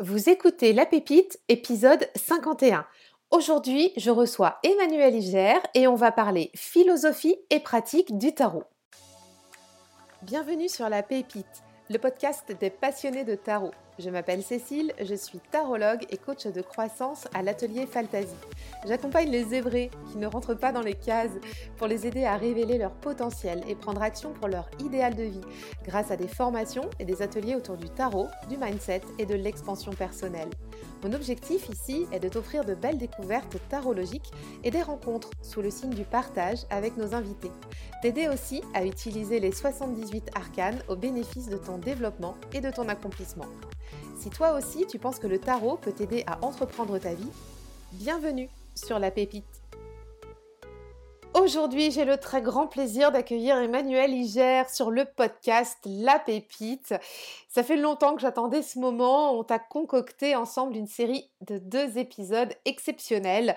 Vous 0.00 0.28
écoutez 0.28 0.72
La 0.72 0.86
Pépite, 0.86 1.40
épisode 1.48 2.08
51. 2.14 2.86
Aujourd'hui, 3.32 3.92
je 3.96 4.12
reçois 4.12 4.60
Emmanuel 4.62 5.12
Iger 5.16 5.58
et 5.74 5.88
on 5.88 5.96
va 5.96 6.12
parler 6.12 6.52
philosophie 6.54 7.34
et 7.50 7.58
pratique 7.58 8.16
du 8.16 8.32
tarot. 8.32 8.62
Bienvenue 10.22 10.68
sur 10.68 10.88
La 10.88 11.02
Pépite, 11.02 11.64
le 11.90 11.98
podcast 11.98 12.52
des 12.60 12.70
passionnés 12.70 13.24
de 13.24 13.34
tarot. 13.34 13.72
Je 13.98 14.10
m'appelle 14.10 14.44
Cécile, 14.44 14.92
je 15.02 15.14
suis 15.16 15.40
tarologue 15.50 16.06
et 16.10 16.18
coach 16.18 16.46
de 16.46 16.62
croissance 16.62 17.26
à 17.34 17.42
l'atelier 17.42 17.84
Fantasy. 17.84 18.28
J'accompagne 18.86 19.28
les 19.28 19.42
zébrés 19.42 19.90
qui 20.12 20.18
ne 20.18 20.28
rentrent 20.28 20.54
pas 20.54 20.70
dans 20.70 20.82
les 20.82 20.94
cases 20.94 21.32
pour 21.76 21.88
les 21.88 22.06
aider 22.06 22.24
à 22.24 22.36
révéler 22.36 22.78
leur 22.78 22.92
potentiel 22.92 23.60
et 23.66 23.74
prendre 23.74 24.00
action 24.00 24.32
pour 24.34 24.46
leur 24.46 24.70
idéal 24.78 25.16
de 25.16 25.24
vie 25.24 25.40
grâce 25.84 26.12
à 26.12 26.16
des 26.16 26.28
formations 26.28 26.88
et 27.00 27.04
des 27.04 27.22
ateliers 27.22 27.56
autour 27.56 27.76
du 27.76 27.88
tarot, 27.90 28.28
du 28.48 28.56
mindset 28.56 29.02
et 29.18 29.26
de 29.26 29.34
l'expansion 29.34 29.92
personnelle. 29.92 30.50
Mon 31.02 31.12
objectif 31.12 31.68
ici 31.68 32.06
est 32.12 32.20
de 32.20 32.28
t'offrir 32.28 32.64
de 32.64 32.74
belles 32.74 32.98
découvertes 32.98 33.56
tarologiques 33.68 34.30
et 34.62 34.70
des 34.70 34.82
rencontres 34.82 35.30
sous 35.42 35.62
le 35.62 35.70
signe 35.70 35.94
du 35.94 36.04
partage 36.04 36.66
avec 36.70 36.96
nos 36.96 37.14
invités. 37.14 37.52
T'aider 38.02 38.28
aussi 38.28 38.62
à 38.74 38.84
utiliser 38.84 39.40
les 39.40 39.52
78 39.52 40.30
arcanes 40.36 40.78
au 40.88 40.94
bénéfice 40.94 41.48
de 41.48 41.56
ton 41.56 41.78
développement 41.78 42.36
et 42.52 42.60
de 42.60 42.70
ton 42.70 42.88
accomplissement. 42.88 43.46
Si 44.18 44.30
toi 44.30 44.54
aussi 44.54 44.84
tu 44.84 44.98
penses 44.98 45.20
que 45.20 45.28
le 45.28 45.38
tarot 45.38 45.76
peut 45.76 45.92
t'aider 45.92 46.24
à 46.26 46.44
entreprendre 46.44 46.98
ta 46.98 47.14
vie, 47.14 47.30
bienvenue 47.92 48.48
sur 48.74 48.98
la 48.98 49.12
pépite. 49.12 49.57
Aujourd'hui, 51.34 51.90
j'ai 51.90 52.04
le 52.04 52.16
très 52.16 52.40
grand 52.40 52.66
plaisir 52.66 53.12
d'accueillir 53.12 53.58
Emmanuel 53.58 54.12
Iger 54.12 54.62
sur 54.72 54.90
le 54.90 55.04
podcast 55.04 55.78
La 55.84 56.18
Pépite. 56.18 56.94
Ça 57.48 57.62
fait 57.62 57.76
longtemps 57.76 58.14
que 58.14 58.22
j'attendais 58.22 58.62
ce 58.62 58.78
moment. 58.78 59.38
On 59.38 59.44
t'a 59.44 59.58
concocté 59.58 60.34
ensemble 60.34 60.74
une 60.74 60.86
série 60.86 61.28
de 61.42 61.58
deux 61.58 61.98
épisodes 61.98 62.52
exceptionnels 62.64 63.54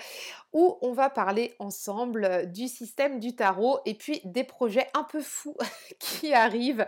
où 0.54 0.77
on 0.82 0.91
va 0.91 1.10
parler 1.10 1.55
ensemble 1.60 2.51
du 2.51 2.68
système 2.68 3.20
du 3.20 3.35
tarot 3.35 3.79
et 3.85 3.93
puis 3.93 4.21
des 4.26 4.43
projets 4.43 4.88
un 4.93 5.04
peu 5.04 5.21
fous 5.21 5.57
qui 5.99 6.34
arrivent 6.34 6.85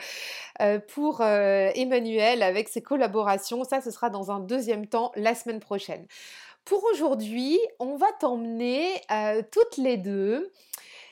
euh, 0.61 0.79
pour 0.79 1.21
euh, 1.21 1.71
Emmanuel 1.75 2.43
avec 2.43 2.67
ses 2.67 2.81
collaborations. 2.81 3.63
Ça, 3.63 3.81
ce 3.81 3.89
sera 3.89 4.09
dans 4.09 4.31
un 4.31 4.39
deuxième 4.39 4.85
temps 4.87 5.11
la 5.15 5.33
semaine 5.33 5.61
prochaine. 5.61 6.05
Pour 6.65 6.81
aujourd'hui, 6.85 7.59
on 7.79 7.97
va 7.97 8.11
t'emmener 8.13 9.01
euh, 9.11 9.41
toutes 9.51 9.75
les 9.77 9.97
deux 9.97 10.49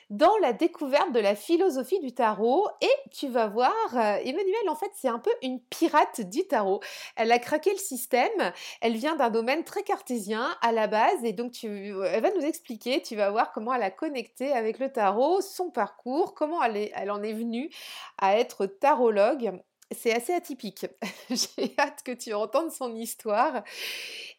dans 0.08 0.36
la 0.40 0.54
découverte 0.54 1.12
de 1.12 1.20
la 1.20 1.34
philosophie 1.34 2.00
du 2.00 2.12
tarot 2.12 2.68
et 2.80 3.10
tu 3.10 3.28
vas 3.28 3.48
voir, 3.48 3.74
euh, 3.94 4.16
Emmanuel 4.24 4.68
en 4.68 4.76
fait 4.76 4.90
c'est 4.94 5.08
un 5.08 5.18
peu 5.18 5.30
une 5.42 5.60
pirate 5.60 6.22
du 6.22 6.46
tarot. 6.46 6.80
Elle 7.16 7.32
a 7.32 7.38
craqué 7.38 7.70
le 7.70 7.78
système, 7.78 8.52
elle 8.80 8.96
vient 8.96 9.16
d'un 9.16 9.30
domaine 9.30 9.64
très 9.64 9.82
cartésien 9.82 10.56
à 10.62 10.72
la 10.72 10.86
base 10.86 11.22
et 11.22 11.32
donc 11.32 11.52
tu, 11.52 11.94
elle 12.06 12.22
va 12.22 12.30
nous 12.30 12.44
expliquer, 12.44 13.02
tu 13.02 13.16
vas 13.16 13.30
voir 13.30 13.52
comment 13.52 13.74
elle 13.74 13.82
a 13.82 13.90
connecté 13.90 14.52
avec 14.52 14.78
le 14.78 14.90
tarot, 14.90 15.42
son 15.42 15.70
parcours, 15.70 16.34
comment 16.34 16.62
elle, 16.62 16.90
elle 16.94 17.10
en 17.10 17.22
est 17.22 17.34
venue 17.34 17.70
à 18.18 18.38
être 18.38 18.64
tarologue 18.64 19.62
c'est 19.94 20.14
assez 20.14 20.32
atypique. 20.32 20.86
J'ai 21.30 21.74
hâte 21.78 22.02
que 22.04 22.12
tu 22.12 22.34
entendes 22.34 22.70
son 22.70 22.94
histoire. 22.94 23.62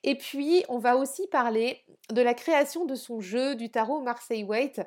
Et 0.04 0.16
puis, 0.18 0.64
on 0.70 0.80
va 0.80 0.96
aussi 0.98 1.28
parler 1.28 1.84
de 2.12 2.22
la 2.22 2.34
création 2.34 2.86
de 2.86 2.96
son 2.96 3.22
jeu 3.22 3.56
du 3.56 3.70
tarot 3.70 4.02
Marseille 4.02 4.44
Waite. 4.44 4.82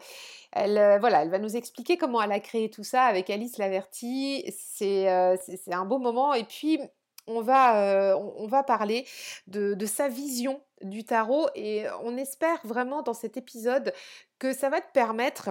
Elle, 0.52 0.78
euh, 0.78 0.98
voilà, 0.98 1.22
elle 1.22 1.30
va 1.30 1.38
nous 1.38 1.56
expliquer 1.56 1.96
comment 1.96 2.20
elle 2.22 2.32
a 2.32 2.40
créé 2.40 2.70
tout 2.70 2.84
ça 2.84 3.04
avec 3.04 3.30
Alice 3.30 3.58
Laverty. 3.58 4.44
C'est 4.56 5.10
euh, 5.10 5.36
un 5.70 5.84
beau 5.84 5.98
moment. 5.98 6.34
Et 6.34 6.44
puis, 6.44 6.78
on 7.26 7.40
va, 7.40 7.82
euh, 7.82 8.14
on, 8.14 8.46
va 8.46 8.62
parler 8.62 9.06
de, 9.46 9.74
de, 9.74 9.86
sa 9.86 10.08
vision 10.08 10.60
du 10.82 11.04
tarot 11.04 11.48
et 11.56 11.84
on 12.04 12.16
espère 12.16 12.60
vraiment 12.64 13.02
dans 13.02 13.14
cet 13.14 13.36
épisode 13.36 13.92
que 14.38 14.52
ça 14.52 14.68
va 14.68 14.80
te 14.80 14.92
permettre 14.92 15.50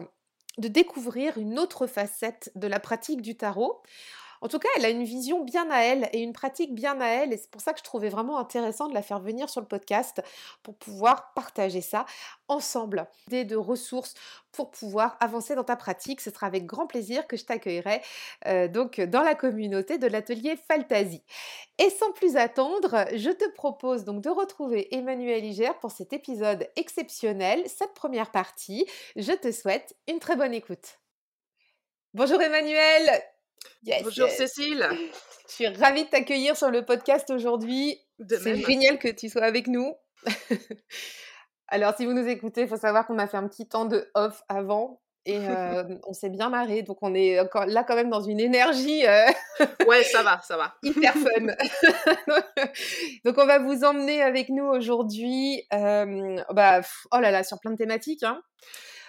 de 0.57 0.67
découvrir 0.67 1.38
une 1.38 1.59
autre 1.59 1.88
facette 1.88 2.51
de 2.56 2.67
la 2.67 2.79
pratique 2.79 3.22
du 3.22 3.35
tarot. 3.35 3.81
En 4.41 4.47
tout 4.47 4.59
cas, 4.59 4.69
elle 4.78 4.85
a 4.85 4.90
une 4.90 5.03
vision 5.03 5.44
bien 5.44 5.69
à 5.72 5.81
elle 5.81 6.09
et 6.13 6.19
une 6.19 6.34
pratique 6.34 6.73
bien 6.73 7.00
à 7.01 7.07
elle, 7.07 7.34
et 7.34 7.38
c'est 7.38 7.50
pour 7.50 7.62
ça 7.62 7.73
que 7.73 7.79
je 7.79 7.84
trouvais 7.84 8.09
vraiment 8.09 8.38
intéressant 8.38 8.88
de 8.88 8.94
la 8.94 9.01
faire 9.01 9.19
venir 9.19 9.50
sur 9.50 9.62
le 9.62 9.68
podcast 9.68 10.22
pour 10.63 10.75
pouvoir 10.75 11.34
partager 11.34 11.81
ça 11.81 12.06
ensemble. 12.47 13.07
Des 13.28 13.46
de 13.46 13.56
ressources 13.56 14.13
pour 14.51 14.72
pouvoir 14.72 15.18
avancer 15.19 15.56
dans 15.56 15.63
ta 15.63 15.75
pratique. 15.75 16.22
Ce 16.22 16.31
sera 16.31 16.47
avec 16.47 16.66
grand 16.66 16.88
plaisir 16.88 17.28
que 17.28 17.38
je 17.38 17.46
t'accueillerai 17.46 18.01
euh, 18.47 18.68
donc 18.68 19.00
dans 19.01 19.22
la 19.22 19.35
communauté 19.35 19.97
de 19.97 20.07
l'atelier 20.07 20.57
Fantasy. 20.69 21.23
Et 21.78 21.90
sans 21.90 22.12
plus 22.13 22.38
attendre, 22.38 23.06
je 23.13 23.29
te 23.29 23.50
propose 23.52 24.06
donc 24.06 24.22
de 24.22 24.29
retrouver 24.29 24.96
Emmanuel 24.96 25.44
Iger 25.44 25.72
pour 25.81 25.91
cet 25.91 26.13
épisode 26.13 26.69
exceptionnel, 26.75 27.63
cette 27.67 27.94
première 27.94 28.31
partie. 28.31 28.85
Je 29.16 29.34
te 29.34 29.52
souhaite 29.52 29.96
une 30.07 30.19
très 30.19 30.35
bonne 30.35 30.53
écoute. 30.53 31.00
Bonjour 32.13 32.41
Emmanuel, 32.41 33.22
Bonjour 34.03 34.30
Cécile. 34.30 34.88
Je 35.48 35.53
suis 35.53 35.68
ravie 35.68 36.06
de 36.06 36.09
t'accueillir 36.09 36.58
sur 36.58 36.72
le 36.72 36.84
podcast 36.84 37.30
aujourd'hui. 37.30 38.00
C'est 38.28 38.56
génial 38.56 38.98
que 38.98 39.08
tu 39.08 39.30
sois 39.30 39.44
avec 39.44 39.68
nous. 39.68 39.94
Alors, 41.68 41.96
si 41.96 42.06
vous 42.06 42.14
nous 42.14 42.28
écoutez, 42.28 42.62
il 42.62 42.68
faut 42.68 42.78
savoir 42.78 43.06
qu'on 43.06 43.20
a 43.20 43.28
fait 43.28 43.38
un 43.38 43.48
petit 43.48 43.68
temps 43.68 43.86
de 43.86 44.09
off 44.16 44.42
avant 44.50 45.02
et 45.26 45.38
euh, 45.50 45.84
on 46.08 46.14
s'est 46.14 46.30
bien 46.30 46.50
marré. 46.50 46.81
Donc, 46.81 46.98
on 47.02 47.14
est 47.14 47.38
là 47.68 47.84
quand 47.84 47.96
même 47.96 48.09
dans 48.09 48.22
une 48.22 48.40
énergie. 48.40 49.06
Euh, 49.06 49.26
ouais, 49.88 50.03
ça 50.03 50.24
va, 50.24 50.42
ça 50.44 50.58
va. 50.58 50.76
hyper 50.84 51.14
fun. 51.14 51.47
donc, 53.26 53.38
on 53.38 53.46
va 53.46 53.59
vous 53.59 53.84
emmener 53.84 54.22
avec 54.22 54.50
nous 54.50 54.66
aujourd'hui. 54.66 55.64
Euh, 55.74 56.38
bah, 56.52 56.82
oh 57.12 57.20
là 57.20 57.32
là, 57.32 57.44
sur 57.44 57.59
plein 57.59 57.72
de 57.72 57.78
thématiques. 57.78 58.24
Hein. 58.24 58.42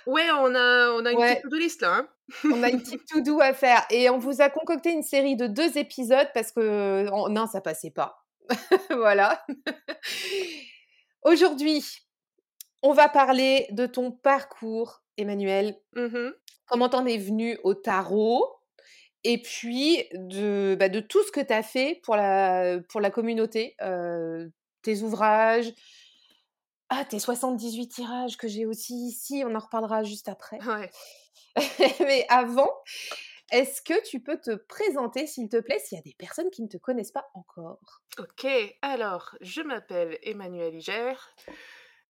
Ouais, 0.06 0.28
on 0.30 0.54
a, 0.54 0.90
on 0.90 1.04
a 1.04 1.12
une 1.12 1.18
petite 1.18 1.42
to-do 1.42 1.56
list 1.56 1.82
là. 1.82 1.96
Hein. 1.96 2.08
on 2.44 2.62
a 2.62 2.68
une 2.68 2.80
petite 2.80 3.04
to-do 3.08 3.40
à 3.40 3.52
faire. 3.52 3.84
Et 3.90 4.08
on 4.08 4.18
vous 4.18 4.40
a 4.40 4.48
concocté 4.50 4.92
une 4.92 5.02
série 5.02 5.36
de 5.36 5.46
deux 5.46 5.76
épisodes 5.78 6.28
parce 6.32 6.52
que 6.52 7.06
non, 7.28 7.46
ça 7.46 7.60
passait 7.60 7.90
pas. 7.90 8.24
voilà. 8.90 9.44
Aujourd'hui, 11.22 11.84
on 12.82 12.92
va 12.92 13.08
parler 13.08 13.66
de 13.70 13.86
ton 13.86 14.12
parcours, 14.12 15.02
Emmanuel. 15.16 15.76
Mmh 15.94 16.30
Comment 16.68 16.88
t'en 16.88 17.06
es 17.06 17.16
venu 17.16 17.58
au 17.62 17.74
tarot? 17.74 18.44
Et 19.22 19.40
puis 19.40 20.04
de, 20.14 20.76
bah, 20.78 20.88
de 20.88 20.98
tout 20.98 21.22
ce 21.22 21.30
que 21.30 21.40
tu 21.40 21.52
as 21.52 21.62
fait 21.62 22.00
pour 22.02 22.16
la, 22.16 22.78
pour 22.88 23.00
la 23.00 23.10
communauté, 23.10 23.76
euh, 23.82 24.48
tes 24.82 25.02
ouvrages, 25.02 25.72
ah, 26.88 27.04
tes 27.04 27.18
78 27.18 27.88
tirages 27.88 28.36
que 28.36 28.48
j'ai 28.48 28.66
aussi 28.66 28.94
ici, 29.08 29.42
on 29.44 29.54
en 29.54 29.58
reparlera 29.58 30.02
juste 30.04 30.28
après. 30.28 30.58
Ouais. 30.64 30.90
Mais 32.00 32.26
avant, 32.28 32.70
est-ce 33.52 33.82
que 33.82 34.04
tu 34.08 34.20
peux 34.20 34.38
te 34.38 34.54
présenter, 34.54 35.26
s'il 35.26 35.48
te 35.48 35.60
plaît, 35.60 35.78
s'il 35.78 35.96
y 35.96 36.00
a 36.00 36.02
des 36.02 36.14
personnes 36.18 36.50
qui 36.50 36.62
ne 36.62 36.68
te 36.68 36.76
connaissent 36.76 37.12
pas 37.12 37.28
encore? 37.34 38.02
Ok, 38.18 38.46
alors, 38.82 39.36
je 39.40 39.62
m'appelle 39.62 40.18
Emmanuel 40.22 40.74
Iger. 40.74 41.14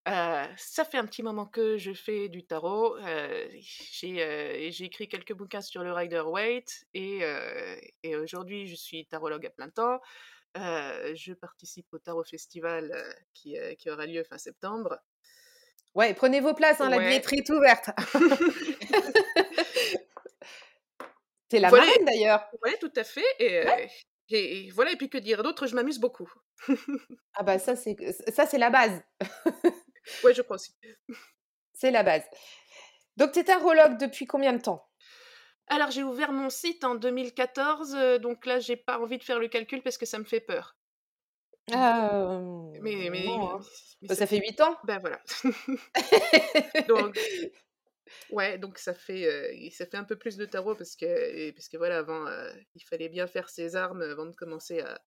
Euh, 0.08 0.44
ça 0.56 0.84
fait 0.84 0.98
un 0.98 1.06
petit 1.06 1.22
moment 1.24 1.46
que 1.46 1.78
je 1.78 1.92
fais 1.92 2.28
du 2.28 2.46
tarot. 2.46 2.96
Euh, 2.96 3.48
euh, 4.04 4.68
j'ai 4.70 4.84
écrit 4.84 5.08
quelques 5.08 5.32
bouquins 5.32 5.60
sur 5.60 5.82
le 5.82 5.92
Rider 5.92 6.20
Waite 6.20 6.84
et, 6.94 7.22
et 8.04 8.16
aujourd'hui 8.16 8.68
je 8.68 8.76
suis 8.76 9.04
tarologue 9.06 9.46
à 9.46 9.50
plein 9.50 9.68
temps 9.68 10.00
je 11.14 11.32
participe 11.34 11.86
au 11.92 11.98
Tarot 11.98 12.24
Festival 12.24 12.92
qui, 13.34 13.56
qui, 13.78 13.90
aura 13.90 14.06
lieu 14.06 14.24
fin 14.24 14.38
septembre. 14.38 14.98
Ouais, 15.94 16.12
prenez 16.14 16.40
vos 16.40 16.54
places, 16.54 16.80
hein, 16.80 16.90
la 16.90 16.98
billetterie 16.98 17.38
est 17.38 17.50
ouverte. 17.50 17.90
T'es 21.48 21.60
la 21.60 21.68
voilà. 21.68 21.86
marraine 21.86 22.04
d'ailleurs. 22.04 22.48
Oui, 22.64 22.72
tout 22.80 22.92
à 22.96 23.04
fait. 23.04 23.24
Et, 23.38 23.64
et, 24.30 24.70
voilà, 24.70 24.92
et 24.92 24.96
puis 24.96 25.08
que 25.08 25.18
dire 25.18 25.42
d'autre, 25.42 25.66
je 25.66 25.74
m'amuse 25.74 25.98
beaucoup. 25.98 26.30
ah 27.34 27.42
bah 27.42 27.58
ça 27.58 27.76
c'est 27.76 27.96
ça 28.32 28.46
c'est 28.46 28.58
la 28.58 28.70
base. 28.70 29.02
ouais, 30.24 30.34
je 30.34 30.42
crois 30.42 30.56
aussi. 30.56 30.74
C'est 31.72 31.90
la 31.90 32.02
base. 32.02 32.24
Donc 33.16 33.32
tu 33.32 33.38
es 33.40 33.44
tarologue 33.44 33.98
depuis 33.98 34.26
combien 34.26 34.52
de 34.52 34.60
temps? 34.60 34.88
Alors 35.68 35.90
j'ai 35.90 36.02
ouvert 36.02 36.32
mon 36.32 36.50
site 36.50 36.84
en 36.84 36.94
2014, 36.94 37.94
euh, 37.94 38.18
donc 38.18 38.46
là 38.46 38.60
j'ai 38.60 38.76
pas 38.76 38.98
envie 39.00 39.18
de 39.18 39.24
faire 39.24 39.38
le 39.38 39.48
calcul 39.48 39.82
parce 39.82 39.98
que 39.98 40.06
ça 40.06 40.18
me 40.18 40.24
fait 40.24 40.40
peur. 40.40 40.76
Ah, 41.72 42.22
mais, 42.80 43.10
mais, 43.10 43.26
hein. 43.26 43.58
bah, 44.02 44.14
ça, 44.14 44.28
fait 44.28 44.38
8 44.38 44.60
ans. 44.60 44.76
Ben 44.84 45.00
voilà. 45.00 45.20
donc, 46.88 47.18
ouais, 48.30 48.56
donc 48.56 48.78
ça 48.78 48.94
fait, 48.94 49.26
euh, 49.26 49.70
ça 49.72 49.84
fait 49.84 49.96
un 49.96 50.04
peu 50.04 50.14
plus 50.14 50.36
de 50.36 50.44
tarot 50.44 50.76
parce 50.76 50.94
que, 50.94 51.50
parce 51.50 51.68
que 51.68 51.76
voilà, 51.76 51.98
avant 51.98 52.24
euh, 52.28 52.52
il 52.76 52.84
fallait 52.84 53.08
bien 53.08 53.26
faire 53.26 53.48
ses 53.48 53.74
armes 53.74 54.02
avant 54.02 54.26
de 54.26 54.36
commencer 54.36 54.78
à, 54.80 55.00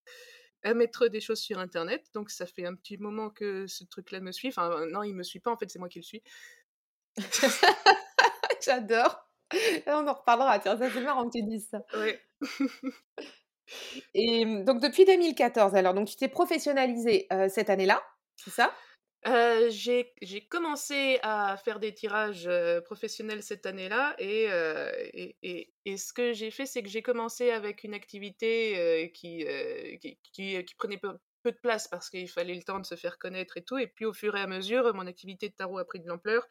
à 0.64 0.74
mettre 0.74 1.08
des 1.08 1.22
choses 1.22 1.40
sur 1.40 1.60
internet. 1.60 2.06
Donc 2.14 2.30
ça 2.30 2.46
fait 2.46 2.66
un 2.66 2.76
petit 2.76 2.98
moment 2.98 3.30
que 3.30 3.66
ce 3.68 3.86
truc-là 3.86 4.20
me 4.20 4.34
suit. 4.34 4.50
Enfin, 4.50 4.86
non, 4.88 5.04
il 5.04 5.16
me 5.16 5.24
suit 5.24 5.40
pas, 5.40 5.52
en 5.52 5.58
fait, 5.58 5.70
c'est 5.70 5.80
moi 5.80 5.88
qui 5.88 6.00
le 6.00 6.04
suis. 6.04 6.24
J'adore. 8.66 9.29
On 9.88 10.08
en 10.08 10.14
reparlera, 10.14 10.60
tiens, 10.60 10.78
ça 10.78 10.90
c'est 10.92 11.02
marrant 11.02 11.26
que 11.30 11.38
tu 11.38 11.44
dises 11.44 11.68
ça. 11.70 11.82
Oui. 11.94 12.20
Et 14.14 14.46
donc 14.64 14.82
depuis 14.82 15.06
2014 15.06 15.76
alors, 15.76 15.94
donc 15.94 16.08
tu 16.08 16.16
t'es 16.16 16.28
professionnalisée, 16.28 17.28
cette 17.50 17.70
année-là, 17.70 18.04
c'est 18.36 18.50
ça? 18.52 18.74
Heu, 19.26 19.70
j'ai 19.70 20.48
commencé 20.50 21.20
à 21.24 21.58
faire 21.58 21.80
des 21.82 21.94
tirages, 21.94 22.50
professionnels 22.86 23.44
cette 23.44 23.66
année-là 23.66 24.16
et 24.18 24.48
heu 24.50 24.92
et 25.14 25.38
et 25.44 25.74
et 25.86 25.98
ce 25.98 26.14
que 26.14 26.32
j'ai 26.32 26.52
fait, 26.52 26.66
c'est 26.66 26.82
que 26.84 26.88
j'ai 26.90 27.02
commencé 27.02 27.52
avec 27.52 27.84
une 27.84 27.94
activité, 27.94 28.78
heu, 29.06 29.08
qui, 29.10 29.44
heu, 29.46 29.98
qui 30.02 30.20
qui, 30.24 30.64
qui 30.64 30.76
prenait 30.76 30.98
peu 30.98 31.18
peu 31.44 31.52
de 31.52 31.58
place 31.58 31.88
parce 31.90 32.10
qu'il 32.10 32.30
fallait 32.30 32.56
le 32.56 32.64
temps 32.64 32.80
de 32.80 32.86
se 32.86 32.96
faire 32.96 33.18
connaître 33.18 33.58
et 33.58 33.64
tout 33.64 33.78
et 33.78 33.88
puis 33.88 34.06
au 34.06 34.14
fur 34.14 34.36
et 34.38 34.42
à 34.42 34.48
mesure, 34.48 34.94
mon 34.94 35.08
activité 35.08 35.50
de 35.50 35.54
tarot 35.56 35.78
a 35.80 35.86
pris 35.86 36.00
de 36.00 36.08
l'ampleur 36.08 36.48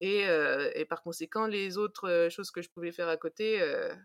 et 0.00 0.84
par 0.88 1.02
conséquent, 1.02 1.46
les 1.46 1.76
autres, 1.76 2.28
choses 2.30 2.50
que 2.50 2.62
je 2.62 2.70
pouvais 2.70 2.92
faire 2.92 3.08
à 3.08 3.16
côté, 3.16 3.62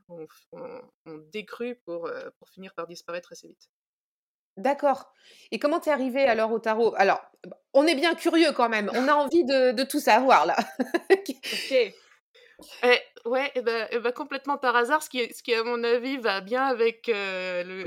ont 0.09 0.27
f 0.27 0.45
ont 0.51 0.81
ont 1.05 1.17
décru 1.31 1.75
pour, 1.85 2.09
pour 2.37 2.49
finir 2.49 2.73
par 2.73 2.87
disparaître 2.87 3.31
assez 3.31 3.47
vite. 3.47 3.69
D'accord 4.57 5.11
et 5.51 5.59
comment 5.59 5.81
tu 5.81 5.89
es 5.89 5.91
arrivée 5.91 6.23
alors 6.23 6.51
au 6.51 6.59
tarot? 6.59 6.93
Alors, 6.95 7.21
on 7.73 7.85
est 7.85 7.95
bien 7.95 8.15
curieux 8.15 8.53
quand 8.53 8.69
même, 8.69 8.89
on 8.93 9.07
a 9.07 9.13
envie 9.15 9.43
de 9.43 9.71
de 9.71 9.83
tout 9.83 9.99
savoir 9.99 10.45
là. 10.45 10.55
OK. 11.11 11.35
Eh 12.83 12.99
ouais 13.25 13.51
et 13.55 13.61
bah 13.61 13.91
et 13.91 13.99
bah, 13.99 14.13
complètement 14.13 14.57
par 14.57 14.75
hasard, 14.75 15.03
ce 15.03 15.09
qui 15.09 15.33
ce 15.33 15.43
qui 15.43 15.53
à 15.53 15.63
mon 15.63 15.83
avis 15.83 16.17
va 16.17 16.39
bien 16.39 16.63
avec, 16.63 17.07
le 17.07 17.85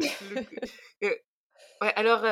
alors, 1.81 2.25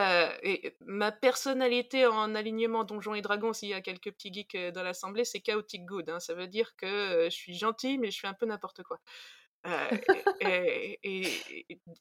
et 0.43 0.77
ma 0.81 1.13
personnalité 1.13 2.07
en 2.07 2.35
alignement 2.35 2.85
Donjons 2.85 3.15
et 3.15 3.23
Dragons, 3.23 3.53
s'il 3.53 3.69
y 3.71 3.75
a 3.75 3.81
quelques 3.81 4.13
petits 4.13 4.33
geeks, 4.33 4.55
heu, 4.55 4.73
dans 4.73 4.83
l'assemblée, 4.83 5.25
c'est 5.25 5.41
chaotic 5.41 5.85
good, 5.87 6.09
hein. 6.11 6.21
Ça 6.21 6.35
veut 6.35 6.47
dire 6.49 6.75
que, 6.77 6.87
heu, 7.27 7.31
je 7.31 7.35
suis 7.37 7.55
gentille, 7.55 7.99
mais 7.99 8.11
je 8.11 8.21
fais 8.21 8.27
un 8.29 8.35
peu 8.35 8.47
n'importe 8.47 8.83
quoi. 8.83 9.01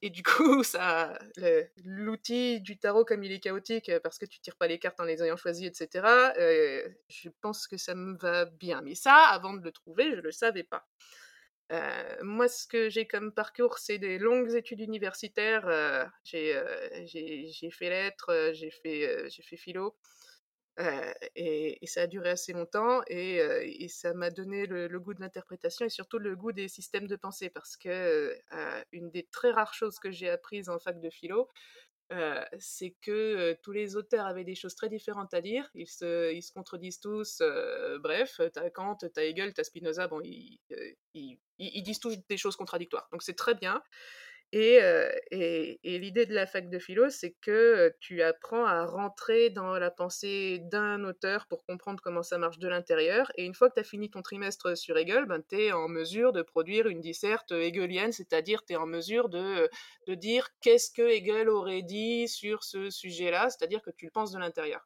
Et 0.01 0.09
du 0.09 0.23
coup, 0.23 0.63
ça 0.63 1.17
l'outil 1.83 2.61
du 2.61 2.77
tarot 2.77 3.05
comme 3.05 3.23
il 3.23 3.31
est 3.31 3.39
chaotique, 3.39 3.91
parce 4.03 4.17
que 4.17 4.25
tu 4.25 4.39
tires 4.39 4.55
pas 4.57 4.67
les 4.67 4.79
cartes 4.79 4.99
en 4.99 5.03
les 5.05 5.23
ayant 5.23 5.37
choisies 5.37 5.67
et 5.67 5.73
cetera, 5.73 6.33
heu, 6.37 6.97
je 7.09 7.29
pense 7.41 7.67
que 7.67 7.77
ça 7.77 7.95
me 7.95 8.17
va 8.17 8.45
bien. 8.45 8.81
Mais 8.81 8.95
ça, 8.95 9.15
avant 9.27 9.53
de 9.53 9.63
le 9.63 9.71
trouver, 9.71 10.11
je 10.15 10.21
le 10.21 10.31
savais 10.31 10.63
pas. 10.63 10.85
Heu, 11.71 12.23
moi, 12.23 12.47
ce 12.47 12.67
que 12.67 12.89
j'ai 12.89 13.07
comme 13.07 13.31
parcours, 13.33 13.79
c'est 13.79 13.97
des 13.97 14.19
longues 14.19 14.53
études 14.55 14.81
universitaires, 14.81 15.67
j'ai, 16.23 16.55
heu, 16.55 16.65
j'ai 17.05 17.71
fait 17.71 17.89
lettres, 17.89 18.51
j'ai 18.53 18.69
fait, 18.71 19.57
philo. 19.57 19.95
Et 21.35 21.79
ça 21.87 22.03
a 22.03 22.07
duré 22.07 22.29
assez 22.31 22.53
longtemps 22.53 23.01
et 23.07 23.87
ça 23.89 24.13
m'a 24.13 24.29
donné 24.31 24.65
le 24.67 24.87
le 24.87 24.99
goût 24.99 25.13
de 25.13 25.21
l'interprétation 25.21 25.85
et 25.85 25.89
surtout 25.89 26.19
le 26.19 26.35
goût 26.35 26.51
des 26.53 26.67
systèmes 26.69 27.07
de 27.07 27.15
pensée 27.15 27.49
parce 27.49 27.77
que, 27.77 28.37
une 28.91 29.09
des 29.11 29.23
très 29.31 29.51
rares 29.51 29.73
choses 29.73 29.99
que 29.99 30.11
j'ai 30.11 30.29
apprises 30.29 30.69
en 30.69 30.79
fac 30.79 30.99
de 31.01 31.09
philo, 31.09 31.49
c'est 32.59 32.95
que, 33.01 33.53
tous 33.63 33.71
les 33.71 33.95
auteurs 33.95 34.25
avaient 34.25 34.43
des 34.43 34.55
choses 34.55 34.75
très 34.75 34.89
différentes 34.89 35.33
à 35.33 35.41
dire. 35.41 35.69
Ils 35.73 35.87
se 35.87 36.33
ils 36.33 36.43
se 36.43 36.51
contredisent 36.51 36.99
tous, 36.99 37.41
heu, 37.41 37.99
bref, 38.01 38.39
tu 38.53 38.59
as 38.59 38.69
Kant, 38.69 38.95
tu 38.97 39.07
as 39.15 39.23
Hegel, 39.23 39.53
tu 39.53 39.61
as 39.61 39.63
Spinoza, 39.63 40.07
bon 40.07 40.21
ils, 40.23 40.59
ils 41.13 41.39
ils 41.57 41.83
disent 41.83 41.99
tous 41.99 42.17
des 42.29 42.37
choses 42.37 42.55
contradictoires. 42.55 43.07
Donc 43.11 43.23
c'est 43.23 43.35
très 43.35 43.55
bien 43.55 43.81
et, 44.51 44.79
et, 45.31 45.79
et 45.83 45.99
l'idée 45.99 46.25
de 46.25 46.33
la 46.33 46.45
fac 46.47 46.69
de 46.69 46.79
philo, 46.79 47.09
c'est 47.09 47.35
que 47.41 47.93
tu 47.99 48.21
apprends 48.21 48.65
à 48.65 48.85
rentrer 48.85 49.49
dans 49.49 49.77
la 49.77 49.91
pensée 49.91 50.59
d'un 50.61 51.03
auteur 51.03 51.47
pour 51.47 51.65
comprendre 51.65 52.01
comment 52.01 52.23
ça 52.23 52.37
marche 52.37 52.59
de 52.59 52.67
l'intérieur. 52.67 53.31
Et 53.35 53.45
une 53.45 53.53
fois 53.53 53.69
que 53.69 53.75
tu 53.75 53.81
as 53.81 53.83
fini 53.83 54.09
ton 54.09 54.21
trimestre 54.21 54.77
sur 54.77 54.97
Hegel, 54.97 55.25
ben, 55.25 55.41
tu 55.47 55.59
es 55.59 55.71
en 55.71 55.87
mesure 55.89 56.31
de 56.31 56.41
produire 56.41 56.87
une 56.87 57.01
disserte 57.01 57.51
hegelienne, 57.51 58.11
c'est-à-dire 58.11 58.63
tu 58.65 58.73
es 58.73 58.75
en 58.77 58.85
mesure 58.85 59.29
de, 59.29 59.69
de 60.07 60.15
dire 60.15 60.47
qu'est-ce 60.61 60.91
que 60.91 61.01
Hegel 61.01 61.49
aurait 61.49 61.81
dit 61.81 62.27
sur 62.27 62.63
ce 62.63 62.89
sujet-là, 62.89 63.49
c'est-à-dire 63.49 63.81
que 63.81 63.91
tu 63.91 64.05
le 64.05 64.11
penses 64.11 64.31
de 64.31 64.39
l'intérieur. 64.39 64.85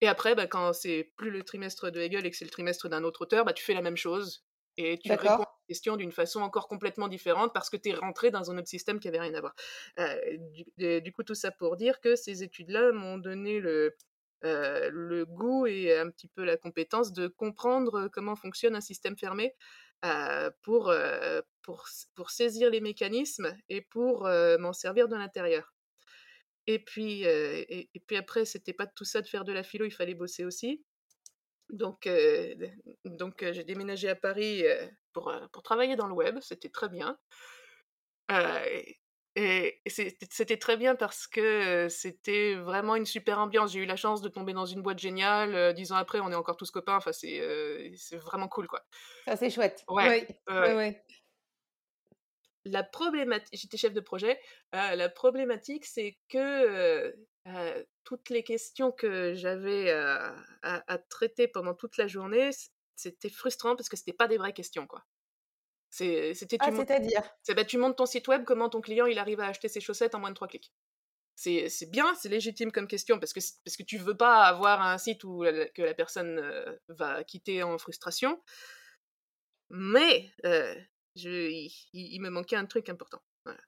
Et 0.00 0.08
après, 0.08 0.34
bah, 0.34 0.46
quand 0.46 0.72
c'est 0.72 1.12
plus 1.16 1.30
le 1.30 1.42
trimestre 1.42 1.90
de 1.90 2.00
Hegel 2.00 2.24
et 2.24 2.30
que 2.30 2.36
c'est 2.36 2.44
le 2.44 2.50
trimestre 2.50 2.88
d'un 2.88 3.04
autre 3.04 3.22
auteur, 3.22 3.44
bah, 3.44 3.52
tu 3.52 3.64
fais 3.64 3.74
la 3.74 3.82
même 3.82 3.96
chose 3.96 4.44
et 4.76 4.98
tu 4.98 5.14
réponds 5.14 5.44
Questions 5.68 5.96
d'une 5.96 6.12
façon 6.12 6.40
encore 6.40 6.66
complètement 6.66 7.08
différente 7.08 7.52
parce 7.52 7.68
que 7.70 7.76
tu 7.76 7.90
es 7.90 7.94
rentré 7.94 8.30
dans 8.30 8.50
un 8.50 8.58
autre 8.58 8.68
système 8.68 8.98
qui 9.00 9.08
avait 9.08 9.20
rien 9.20 9.34
à 9.34 9.40
voir. 9.40 9.54
Heu, 9.98 11.00
du 11.00 11.12
coup, 11.12 11.22
tout 11.22 11.34
ça 11.34 11.50
pour 11.50 11.76
dire 11.76 12.00
que 12.00 12.16
ces 12.16 12.42
études-là 12.42 12.92
m'ont 12.92 13.18
donné 13.18 13.60
le, 13.60 13.94
le 14.42 15.24
goût 15.24 15.66
et 15.66 15.96
un 15.96 16.10
petit 16.10 16.28
peu 16.28 16.44
la 16.44 16.56
compétence 16.56 17.12
de 17.12 17.28
comprendre 17.28 18.08
comment 18.08 18.34
fonctionne 18.36 18.74
un 18.76 18.80
système 18.80 19.16
fermé, 19.18 19.54
pour, 20.62 20.92
pour 21.62 21.86
pour 22.14 22.30
saisir 22.30 22.70
les 22.70 22.80
mécanismes 22.80 23.54
et 23.68 23.82
pour, 23.82 24.28
m'en 24.58 24.72
servir 24.72 25.08
de 25.08 25.16
l'intérieur. 25.16 25.74
Et 26.66 26.78
puis, 26.78 27.22
et 27.24 28.02
puis 28.06 28.16
après, 28.16 28.44
c'était 28.44 28.72
pas 28.74 28.86
tout 28.86 29.04
ça 29.04 29.22
de 29.22 29.26
faire 29.26 29.44
de 29.44 29.52
la 29.52 29.62
philo, 29.62 29.84
il 29.86 29.90
fallait 29.90 30.14
bosser 30.14 30.44
aussi. 30.44 30.84
Donc, 31.70 32.08
donc, 33.04 33.44
j'ai 33.52 33.64
déménagé 33.64 34.08
à 34.08 34.16
Paris, 34.16 34.64
pour, 35.12 35.32
pour 35.52 35.62
travailler 35.62 35.96
dans 35.96 36.06
le 36.06 36.14
web, 36.14 36.38
c'était 36.40 36.70
très 36.70 36.88
bien. 36.88 37.18
Et 38.30 38.98
et 39.40 39.80
c'était 39.88 40.56
très 40.56 40.76
bien 40.76 40.96
parce 40.96 41.28
que, 41.28 41.86
c'était 41.88 42.54
vraiment 42.56 42.96
une 42.96 43.06
super 43.06 43.38
ambiance. 43.38 43.72
J'ai 43.72 43.80
eu 43.80 43.86
la 43.86 43.94
chance 43.94 44.20
de 44.20 44.28
tomber 44.28 44.52
dans 44.52 44.66
une 44.66 44.82
boîte 44.82 44.98
géniale, 44.98 45.74
10 45.74 45.92
ans 45.92 45.96
après, 45.96 46.18
on 46.18 46.32
est 46.32 46.34
encore 46.34 46.56
tous 46.56 46.70
copains, 46.72 46.96
enfin 46.96 47.12
c'est, 47.12 47.40
vraiment 48.14 48.48
cool, 48.48 48.66
quoi. 48.66 48.82
Ça, 49.26 49.36
c'est 49.36 49.50
chouette. 49.50 49.84
Ouais, 49.88 50.26
Oui, 50.48 50.54
ouais, 50.54 50.60
ouais, 50.60 50.74
ouais. 50.74 51.04
La 52.70 52.82
problémati 52.82 53.48
j'étais 53.56 53.76
chef 53.76 53.92
de 53.94 54.00
projet, 54.00 54.38
la 54.72 55.08
problématique, 55.08 55.86
c'est 55.86 56.18
que, 56.28 57.14
toutes 58.04 58.30
les 58.30 58.42
questions 58.44 58.92
que 58.92 59.34
j'avais 59.34 59.90
à 59.90 60.98
traiter 61.08 61.48
pendant 61.48 61.74
toute 61.74 61.96
la 61.96 62.06
journée, 62.06 62.50
c'était 62.96 63.30
frustrant 63.30 63.76
parce 63.76 63.88
que 63.88 63.96
c'était 63.96 64.12
pas 64.12 64.28
des 64.28 64.38
vraies 64.38 64.52
questions, 64.52 64.86
quoi. 64.86 65.04
C'était 65.90 66.58
Ah, 66.58 66.70
c'est-à-dire? 66.72 67.22
c'est 67.42 67.54
bah, 67.54 67.64
tu 67.64 67.78
montes 67.78 67.96
ton 67.96 68.06
site 68.06 68.28
web, 68.28 68.44
comment 68.44 68.68
ton 68.68 68.80
client, 68.82 69.06
il 69.06 69.18
arrive 69.18 69.40
à 69.40 69.46
acheter 69.46 69.68
ses 69.68 69.80
chaussettes 69.80 70.14
en 70.14 70.20
moins 70.20 70.30
de 70.30 70.34
3 70.34 70.48
clics? 70.48 70.72
C'est 71.36 71.68
c'est 71.68 71.86
bien, 71.88 72.14
c'est 72.16 72.28
légitime 72.28 72.72
comme 72.72 72.88
question 72.88 73.20
parce 73.20 73.32
que 73.32 73.38
parce 73.64 73.76
que 73.76 73.84
tu 73.84 73.96
veux 73.96 74.16
pas 74.16 74.42
avoir 74.42 74.82
un 74.82 74.98
site 74.98 75.22
où 75.22 75.44
l 75.44 75.70
que 75.72 75.82
la 75.82 75.94
personne, 75.94 76.42
va 76.88 77.22
quitter 77.24 77.62
en 77.62 77.78
frustration 77.78 78.40
mais 79.70 80.30
je 81.18 81.50
il 81.92 82.20
me 82.20 82.30
manquait 82.30 82.56
un 82.56 82.66
truc 82.66 82.88
important, 82.88 83.20
voilà 83.44 83.60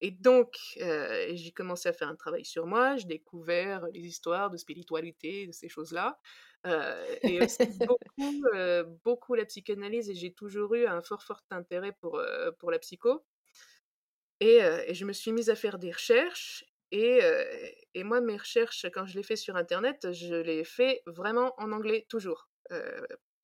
et 0.00 0.10
donc 0.12 0.56
heu, 0.82 1.34
j'ai 1.34 1.52
commencé 1.52 1.88
à 1.88 1.92
faire 1.92 2.08
un 2.08 2.16
travail 2.16 2.44
sur 2.44 2.66
moi, 2.66 2.96
j'ai 2.96 3.06
découvert 3.06 3.86
les 3.92 4.00
histoires 4.06 4.50
de 4.50 4.56
spiritualité, 4.58 5.46
de 5.46 5.52
ces 5.52 5.68
choses-là, 5.68 6.20
heu 6.66 7.18
et 7.22 7.42
aussi 7.42 7.58
beaucoup, 7.74 8.42
heu, 8.54 8.84
beaucoup 9.04 9.34
la 9.34 9.44
psychanalyse 9.46 10.10
et 10.10 10.14
j'ai 10.14 10.32
toujours 10.34 10.74
eu 10.74 10.86
un 10.86 11.02
fort, 11.02 11.22
fort 11.22 11.42
intérêt 11.50 11.92
pour, 12.00 12.20
pour 12.58 12.70
la 12.70 12.78
psycho 12.80 13.24
et 14.40 14.94
je 14.94 15.04
me 15.04 15.12
suis 15.12 15.32
mise 15.32 15.50
à 15.50 15.56
faire 15.56 15.78
des 15.78 15.90
recherches 15.92 16.64
et 16.90 17.20
moi, 18.04 18.20
mes 18.20 18.36
recherches, 18.36 18.86
quand 18.94 19.04
je 19.06 19.16
les 19.16 19.24
fais 19.24 19.34
sur 19.36 19.56
internet, 19.56 20.12
je 20.12 20.34
les 20.36 20.64
fais 20.64 21.02
vraiment 21.06 21.54
en 21.58 21.72
anglais, 21.72 22.06
toujours. 22.08 22.48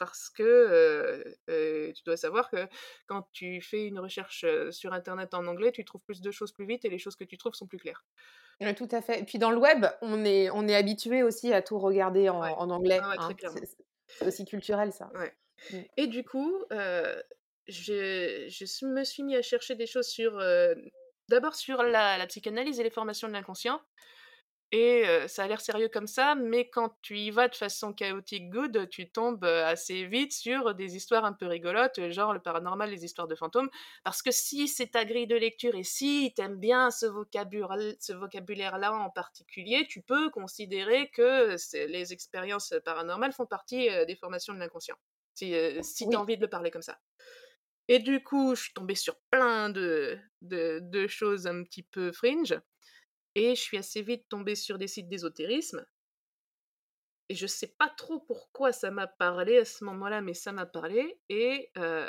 Parce 0.01 0.31
que, 0.31 1.25
tu 1.95 2.03
dois 2.05 2.19
savoir 2.19 2.51
que 2.51 2.67
quand 3.07 3.29
tu 3.33 3.63
fais 3.63 3.87
une 3.87 4.01
recherche, 4.01 4.45
sur 4.73 4.95
internet 4.95 5.35
en 5.35 5.47
anglais, 5.47 5.73
tu 5.73 5.85
trouves 5.87 6.03
plus 6.03 6.23
de 6.23 6.33
choses 6.33 6.53
plus 6.53 6.67
vite 6.67 6.85
et 6.87 6.91
les 6.91 6.99
choses 6.99 7.17
que 7.17 7.25
tu 7.25 7.39
trouves 7.39 7.55
sont 7.55 7.69
plus 7.69 7.79
claires. 7.79 8.03
Ouais, 8.61 8.75
tout 8.75 8.89
à 8.91 9.01
fait 9.01 9.21
et 9.21 9.25
puis 9.25 9.39
dans 9.39 9.51
le 9.51 9.57
web, 9.57 9.87
on 10.03 10.23
est 10.25 10.51
on 10.51 10.69
est 10.69 10.75
habitué 10.75 11.23
aussi 11.23 11.51
à 11.55 11.63
tout 11.63 11.79
regarder 11.79 12.29
en 12.29 12.37
Ouais. 12.43 12.53
en 12.59 12.69
anglais, 12.69 13.01
Ah 13.03 13.11
ouais, 13.11 13.17
hein. 13.17 13.35
C'est 14.19 14.27
aussi 14.27 14.45
culturel 14.45 14.93
ça. 14.93 15.15
Ouais 15.15 15.35
Mmh. 15.71 15.83
et 15.99 16.07
du 16.09 16.25
coup, 16.25 16.65
je 16.73 18.47
je 18.49 18.87
me 18.87 19.05
suis 19.05 19.23
mis 19.25 19.37
à 19.37 19.43
chercher 19.43 19.77
des 19.77 19.87
choses 19.87 20.09
sur, 20.09 20.39
d'abord 21.29 21.55
sur 21.57 21.83
la 21.83 22.19
la 22.19 22.27
psychanalyse 22.27 22.81
et 22.81 22.85
les 22.85 22.91
formations 22.91 23.29
de 23.29 23.33
l'inconscient 23.35 23.81
et 24.73 25.05
ça 25.29 25.45
a 25.45 25.49
l'air 25.49 25.61
sérieux 25.61 25.89
comme 25.89 26.07
ça, 26.07 26.35
mais 26.37 26.69
quand 26.71 26.97
tu 27.03 27.19
y 27.19 27.31
vas 27.31 27.49
de 27.49 27.55
façon 27.57 27.93
chaotic 27.93 28.51
good, 28.51 28.89
tu 28.91 29.11
tombes, 29.11 29.45
assez 29.45 30.07
vite 30.07 30.33
sur 30.33 30.75
des 30.75 30.97
histoires 30.97 31.25
un 31.25 31.33
peu 31.33 31.47
rigolotes, 31.47 32.11
genre 32.11 32.33
le 32.33 32.41
paranormal, 32.41 32.91
les 32.91 33.05
histoires 33.05 33.29
de 33.29 33.35
fantômes. 33.35 33.69
Parce 34.05 34.23
que 34.23 34.31
si 34.31 34.69
c'est 34.69 34.89
ta 34.93 35.05
grille 35.05 35.27
de 35.27 35.37
lecture 35.37 35.75
et 35.75 35.83
si 35.85 36.33
tu 36.37 36.43
aimes 36.43 36.59
bien 36.59 36.91
ce 36.91 37.07
vocabule 37.07 37.97
ce 38.01 38.13
vocabulaire-là 38.13 38.93
en 38.95 39.11
particulier, 39.11 39.87
tu 39.89 40.03
peux 40.03 40.31
considérer 40.31 41.11
que 41.11 41.57
les 41.87 42.13
expériences 42.13 42.75
paranormales 42.85 43.33
font 43.33 43.47
partie, 43.47 43.89
des 44.07 44.17
formations 44.17 44.55
de 44.55 44.59
l'inconscient. 44.59 44.97
Si, 45.35 45.55
heu, 45.55 45.81
si 45.83 46.09
tu 46.09 46.17
as 46.17 46.21
Oui. 46.21 46.21
envie 46.21 46.37
de 46.37 46.43
le 46.43 46.49
parler 46.51 46.71
comme 46.71 46.83
ça 46.83 46.99
et 47.89 47.99
du 47.99 48.23
coup, 48.23 48.55
je 48.55 48.63
suis 48.65 48.73
tombée 48.75 48.95
sur 48.95 49.21
plein 49.31 49.71
de 49.71 50.19
de 50.43 50.81
de 50.83 51.07
choses 51.09 51.47
un 51.47 51.63
petit 51.65 51.83
peu 51.83 52.13
fringe 52.13 52.61
et 53.35 53.55
je 53.55 53.61
suis 53.61 53.79
assez 53.79 54.03
vite 54.03 54.29
tombée 54.29 54.55
sur 54.57 54.79
des 54.79 54.89
sites 54.89 55.09
d'ésotérisme. 55.09 55.85
Et 57.29 57.35
je 57.37 57.47
sais 57.47 57.69
pas 57.79 57.89
trop 57.89 58.19
pourquoi 58.19 58.73
ça 58.73 58.91
m'a 58.91 59.07
parlé 59.07 59.59
à 59.59 59.65
ce 59.65 59.85
moment-là, 59.85 60.21
mais 60.21 60.35
ça 60.35 60.51
m'a 60.51 60.67
parlé 60.67 61.21
et 61.29 61.71
heu 61.79 62.05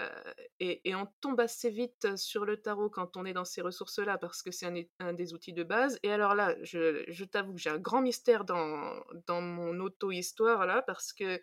et 0.60 0.82
et 0.90 0.96
on 0.96 1.06
tombe 1.22 1.40
assez 1.40 1.70
vite 1.70 2.16
sur 2.18 2.44
le 2.44 2.60
tarot 2.60 2.90
quand 2.90 3.16
on 3.18 3.26
est 3.26 3.34
dans 3.34 3.46
ces 3.46 3.62
ressources-là 3.62 4.18
parce 4.18 4.42
que 4.42 4.50
c'est 4.50 4.90
un 5.00 5.14
des 5.14 5.34
outils 5.36 5.54
de 5.54 5.64
base. 5.64 6.00
Et 6.02 6.12
alors 6.12 6.34
là, 6.34 6.56
je 6.64 7.04
je 7.08 7.24
t'avoue 7.24 7.54
que 7.54 7.60
j'ai 7.62 7.70
un 7.70 7.78
grand 7.78 8.02
mystère 8.02 8.46
dans 8.46 9.00
dans 9.28 9.42
mon 9.42 9.80
auto-histoire 9.80 10.66
là 10.66 10.82
parce 10.82 11.14
que, 11.14 11.40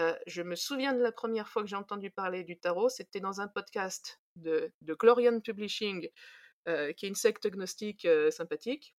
heu, 0.00 0.14
je 0.26 0.42
me 0.42 0.56
souviens 0.56 0.92
de 0.94 1.02
la 1.02 1.12
première 1.12 1.48
fois 1.48 1.62
que 1.62 1.68
j'ai 1.68 1.76
entendu 1.76 2.10
parler 2.10 2.44
du 2.44 2.58
tarot, 2.58 2.88
c'était 2.88 3.20
dans 3.20 3.40
un 3.40 3.48
podcast 3.48 4.20
de 4.36 4.72
de 4.82 4.94
Glorian 4.94 5.40
Publishing, 5.40 6.08
qui 6.66 7.06
est 7.06 7.08
une 7.08 7.14
secte 7.14 7.48
gnostique, 7.48 8.04
heu, 8.06 8.30
sympathique 8.30 8.96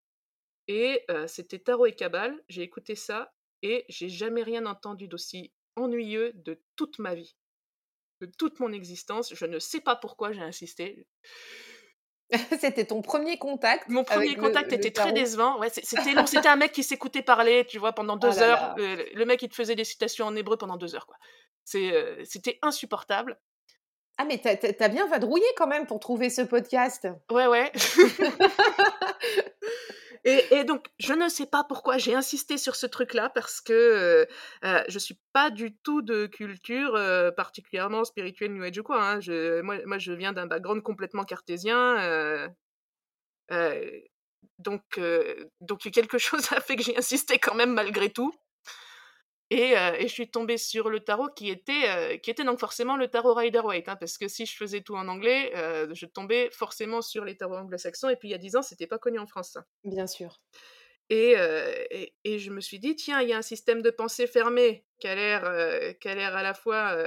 et 0.68 1.04
heu, 1.12 1.28
c'était 1.28 1.60
tarot 1.60 1.88
et 1.88 1.96
cabale. 1.96 2.44
J'ai 2.50 2.64
écouté 2.64 2.96
ça 2.96 3.36
et 3.62 3.86
j'ai 3.90 4.10
jamais 4.10 4.44
rien 4.44 4.66
entendu 4.66 5.08
d'aussi 5.08 5.54
ennuyeux 5.76 6.34
de 6.36 6.62
toute 6.76 7.00
ma 7.00 7.16
vie, 7.16 7.38
de 8.22 8.28
toute 8.28 8.60
mon 8.62 8.74
existence. 8.74 9.34
Je 9.36 9.46
ne 9.46 9.60
sais 9.60 9.82
pas 9.82 9.96
pourquoi 9.98 10.34
j'ai 10.34 10.42
insisté. 10.42 11.08
C'était 12.60 12.86
ton 12.86 13.02
premier 13.02 13.38
contact 13.38 13.88
Mon 13.88 14.04
premier 14.04 14.36
le 14.36 14.38
contact 14.38 14.74
le 14.74 14.74
était 14.74 14.92
très 14.92 15.14
décevant. 15.14 15.60
Ouais, 15.60 15.70
c'était 15.70 16.14
long, 16.14 16.26
c'était 16.26 16.48
un 16.50 16.56
mec 16.56 16.72
qui 16.72 16.84
s'écoutait 16.84 17.22
parler, 17.22 17.66
tu 17.68 17.78
vois, 17.78 17.94
pendant 17.94 18.18
Ah 18.22 18.34
2 18.34 18.36
là 18.36 18.44
heures. 18.44 18.72
là. 18.74 18.76
Le 18.76 19.14
le 19.14 19.26
mec, 19.26 19.42
il 19.44 19.50
te 19.50 19.56
faisait 19.56 19.76
des 19.76 19.84
citations 19.84 20.26
en 20.26 20.36
hébreu 20.36 20.58
pendant 20.58 20.78
2 20.78 20.96
heures, 20.96 21.06
quoi. 21.08 21.18
C'était 21.66 22.58
insupportable. 22.62 23.40
Ah 24.18 24.24
mais 24.26 24.40
tu 24.40 24.48
as 24.48 24.56
tu 24.56 24.68
as 24.82 24.88
bien 24.88 25.08
vadrouillé 25.08 25.46
quand 25.58 25.68
même 25.68 25.86
pour 25.86 26.00
trouver 26.00 26.30
ce 26.30 26.42
podcast? 26.42 27.08
Ouais, 27.32 27.48
ouais. 27.48 27.72
Et 30.24 30.44
et 30.56 30.64
donc, 30.64 30.88
je 31.00 31.14
ne 31.14 31.30
sais 31.30 31.46
pas 31.46 31.64
pourquoi 31.64 31.98
j'ai 31.98 32.16
insisté 32.16 32.58
sur 32.58 32.76
ce 32.76 32.86
truc-là 32.88 33.30
parce 33.30 33.62
que, 33.62 33.74
heu 33.74 34.28
heu, 34.68 34.84
je 34.88 35.00
suis 35.00 35.20
pas 35.34 35.50
du 35.52 35.76
tout 35.78 36.02
de 36.02 36.26
culture, 36.26 36.96
heu, 36.96 37.32
particulièrement 37.36 38.04
spirituelle, 38.06 38.54
new 38.54 38.64
age 38.64 38.78
ou 38.80 38.84
quoi, 38.84 39.04
hein. 39.04 39.20
Je 39.22 39.62
moi 39.62 39.78
moi, 39.86 39.98
je 40.00 40.12
viens 40.14 40.34
d'un 40.34 40.48
background 40.48 40.82
complètement 40.84 41.24
cartésien, 41.26 41.98
heu, 42.02 42.50
donc 44.60 44.84
donc 45.62 45.80
quelque 45.92 46.18
chose 46.28 46.52
a 46.54 46.62
fait 46.62 46.76
que 46.76 46.84
j'ai 46.84 46.98
insisté 46.98 47.38
quand 47.40 47.56
même 47.56 47.74
malgré 47.74 48.10
tout 48.10 48.34
et 49.52 49.76
je 50.02 50.08
suis 50.08 50.30
tombée 50.32 50.58
sur 50.58 50.90
le 50.90 51.00
tarot 51.02 51.30
qui 51.36 51.50
était, 51.50 52.20
qui 52.24 52.32
était 52.32 52.44
donc 52.44 52.60
forcément 52.60 52.98
le 52.98 53.08
tarot 53.08 53.34
Rider-Waite, 53.36 53.90
hein, 53.90 53.96
parce 53.98 54.18
que 54.18 54.28
si 54.28 54.46
je 54.46 54.56
faisais 54.56 54.82
tout 54.82 54.96
en 54.96 55.08
anglais, 55.08 55.52
je 55.94 56.06
tombais 56.06 56.50
forcément 56.52 57.02
sur 57.02 57.26
les 57.26 57.38
tarots 57.38 57.58
anglo-saxons 57.58 58.10
et 58.10 58.16
puis 58.18 58.30
il 58.30 58.32
y 58.32 58.36
a 58.36 58.38
10 58.40 58.56
ans, 58.56 58.62
c'était 58.64 58.88
pas 58.88 59.00
connu 59.00 59.20
en 59.20 59.28
France 59.28 59.52
ça. 59.52 59.66
Bien 59.84 60.08
sûr. 60.08 60.42
Et 61.10 61.34
et 61.92 62.16
et 62.24 62.40
je 62.40 62.52
me 62.52 62.62
suis 62.62 62.80
dit: 62.80 62.96
«Tiens, 62.96 63.22
il 63.22 63.30
y 63.30 63.34
a 63.34 63.38
un 63.38 63.42
système 63.44 63.82
de 63.82 63.92
pensée 63.92 64.28
fermé 64.28 64.86
qui 65.00 65.08
a 65.08 65.16
l'air, 65.16 65.98
qui 66.00 66.08
a 66.10 66.16
l'air 66.16 66.36
à 66.36 66.44
la 66.44 66.54
fois, 66.56 66.98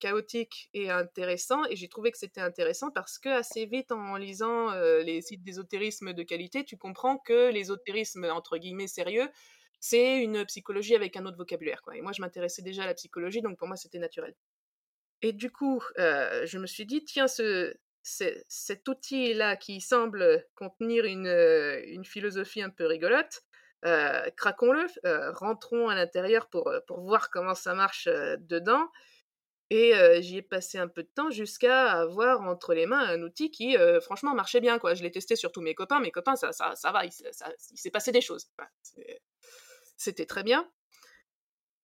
chaotique 0.00 0.70
et 0.74 0.90
intéressant» 0.90 1.64
et 1.70 1.76
j'ai 1.76 1.88
trouvé 1.88 2.12
que 2.12 2.18
c'était 2.18 2.40
intéressant 2.40 2.90
parce 2.92 3.18
qu'assez 3.18 3.66
vite 3.66 3.92
en 3.92 4.16
lisant, 4.16 4.72
les 5.02 5.22
sites 5.22 5.42
d'ésotérisme 5.44 6.12
de 6.14 6.22
qualité, 6.22 6.64
tu 6.64 6.76
comprends 6.78 7.18
que 7.18 7.50
l'ésotérisme 7.50 8.24
entre 8.26 8.58
guillemets 8.58 8.88
«sérieux», 8.88 9.28
c'est 9.80 10.18
une 10.22 10.44
psychologie 10.46 10.94
avec 10.96 11.16
un 11.16 11.26
autre 11.26 11.36
vocabulaire, 11.38 11.82
quoi 11.82 11.96
et 11.96 12.00
moi 12.02 12.12
je 12.12 12.20
m'intéressais 12.22 12.62
déjà 12.62 12.84
à 12.84 12.86
la 12.86 12.94
psychologie, 12.94 13.42
donc 13.42 13.58
pour 13.58 13.68
moi 13.68 13.76
c'était 13.76 13.98
naturel. 13.98 14.34
Et 15.22 15.32
du 15.32 15.50
coup, 15.52 15.82
heu, 15.98 16.46
je 16.46 16.58
me 16.58 16.66
suis 16.66 16.86
dit: 16.86 17.04
«Tiens, 17.04 17.28
ce 17.28 17.74
ce 18.04 18.24
cet 18.48 18.88
outil-là 18.88 19.56
qui 19.56 19.80
semble 19.82 20.46
contenir 20.54 21.04
une, 21.06 21.26
une 21.28 22.04
philosophie 22.04 22.62
un 22.62 22.70
peu 22.70 22.86
rigolote, 22.86 23.42
heu, 23.86 24.30
craquons-le, 24.36 24.86
rentrons 25.34 25.88
à 25.88 25.94
l'intérieur 25.96 26.48
pour, 26.48 26.72
voir 26.90 27.30
comment 27.30 27.54
ça 27.54 27.74
marche, 27.74 28.08
dedans» 28.08 28.88
et 29.70 29.94
j'y 30.22 30.38
ai 30.38 30.42
passé 30.42 30.78
un 30.78 30.88
peu 30.88 31.02
de 31.04 31.08
temps 31.14 31.30
jusqu'à 31.30 31.92
avoir 31.92 32.42
entre 32.42 32.74
les 32.74 32.86
mains 32.86 33.00
un 33.08 33.22
outil 33.22 33.50
qui, 33.50 33.76
franchement 34.02 34.34
marchait 34.34 34.60
bien, 34.60 34.78
quoi. 34.78 34.94
Je 34.94 35.02
l'ai 35.02 35.10
testé 35.12 35.36
sur 35.36 35.52
tous 35.52 35.60
mes 35.62 35.74
copains, 35.74 36.00
mes 36.00 36.10
copains 36.12 36.36
ça 36.36 36.52
ça 36.52 36.74
ça 36.76 36.92
va, 36.92 37.04
il 37.06 37.12
s'est 37.12 37.90
passé 37.90 38.12
des 38.12 38.20
choses. 38.22 38.48
C'était 39.98 40.26
très 40.26 40.44
bien 40.44 40.68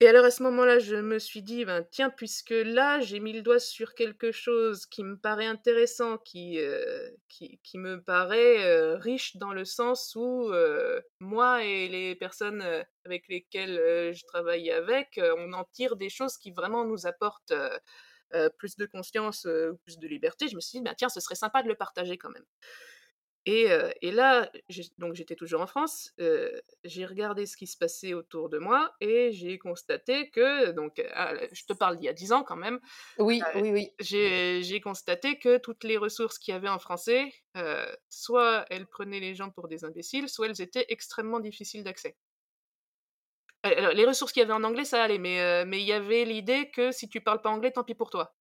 et 0.00 0.08
alors 0.08 0.24
à 0.24 0.30
ce 0.32 0.42
moment-là, 0.42 0.80
je 0.80 0.96
me 0.96 1.18
suis 1.20 1.42
dit: 1.42 1.64
«Ben, 1.64 1.86
tiens, 1.90 2.10
puisque 2.10 2.50
là, 2.50 3.00
j'ai 3.00 3.20
mis 3.20 3.32
le 3.32 3.42
doigt 3.42 3.60
sur 3.60 3.94
quelque 3.94 4.32
chose 4.32 4.86
qui 4.86 5.04
me 5.04 5.16
paraît 5.16 5.46
intéressant, 5.46 6.18
qui, 6.18 6.58
heu, 6.58 7.16
qui 7.28 7.78
me 7.78 8.02
paraît, 8.02 8.64
heu, 8.66 8.94
riche 8.96 9.36
dans 9.36 9.52
le 9.52 9.64
sens 9.64 10.14
où, 10.16 10.50
heu, 10.52 11.00
moi 11.20 11.64
et 11.64 11.88
les 11.88 12.16
personnes, 12.16 12.64
avec 13.04 13.28
lesquelles, 13.28 14.12
je 14.12 14.24
travaille 14.26 14.70
avec, 14.72 15.20
on 15.38 15.52
en 15.52 15.64
tire 15.72 15.94
des 15.96 16.08
choses 16.10 16.38
qui 16.38 16.50
vraiment 16.50 16.84
nous 16.84 17.06
apportent, 17.06 17.52
plus 18.58 18.76
de 18.76 18.86
conscience, 18.86 19.46
plus 19.84 19.98
de 19.98 20.08
liberté». 20.08 20.48
Je 20.48 20.56
me 20.56 20.60
suis 20.60 20.78
dit: 20.78 20.84
«Ben, 20.84 20.94
tiens, 20.98 21.08
ce 21.08 21.20
serait 21.20 21.36
sympa 21.36 21.62
de 21.62 21.68
le 21.68 21.76
partager 21.76 22.18
quand 22.18 22.30
même». 22.30 22.44
Et 23.46 23.68
là, 24.10 24.50
donc 24.98 25.14
j'étais 25.14 25.36
toujours 25.36 25.60
en 25.60 25.66
France, 25.66 26.14
j'ai 26.84 27.04
regardé 27.04 27.46
ce 27.46 27.56
qui 27.56 27.66
se 27.66 27.76
passait 27.76 28.14
autour 28.14 28.48
de 28.48 28.58
moi 28.58 28.94
et 29.00 29.32
j'ai 29.32 29.58
constaté 29.58 30.30
que 30.30 30.70
donc 30.72 31.02
ah, 31.14 31.34
je 31.52 31.64
te 31.64 31.74
parle 31.74 31.96
d'il 31.96 32.06
y 32.06 32.08
a 32.08 32.14
10 32.14 32.32
ans 32.32 32.42
quand 32.42 32.56
même, 32.56 32.80
Oui, 33.18 33.50
oui, 33.54 33.70
oui. 33.72 33.90
j'ai 34.00 34.80
constaté 34.82 35.38
que 35.38 35.58
toutes 35.58 35.84
les 35.84 35.96
ressources 35.96 36.38
qu'il 36.38 36.52
y 36.52 36.56
avait 36.56 36.68
en 36.68 36.78
français, 36.78 37.32
soit 38.08 38.64
elles 38.70 38.86
prenaient 38.86 39.20
les 39.20 39.34
gens 39.34 39.50
pour 39.50 39.68
des 39.68 39.84
imbéciles, 39.84 40.28
soit 40.28 40.46
elles 40.48 40.62
étaient 40.62 40.86
extrêmement 40.88 41.40
difficiles 41.40 41.84
d'accès. 41.84 42.16
Alors 43.62 43.92
les 43.92 44.04
ressources 44.06 44.32
qu'il 44.32 44.40
y 44.40 44.44
avait 44.44 44.52
en 44.54 44.62
anglais, 44.64 44.84
ça 44.84 45.02
allait, 45.02 45.18
mais 45.18 45.64
mais 45.66 45.80
il 45.80 45.86
y 45.86 45.92
avait 45.92 46.24
l'idée 46.24 46.70
que 46.70 46.92
si 46.92 47.08
tu 47.08 47.20
parles 47.20 47.40
pas 47.42 47.50
anglais, 47.50 47.72
tant 47.72 47.82
pis 47.84 47.94
pour 47.94 48.08
toi. 48.10 48.36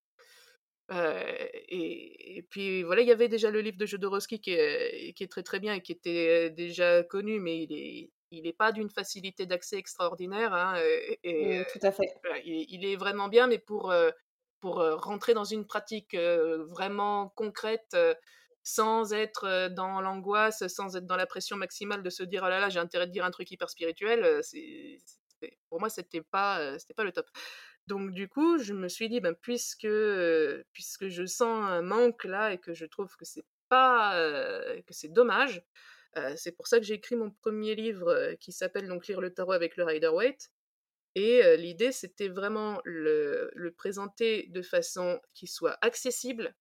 Heu 0.93 1.49
et 1.69 2.37
et 2.37 2.43
puis 2.43 2.83
voilà, 2.83 3.01
il 3.01 3.07
y 3.07 3.11
avait 3.11 3.29
déjà 3.29 3.51
le 3.51 3.61
livre 3.61 3.77
de 3.77 3.85
Jodorowsky 3.85 4.41
qui 4.41 4.51
est 4.53 5.13
qui 5.15 5.23
est 5.23 5.27
très, 5.31 5.43
très 5.43 5.59
bien 5.59 5.73
et 5.75 5.81
qui 5.81 5.91
était 5.93 6.49
déjà 6.51 7.03
connu, 7.03 7.39
mais 7.39 7.63
il 7.63 7.73
est 7.73 8.11
il 8.31 8.47
est 8.47 8.53
pas 8.53 8.71
d'une 8.71 8.89
facilité 8.89 9.45
d'accès 9.45 9.77
extraordinaire, 9.77 10.53
hein, 10.53 10.75
et 10.79 11.19
Mmh, 11.39 11.63
tout 11.71 11.79
à 11.85 11.91
fait. 11.91 12.23
il 12.45 12.53
est 12.61 12.65
il 12.69 12.85
est 12.85 12.95
vraiment 12.95 13.27
bien, 13.29 13.47
mais 13.47 13.59
pour, 13.59 13.93
pour, 14.59 14.75
rentrer 15.01 15.33
dans 15.33 15.43
une 15.43 15.65
pratique, 15.65 16.15
vraiment 16.15 17.29
concrète, 17.35 17.95
sans 18.63 19.13
être, 19.13 19.69
dans 19.69 20.01
l'angoisse, 20.01 20.65
sans 20.67 20.95
être 20.95 21.05
dans 21.05 21.17
la 21.17 21.25
pression 21.27 21.57
maximale 21.57 22.01
de 22.03 22.09
se 22.09 22.23
dire: 22.23 22.43
«Oh 22.45 22.49
là 22.49 22.59
là, 22.59 22.69
j'ai 22.69 22.79
intérêt 22.79 23.07
de 23.07 23.11
dire 23.11 23.25
un 23.25 23.31
truc 23.31 23.51
hyper 23.51 23.69
spirituel», 23.69 24.39
c'est 24.43 24.97
pour 25.69 25.79
moi, 25.81 25.89
c'était 25.89 26.21
pas, 26.21 26.79
c'était 26.79 26.93
pas 26.93 27.03
le 27.03 27.11
top. 27.11 27.27
Donc 27.87 28.11
du 28.11 28.27
coup, 28.29 28.57
je 28.59 28.73
me 28.73 28.87
suis 28.87 29.09
dit: 29.09 29.19
«Ben, 29.19 29.35
puisque, 29.35 29.85
heu, 29.85 30.63
puisque 30.73 31.09
je 31.09 31.25
sens 31.25 31.65
un 31.69 31.81
manque 31.81 32.23
là 32.23 32.53
et 32.53 32.57
que 32.59 32.73
je 32.73 32.85
trouve 32.85 33.15
que 33.17 33.25
c'est 33.25 33.43
pas, 33.69 34.17
heu, 34.19 34.81
que 34.87 34.93
c'est 34.93 35.11
dommage», 35.11 35.61
heu, 36.17 36.35
c'est 36.37 36.53
pour 36.53 36.67
ça 36.67 36.79
que 36.79 36.85
j'ai 36.85 36.93
écrit 36.95 37.15
mon 37.17 37.31
premier 37.31 37.75
livre, 37.75 38.33
qui 38.39 38.51
s'appelle 38.53 38.87
donc 38.87 39.07
«Lire 39.07 39.19
le 39.21 39.33
tarot 39.33 39.51
avec 39.53 39.75
le 39.77 39.83
Rider-Waite» 39.83 40.49
et 41.15 41.43
heu, 41.43 41.55
l'idée, 41.57 41.91
c'était 41.93 42.29
vraiment 42.29 42.81
le 42.85 43.51
le 43.55 43.71
présenter 43.73 44.47
de 44.49 44.61
façon 44.63 45.21
qui 45.35 45.47
soit 45.47 45.77
accessible 45.81 46.55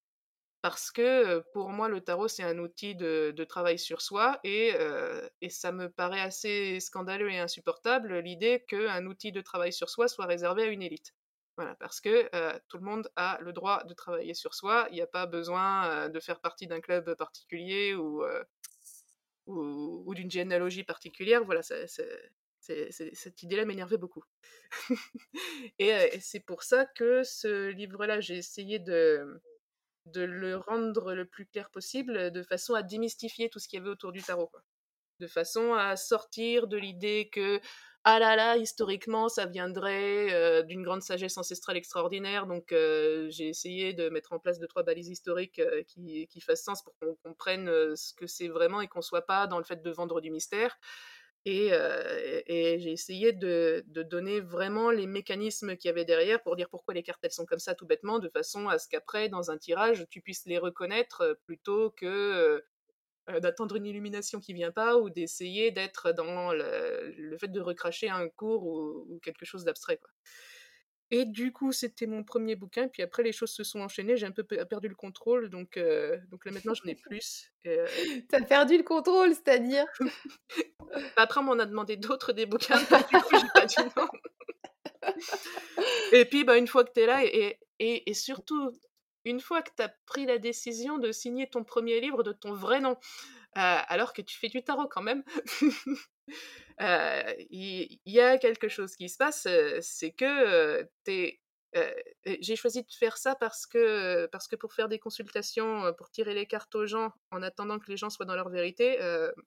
parce 0.63 0.91
que, 0.91 1.39
pour 1.51 1.67
moi, 1.71 1.89
le 1.89 1.99
tarot, 1.99 2.29
c'est 2.29 2.41
un 2.41 2.57
outil 2.57 2.95
de 2.95 3.43
travail 3.43 3.77
sur 3.77 4.01
soi 4.01 4.39
et 4.45 4.73
ça 5.49 5.73
me 5.73 5.89
paraît 5.89 6.21
assez 6.21 6.79
scandaleux 6.79 7.29
et 7.29 7.37
insupportable 7.37 8.19
l'idée 8.19 8.63
qu'un 8.65 9.05
outil 9.05 9.33
de 9.33 9.41
travail 9.41 9.73
sur 9.73 9.89
soi 9.89 10.07
soit 10.07 10.25
réservé 10.25 10.63
à 10.63 10.67
une 10.67 10.81
élite. 10.81 11.13
Voilà, 11.57 11.75
parce 11.75 11.99
que, 11.99 12.29
tout 12.69 12.77
le 12.77 12.85
monde 12.85 13.09
a 13.17 13.39
le 13.41 13.51
droit 13.51 13.83
de 13.83 13.93
travailler 13.93 14.33
sur 14.33 14.53
soi. 14.53 14.87
Il 14.91 14.95
y 14.97 15.01
a 15.01 15.05
pas 15.05 15.25
besoin, 15.25 16.07
de 16.07 16.19
faire 16.21 16.39
partie 16.39 16.65
d'un 16.65 16.79
club 16.79 17.13
particulier 17.15 17.93
ou, 17.93 18.23
ou 19.47 20.15
d'une 20.15 20.31
généalogie 20.31 20.85
particulière. 20.85 21.43
Voilà, 21.43 21.61
cette 21.61 23.43
idée-là 23.43 23.65
m'énervait 23.65 23.97
beaucoup. 23.97 24.23
Et 25.77 26.21
c'est 26.21 26.39
pour 26.39 26.63
ça 26.63 26.85
que 26.85 27.23
ce 27.23 27.67
livre-là, 27.67 28.21
j'ai 28.21 28.37
essayé 28.37 28.79
de 28.79 29.41
de 30.05 30.21
le 30.23 30.57
rendre 30.57 31.13
le 31.13 31.25
plus 31.25 31.45
clair 31.45 31.69
possible, 31.71 32.31
de 32.31 32.43
façon 32.43 32.73
à 32.75 32.83
démystifier 32.83 33.49
tout 33.49 33.59
ce 33.59 33.67
qu'il 33.67 33.79
y 33.79 33.81
avait 33.81 33.89
autour 33.91 34.11
du 34.11 34.21
tarot. 34.23 34.51
De 35.19 35.27
façon 35.27 35.73
à 35.73 35.95
sortir 35.97 36.67
de 36.67 36.77
l'idée 36.77 37.29
que: 37.31 37.61
«Ah 38.05 38.19
là 38.19 38.35
là, 38.35 38.57
historiquement, 38.57 39.29
ça 39.29 39.45
viendrait, 39.45 40.33
heu, 40.61 40.63
d'une 40.63 40.83
grande 40.83 41.01
sagesse 41.03 41.37
ancestrale 41.37 41.77
extraordinaire», 41.77 42.47
donc 42.47 42.73
heu, 42.73 43.29
j'ai 43.31 43.47
essayé 43.49 43.93
de 43.93 44.09
mettre 44.09 44.33
en 44.33 44.39
place 44.39 44.59
deux 44.59 44.67
trois 44.67 44.83
balises 44.83 45.09
historiques, 45.09 45.59
heu, 45.59 45.83
qui 45.87 46.27
qui 46.27 46.41
fassent 46.41 46.63
sens 46.63 46.83
pour 46.83 46.95
qu'on 46.99 47.15
comprenne, 47.23 47.69
ce 47.95 48.13
que 48.13 48.27
c'est 48.27 48.49
vraiment 48.49 48.81
et 48.81 48.87
qu'on 48.89 49.01
soit 49.03 49.23
pas 49.25 49.47
dans 49.47 49.59
le 49.59 49.63
fait 49.65 49.81
de 49.83 49.91
vendre 49.91 50.21
du 50.21 50.31
mystère 50.31 50.77
et 51.45 51.71
heu 51.73 52.43
et 52.47 52.79
j'ai 52.79 52.91
essayé 52.91 53.33
de 53.33 53.83
donner 54.03 54.39
vraiment 54.41 54.91
les 54.91 55.07
mécanismes 55.07 55.75
qu'il 55.77 55.89
y 55.89 55.91
avait 55.91 56.05
derrière 56.05 56.41
pour 56.43 56.55
dire 56.55 56.69
pourquoi 56.69 56.93
les 56.93 57.03
cartes, 57.03 57.19
elles 57.23 57.31
sont 57.31 57.45
comme 57.45 57.59
ça 57.59 57.75
tout 57.75 57.85
bêtement, 57.87 58.19
de 58.19 58.29
façon 58.29 58.67
à 58.69 58.79
ce 58.79 58.87
qu'après, 58.89 59.29
dans 59.29 59.51
un 59.51 59.57
tirage, 59.57 60.05
tu 60.09 60.21
puisses 60.21 60.45
les 60.45 60.57
reconnaître, 60.59 61.23
heu, 61.23 61.35
plutôt 61.45 61.91
que, 61.91 62.05
heu 62.07 62.65
d'attendre 63.41 63.77
une 63.77 63.85
illumination 63.87 64.39
qui 64.41 64.53
vient 64.53 64.71
pas 64.71 64.97
ou 64.97 65.09
d'essayer 65.09 65.71
d'être 65.71 66.11
dans 66.13 66.53
le, 66.53 67.37
fait 67.39 67.49
de 67.49 67.61
recracher 67.61 68.09
un 68.09 68.29
cours 68.29 68.65
ou, 68.65 69.19
quelque 69.23 69.45
chose 69.45 69.65
d'abstrait. 69.65 69.99
Et 71.11 71.25
du 71.25 71.51
coup, 71.51 71.71
c'était 71.71 72.07
mon 72.07 72.23
premier 72.23 72.55
bouquin. 72.55 72.87
Puis 72.87 73.03
après, 73.03 73.23
les 73.23 73.31
choses 73.31 73.51
se 73.51 73.63
sont 73.63 73.81
enchaînées. 73.81 74.17
J'ai 74.17 74.25
un 74.25 74.31
peu 74.31 74.43
perdu 74.43 74.87
le 74.87 74.95
contrôle. 74.95 75.49
Donc, 75.49 75.79
donc 76.29 76.45
là, 76.45 76.51
maintenant, 76.51 76.73
j'en 76.73 76.89
ai 76.89 76.95
plus. 76.95 77.51
T'as 78.29 78.41
perdu 78.41 78.77
le 78.77 78.83
contrôle, 78.83 79.33
c'est-à-dire? 79.33 79.85
Après, 81.15 81.39
on 81.39 81.43
m'en 81.43 81.59
a 81.59 81.65
demandé 81.65 81.97
d'autres 81.97 82.33
des 82.33 82.45
bouquins. 82.45 82.77
du 83.11 83.21
coup, 83.21 83.37
j'ai 83.39 83.47
pas 83.53 83.65
dit 83.65 83.75
non. 83.95 84.07
et 86.13 86.25
puis, 86.25 86.43
bah, 86.43 86.57
une 86.57 86.67
fois 86.67 86.83
que 86.83 86.91
tu 86.93 87.01
es 87.01 87.05
là, 87.05 87.23
et, 87.23 87.59
et, 87.79 88.09
et, 88.09 88.13
surtout, 88.13 88.71
une 89.25 89.39
fois 89.39 89.61
que 89.61 89.71
tu 89.75 89.83
as 89.83 89.89
pris 90.05 90.25
la 90.25 90.37
décision 90.37 90.97
de 90.97 91.11
signer 91.11 91.47
ton 91.47 91.63
premier 91.63 91.99
livre 91.99 92.23
de 92.23 92.31
ton 92.31 92.53
vrai 92.53 92.79
nom, 92.79 92.97
alors 93.55 94.13
que 94.13 94.21
tu 94.21 94.37
fais 94.37 94.49
du 94.49 94.63
tarot 94.63 94.87
quand 94.87 95.01
même, 95.01 95.23
il 96.79 97.99
y, 98.05 98.19
a 98.19 98.37
quelque 98.37 98.67
chose 98.67 98.95
qui 98.95 99.09
se 99.09 99.17
passe, 99.17 99.47
c'est 99.81 100.11
que 100.11 100.87
j'ai 102.25 102.55
choisi 102.55 102.83
de 102.83 102.91
faire 102.91 103.17
ça 103.17 103.35
parce 103.35 103.65
que, 103.65 104.29
pour 104.55 104.73
faire 104.73 104.89
des 104.89 104.99
consultations, 104.99 105.93
pour 105.97 106.09
tirer 106.09 106.33
les 106.33 106.45
cartes 106.45 106.73
aux 106.75 106.85
gens 106.85 107.11
en 107.31 107.41
attendant 107.41 107.79
que 107.79 107.89
les 107.89 107.97
gens 107.97 108.09
soient 108.09 108.25
dans 108.25 108.35
leur 108.35 108.49
vérité, 108.49 108.97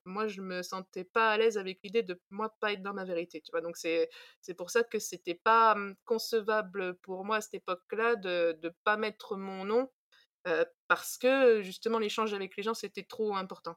moi 0.04 0.26
je 0.26 0.40
me 0.40 0.62
sentais 0.62 1.04
pas 1.04 1.30
à 1.30 1.38
l'aise 1.38 1.58
avec 1.58 1.80
l'idée 1.82 2.02
de 2.02 2.20
moi 2.30 2.54
pas 2.60 2.72
être 2.72 2.82
dans 2.82 2.94
ma 2.94 3.04
vérité. 3.04 3.40
Tu 3.40 3.50
Donc 3.60 3.76
c'est 3.76 4.08
pour 4.56 4.70
ça 4.70 4.82
que 4.82 4.98
c'était 4.98 5.34
pas 5.34 5.74
mmh, 5.74 5.96
concevable 6.04 6.94
pour 6.96 7.24
moi 7.24 7.36
à 7.36 7.40
cette 7.40 7.54
époque-là 7.54 8.16
de 8.16 8.58
ne 8.62 8.68
pas 8.84 8.96
mettre 8.96 9.36
mon 9.36 9.64
nom 9.64 9.90
parce 10.88 11.18
que 11.18 11.62
justement 11.62 11.98
l'échange 11.98 12.32
avec 12.32 12.56
les 12.56 12.62
gens 12.62 12.74
c'était 12.74 13.02
trop 13.02 13.36
important 13.36 13.76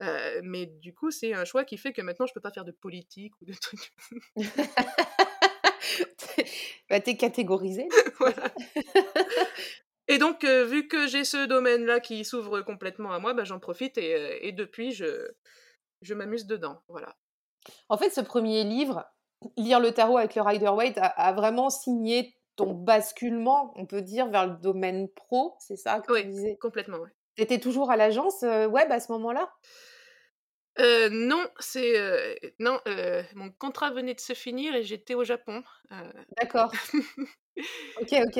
mais 0.00 0.66
du 0.66 0.94
coup, 0.94 1.10
c'est 1.10 1.34
un 1.34 1.44
choix 1.44 1.64
qui 1.64 1.76
fait 1.76 1.92
que 1.92 2.02
maintenant, 2.02 2.26
je 2.26 2.34
peux 2.34 2.40
pas 2.40 2.50
faire 2.50 2.64
de 2.64 2.72
politique 2.72 3.34
ou 3.40 3.44
de 3.44 3.54
trucs. 3.54 3.92
bah, 6.90 7.00
t'es 7.00 7.16
catégorisé. 7.16 7.88
et 10.08 10.18
donc, 10.18 10.44
vu 10.44 10.88
que 10.88 11.06
j'ai 11.06 11.24
ce 11.24 11.46
domaine-là 11.46 12.00
qui 12.00 12.24
s'ouvre 12.24 12.62
complètement 12.62 13.12
à 13.12 13.18
moi, 13.18 13.34
bah, 13.34 13.44
j'en 13.44 13.60
profite 13.60 13.98
et, 13.98 14.46
et, 14.46 14.52
depuis, 14.52 14.92
je, 14.92 15.28
je 16.02 16.14
m'amuse 16.14 16.46
dedans. 16.46 16.82
Voilà. 16.88 17.16
En 17.88 17.96
fait, 17.96 18.10
ce 18.10 18.20
premier 18.20 18.64
livre, 18.64 19.04
Lire 19.56 19.80
le 19.80 19.92
tarot 19.92 20.18
avec 20.18 20.34
le 20.34 20.42
Rider-Waite, 20.42 20.98
a, 20.98 21.32
vraiment 21.32 21.70
signé 21.70 22.36
ton 22.56 22.72
basculement, 22.72 23.72
on 23.76 23.86
peut 23.86 24.02
dire, 24.02 24.28
vers 24.28 24.46
le 24.46 24.56
domaine 24.56 25.08
pro, 25.08 25.56
c'est 25.58 25.76
ça 25.76 26.00
que 26.00 26.12
oui, 26.12 26.22
tu 26.22 26.28
disais? 26.28 26.56
complètement, 26.56 26.98
oui. 26.98 27.10
T'étais 27.36 27.58
toujours 27.58 27.90
à 27.90 27.96
l'agence 27.96 28.42
web 28.42 28.90
à 28.90 29.00
ce 29.00 29.12
moment-là? 29.12 29.52
Non, 30.78 31.46
c'est, 31.58 32.54
non, 32.58 32.80
mon 33.34 33.50
contrat 33.50 33.90
venait 33.90 34.14
de 34.14 34.20
se 34.20 34.32
finir 34.32 34.74
et 34.74 34.82
j'étais 34.82 35.14
au 35.14 35.24
Japon, 35.24 35.62
D'accord. 36.36 36.72
OK, 38.00 38.12
OK. 38.26 38.38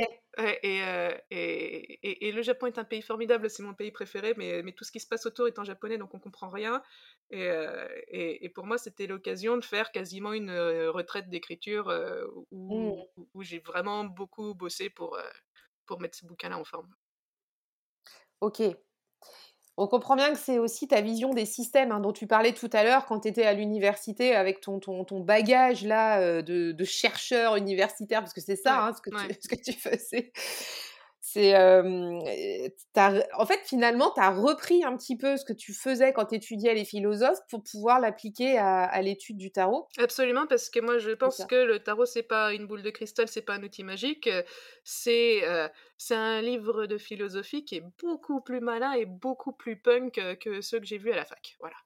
et 0.64 0.82
et 1.30 2.28
et 2.28 2.32
le 2.32 2.42
Japon 2.42 2.66
est 2.66 2.78
un 2.78 2.84
pays 2.84 3.02
formidable, 3.02 3.48
c'est 3.48 3.62
mon 3.62 3.74
pays 3.74 3.92
préféré, 3.92 4.34
mais 4.36 4.62
mais 4.62 4.72
tout 4.72 4.84
ce 4.84 4.90
qui 4.90 4.98
se 4.98 5.06
passe 5.06 5.26
autour 5.26 5.46
est 5.46 5.58
en 5.58 5.64
japonais, 5.64 5.96
donc 5.96 6.12
on 6.14 6.18
comprend 6.18 6.48
rien 6.48 6.82
et 7.30 8.44
et 8.44 8.48
pour 8.48 8.66
moi, 8.66 8.78
c'était 8.78 9.06
l'occasion 9.06 9.56
de 9.56 9.64
faire 9.64 9.92
quasiment 9.92 10.32
une, 10.32 10.50
retraite 10.88 11.28
d'écriture, 11.30 11.92
où 12.50 12.74
Mmh. 12.74 13.26
où 13.34 13.42
j'ai 13.42 13.60
vraiment 13.60 14.04
beaucoup 14.04 14.54
bossé 14.54 14.90
pour, 14.90 15.18
pour 15.86 16.00
mettre 16.00 16.16
ce 16.16 16.26
bouquin-là 16.26 16.58
en 16.58 16.64
forme. 16.64 16.92
OK. 18.44 18.62
On 19.76 19.88
comprend 19.88 20.14
bien 20.14 20.32
que 20.32 20.38
c'est 20.38 20.58
aussi 20.58 20.86
ta 20.86 21.00
vision 21.00 21.30
des 21.30 21.46
systèmes 21.46 21.90
hein, 21.90 21.98
dont 21.98 22.12
tu 22.12 22.28
parlais 22.28 22.52
tout 22.52 22.70
à 22.72 22.84
l'heure 22.84 23.06
quand 23.06 23.20
tu 23.20 23.28
étais 23.28 23.44
à 23.44 23.54
l'université 23.54 24.36
avec 24.36 24.60
ton, 24.60 24.78
ton, 24.78 25.04
ton 25.04 25.18
bagage 25.18 25.84
là 25.84 26.20
euh, 26.20 26.42
de, 26.42 26.70
de, 26.70 26.84
chercheur 26.84 27.56
universitaire, 27.56 28.20
parce 28.20 28.32
que 28.32 28.40
c'est 28.40 28.54
ça 28.54 28.84
Ouais, 28.84 28.90
hein, 28.90 28.92
ce, 28.94 29.02
que 29.02 29.10
ouais. 29.10 29.34
tu, 29.34 29.40
ce 29.42 29.48
que 29.48 29.56
tu 29.56 29.72
faisais. 29.72 30.32
C'est, 31.34 31.56
euh, 31.56 32.20
en 33.36 33.44
fait, 33.46 33.58
finalement, 33.64 34.12
tu 34.14 34.20
as 34.20 34.30
repris 34.30 34.84
un 34.84 34.96
petit 34.96 35.16
peu 35.16 35.36
ce 35.36 35.44
que 35.44 35.52
tu 35.52 35.74
faisais 35.74 36.12
quand 36.12 36.26
tu 36.26 36.36
étudiais 36.36 36.74
les 36.74 36.84
philosophes 36.84 37.40
pour 37.50 37.64
pouvoir 37.64 37.98
l'appliquer 37.98 38.56
à, 38.56 38.84
à 38.84 39.02
l'étude 39.02 39.36
du 39.36 39.50
tarot. 39.50 39.88
Absolument, 39.98 40.46
parce 40.46 40.70
que 40.70 40.78
moi 40.78 40.98
je 40.98 41.10
pense 41.10 41.44
que 41.46 41.56
le 41.56 41.80
tarot 41.80 42.06
c'est 42.06 42.22
pas 42.22 42.52
une 42.54 42.66
boule 42.68 42.82
de 42.82 42.90
cristal, 42.90 43.26
c'est 43.26 43.42
pas 43.42 43.54
un 43.54 43.62
outil 43.64 43.82
magique, 43.82 44.30
c'est 44.84 45.40
euh, 45.42 45.68
c'est 45.98 46.14
un 46.14 46.40
livre 46.40 46.86
de 46.86 46.98
philosophie 46.98 47.64
qui 47.64 47.76
est 47.78 47.84
beaucoup 48.00 48.40
plus 48.40 48.60
malin 48.60 48.92
et 48.92 49.04
beaucoup 49.04 49.52
plus 49.52 49.76
punk 49.76 50.20
que 50.38 50.60
ceux 50.60 50.78
que 50.78 50.86
j'ai 50.86 50.98
vus 50.98 51.10
à 51.10 51.16
la 51.16 51.24
fac. 51.24 51.56
Voilà. 51.58 51.76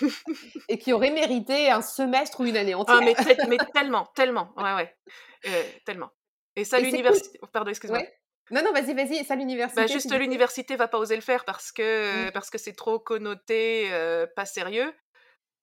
Et 0.68 0.76
qui 0.78 0.92
aurait 0.92 1.10
mérité 1.10 1.70
un 1.70 1.80
semestre 1.80 2.40
ou 2.40 2.44
une 2.44 2.56
année 2.58 2.74
Ah 2.74 2.80
entière. 2.80 3.00
mais, 3.00 3.14
tel- 3.14 3.46
mais 3.48 3.56
tellement, 3.72 4.06
tellement, 4.14 4.50
ouais 4.58 4.74
ouais, 4.74 4.94
Euh, 5.46 5.62
tellement. 5.86 6.10
Et 6.54 6.64
ça 6.64 6.76
cool. 6.76 6.86
l'université, 6.86 7.38
pardon 7.50 7.70
excuse-moi. 7.70 8.00
Ouais. 8.00 8.12
Non, 8.50 8.62
non, 8.62 8.72
vas-y, 8.72 8.94
vas-y. 8.94 9.24
Ça, 9.24 9.36
Bah, 9.36 9.36
l'université, 9.36 9.86
tu 9.86 9.92
juste 9.92 10.10
l'université 10.18 10.76
va 10.76 10.88
pas 10.88 10.98
oser 10.98 11.14
le 11.16 11.22
faire 11.22 11.44
parce 11.44 11.72
que 11.72 12.30
parce 12.30 12.50
que 12.50 12.58
c'est 12.58 12.72
trop 12.72 12.98
connoté, 12.98 13.92
euh, 13.92 14.26
pas 14.26 14.46
sérieux. 14.46 14.92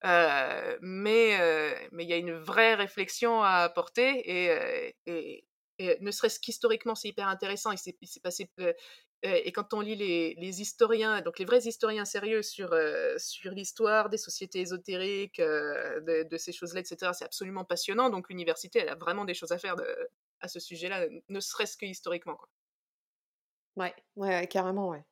Euh, 0.04 0.78
mais 0.80 1.38
euh, 1.40 1.74
mais 1.92 2.04
il 2.04 2.10
y 2.10 2.12
a 2.12 2.16
une 2.16 2.32
vraie 2.32 2.74
réflexion 2.74 3.42
à 3.42 3.64
apporter 3.64 4.10
et, 4.24 4.94
et, 5.06 5.44
et 5.78 5.98
ne 6.00 6.10
serait-ce 6.12 6.38
qu'historiquement 6.40 6.94
c'est 6.94 7.08
hyper 7.08 7.28
intéressant. 7.28 7.72
Il 7.72 7.78
s'est 7.78 7.96
passé 8.22 8.48
et 9.22 9.50
quand 9.52 9.74
on 9.74 9.80
lit 9.80 9.96
les, 9.96 10.34
les 10.34 10.60
historiens, 10.60 11.20
donc 11.22 11.38
les 11.40 11.44
vrais 11.44 11.58
historiens 11.66 12.04
sérieux 12.04 12.42
sur 12.42 12.72
euh, 12.72 13.16
sur 13.18 13.50
l'histoire 13.50 14.10
des 14.10 14.18
sociétés 14.18 14.60
ésotériques, 14.60 15.40
euh, 15.40 16.00
de, 16.00 16.22
de 16.28 16.36
ces 16.36 16.52
choses-là, 16.52 16.80
etc. 16.80 17.12
C'est 17.14 17.24
absolument 17.24 17.64
passionnant. 17.64 18.10
Donc 18.10 18.28
l'université, 18.28 18.78
elle 18.80 18.88
a 18.90 18.94
vraiment 18.94 19.24
des 19.24 19.34
choses 19.34 19.50
à 19.52 19.58
faire 19.58 19.74
de, 19.76 19.84
à 20.40 20.46
ce 20.48 20.60
sujet-là, 20.60 21.06
ne 21.28 21.40
serait-ce 21.40 21.76
que 21.76 21.86
historiquement. 21.86 22.36
Quoi. 22.36 22.48
Ouais, 23.78 23.94
ouais, 24.16 24.46
carrément, 24.48 24.88
ouais. 24.88 25.04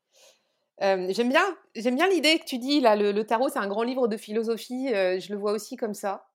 Euh, 0.83 1.07
j'aime 1.11 1.31
bien, 1.31 1.57
j'aime 1.75 1.97
bien 1.97 2.09
l'idée 2.09 2.39
que 2.39 2.45
tu 2.45 2.59
dis 2.59 2.81
là. 2.81 2.97
Le, 2.97 3.13
le 3.13 3.25
tarot, 3.25 3.49
c'est 3.49 3.59
un 3.59 3.69
grand 3.69 3.83
livre 3.83 4.09
de 4.09 4.17
philosophie. 4.17 4.93
euh, 4.95 5.19
je 5.21 5.33
le 5.33 5.39
vois 5.39 5.53
aussi 5.53 5.77
comme 5.77 5.95
ça. 5.95 6.29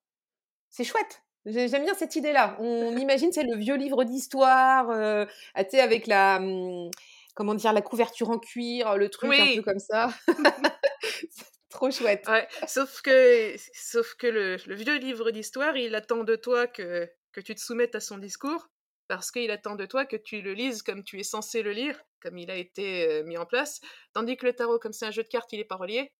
C'est 0.70 0.84
chouette. 0.86 1.24
J'ai- 1.46 1.68
J'aime 1.70 1.84
bien 1.86 1.96
cette 1.96 2.16
idée-là. 2.16 2.58
On 2.60 2.96
imagine, 2.98 3.32
c'est 3.32 3.44
le 3.44 3.58
vieux 3.58 3.76
livre 3.76 4.04
d'histoire, 4.06 4.90
euh, 4.92 5.26
ah, 5.56 5.64
tu 5.66 5.72
sais, 5.72 5.82
avec 5.82 6.08
la, 6.08 6.38
hum, 6.38 6.90
comment 7.36 7.56
dire, 7.56 7.74
la 7.74 7.82
couverture 7.82 8.30
en 8.32 8.40
cuir, 8.40 8.98
le 8.98 9.10
truc 9.10 9.40
un 9.40 9.48
peu 9.56 9.62
comme 9.64 9.80
ça. 9.80 10.10
Trop 11.70 11.90
chouette. 11.92 12.28
Ouais, 12.28 12.48
sauf 12.68 13.02
que, 13.02 13.56
sauf 13.74 14.16
que 14.16 14.28
le, 14.28 14.58
le 14.68 14.76
vieux 14.76 14.98
livre 14.98 15.32
d'histoire, 15.32 15.78
il 15.78 15.96
attend 15.96 16.24
de 16.24 16.36
toi 16.36 16.68
que, 16.68 17.10
que 17.32 17.42
tu 17.42 17.56
te 17.56 17.62
soumettes 17.62 17.96
à 17.96 18.00
son 18.02 18.18
discours, 18.18 18.68
parce 19.16 19.30
qu'il 19.30 19.52
attend 19.52 19.76
de 19.76 19.86
toi 19.86 20.06
que 20.06 20.16
tu 20.16 20.42
le 20.42 20.54
lises 20.54 20.84
comme 20.84 21.04
tu 21.04 21.20
es 21.20 21.24
censé 21.24 21.64
le 21.64 21.74
lire, 21.74 22.02
comme 22.22 22.38
il 22.38 22.50
a 22.50 22.56
été 22.56 23.06
euh, 23.10 23.24
mis 23.26 23.38
en 23.38 23.46
place, 23.46 23.82
tandis 24.14 24.38
que 24.38 24.46
le 24.46 24.54
tarot, 24.54 24.80
comme 24.80 24.94
c'est 24.94 25.06
un 25.06 25.12
jeu 25.12 25.22
de 25.24 25.28
cartes, 25.28 25.52
il 25.52 25.60
est 25.60 25.66
pas 25.66 25.76
relié, 25.76 26.14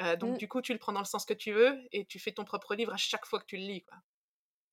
euh, 0.00 0.16
donc 0.16 0.36
Mm, 0.36 0.36
du 0.38 0.48
coup, 0.48 0.62
tu 0.62 0.72
le 0.72 0.78
prends 0.78 0.92
dans 0.94 1.00
le 1.00 1.04
sens 1.04 1.26
que 1.26 1.34
tu 1.34 1.52
veux, 1.52 1.78
et 1.92 2.06
tu 2.06 2.18
fais 2.18 2.32
ton 2.32 2.44
propre 2.46 2.74
livre 2.74 2.94
à 2.94 2.96
chaque 2.96 3.26
fois 3.26 3.40
que 3.40 3.44
tu 3.44 3.56
le 3.58 3.64
lis. 3.64 3.84
Quoi. 3.84 3.98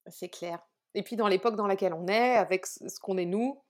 c'est 0.09 0.29
clair. 0.29 0.59
Et 0.93 1.03
puis 1.03 1.17
dans 1.17 1.27
l'époque 1.27 1.57
dans 1.57 1.67
laquelle 1.67 1.93
on 1.93 2.07
est, 2.07 2.35
avec 2.37 2.65
ce 2.65 2.99
qu'on 3.01 3.17
est 3.17 3.25
nous, 3.25 3.61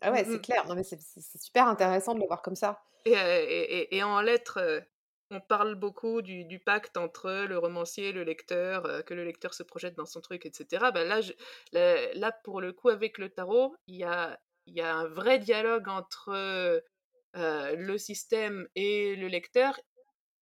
ah 0.00 0.10
Mm, 0.10 0.14
ouais, 0.14 0.24
c'est 0.24 0.38
mm. 0.38 0.42
clair. 0.42 0.66
Non 0.66 0.74
mais 0.74 0.82
c'est 0.82 1.00
c'est- 1.00 1.20
c'est 1.20 1.40
super 1.40 1.68
intéressant 1.68 2.14
de 2.14 2.20
le 2.20 2.26
voir 2.26 2.42
comme 2.42 2.56
ça. 2.56 2.82
Et, 3.04 3.16
euh, 3.16 3.40
et- 3.48 3.78
et- 3.94 3.96
et 3.98 4.02
en 4.02 4.20
lettres, 4.20 4.82
on 5.30 5.40
parle 5.40 5.74
beaucoup 5.74 6.22
du, 6.22 6.58
pacte 6.64 6.96
entre 6.96 7.46
le 7.46 7.58
romancier 7.58 8.08
et 8.08 8.12
le 8.12 8.24
lecteur, 8.24 8.86
euh, 8.86 9.02
que 9.02 9.14
le 9.14 9.24
lecteur 9.24 9.54
se 9.54 9.62
projette 9.62 9.96
dans 9.96 10.06
son 10.06 10.20
truc, 10.20 10.46
etc. 10.46 10.90
Ben 10.92 11.08
là, 11.72 12.32
pour 12.44 12.60
le 12.60 12.72
coup, 12.72 12.88
avec 12.88 13.18
le 13.18 13.28
tarot, 13.30 13.74
il 13.86 13.96
y 13.96 14.04
a, 14.04 14.38
un 14.78 15.06
vrai 15.06 15.38
dialogue 15.38 15.88
entre 15.88 16.30
euh, 16.30 16.80
le 17.76 17.98
système 17.98 18.68
et 18.74 19.16
le 19.16 19.28
lecteur. 19.28 19.78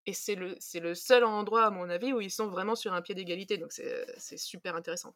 Et 0.07 0.15
c'est 0.15 0.35
le, 0.35 0.57
le 0.81 0.95
seul 0.95 1.25
endroit, 1.25 1.67
à 1.67 1.71
mon 1.71 1.89
avis, 1.89 2.13
où 2.13 2.21
ils 2.21 2.31
sont 2.31 2.49
vraiment 2.49 2.75
sur 2.75 2.93
un 2.93 3.03
pied 3.03 3.15
d'égalité. 3.15 3.57
Donc 3.57 3.73
c'est 3.73 4.05
c'est 4.19 4.37
super 4.37 4.75
intéressant. 4.75 5.15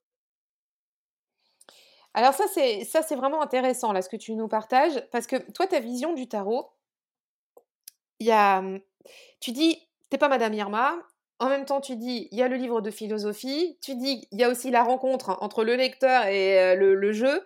Alors 2.16 2.32
ça, 2.32 2.44
c'est 2.48 3.14
vraiment 3.14 3.42
intéressant 3.42 3.92
là 3.92 4.00
ce 4.00 4.08
que 4.08 4.16
tu 4.16 4.34
nous 4.34 4.48
partages, 4.48 5.06
parce 5.12 5.26
que 5.26 5.36
toi, 5.52 5.66
ta 5.66 5.80
vision 5.80 6.14
du 6.14 6.26
tarot, 6.28 6.70
il 8.20 8.26
y 8.26 8.32
a, 8.32 8.60
mmh, 8.62 8.80
tu 9.40 9.52
dis, 9.52 9.78
t'es 10.10 10.18
pas 10.18 10.28
Madame 10.28 10.54
Irma. 10.54 10.96
En 11.38 11.48
même 11.50 11.66
temps, 11.66 11.80
tu 11.82 11.96
dis, 11.96 12.28
il 12.32 12.38
y 12.38 12.42
a 12.42 12.48
le 12.48 12.56
livre 12.56 12.80
de 12.80 12.90
philosophie. 12.90 13.78
Tu 13.82 13.94
dis, 13.94 14.26
il 14.32 14.40
y 14.40 14.44
a 14.44 14.48
aussi 14.48 14.70
la 14.70 14.82
rencontre 14.82 15.36
entre 15.42 15.64
le 15.64 15.74
lecteur 15.76 16.26
et 16.26 16.74
le, 16.76 16.94
le 16.94 17.12
jeu. 17.12 17.44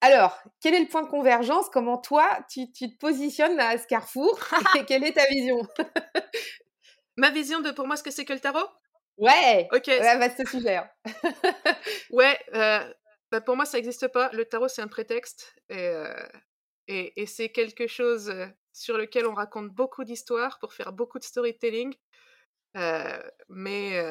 Alors, 0.00 0.36
quel 0.60 0.74
est 0.74 0.80
le 0.80 0.88
point 0.88 1.02
de 1.02 1.08
convergence? 1.08 1.68
Comment 1.72 1.96
toi, 1.98 2.28
tu, 2.50 2.70
tu 2.72 2.90
te 2.92 2.98
positionnes 2.98 3.56
là, 3.56 3.68
à 3.68 3.78
ce 3.78 3.86
carrefour? 3.86 4.38
Et 4.76 4.84
quelle 4.84 5.04
est 5.04 5.12
ta 5.12 5.24
vision? 5.30 5.66
Ma 7.16 7.30
vision 7.30 7.60
de 7.60 7.70
pour 7.70 7.86
moi 7.86 7.96
ce 7.96 8.02
que 8.02 8.10
c'est 8.10 8.24
que 8.24 8.32
le 8.32 8.40
tarot? 8.40 8.66
Ouais, 9.16 9.68
Ok, 9.72 9.86
ouais 9.86 10.18
vaste 10.18 10.46
sujet. 10.48 10.76
hein. 10.76 10.90
Ouais, 12.10 12.38
euh, 12.54 12.92
bah, 13.30 13.40
pour 13.40 13.56
moi, 13.56 13.64
ça 13.64 13.78
n'existe 13.78 14.08
pas. 14.08 14.30
Le 14.32 14.44
tarot, 14.44 14.68
c'est 14.68 14.82
un 14.82 14.88
prétexte. 14.88 15.54
Et, 15.68 15.78
euh, 15.78 16.12
et, 16.88 17.22
et 17.22 17.26
c'est 17.26 17.50
quelque 17.50 17.86
chose. 17.86 18.32
Euh, 18.74 18.80
sur 18.84 18.98
lequel 18.98 19.26
on 19.26 19.34
raconte 19.34 19.70
beaucoup 19.70 20.04
d'histoires 20.04 20.58
pour 20.58 20.72
faire 20.72 20.92
beaucoup 20.92 21.18
de 21.18 21.24
storytelling. 21.24 21.94
mais 23.48 24.02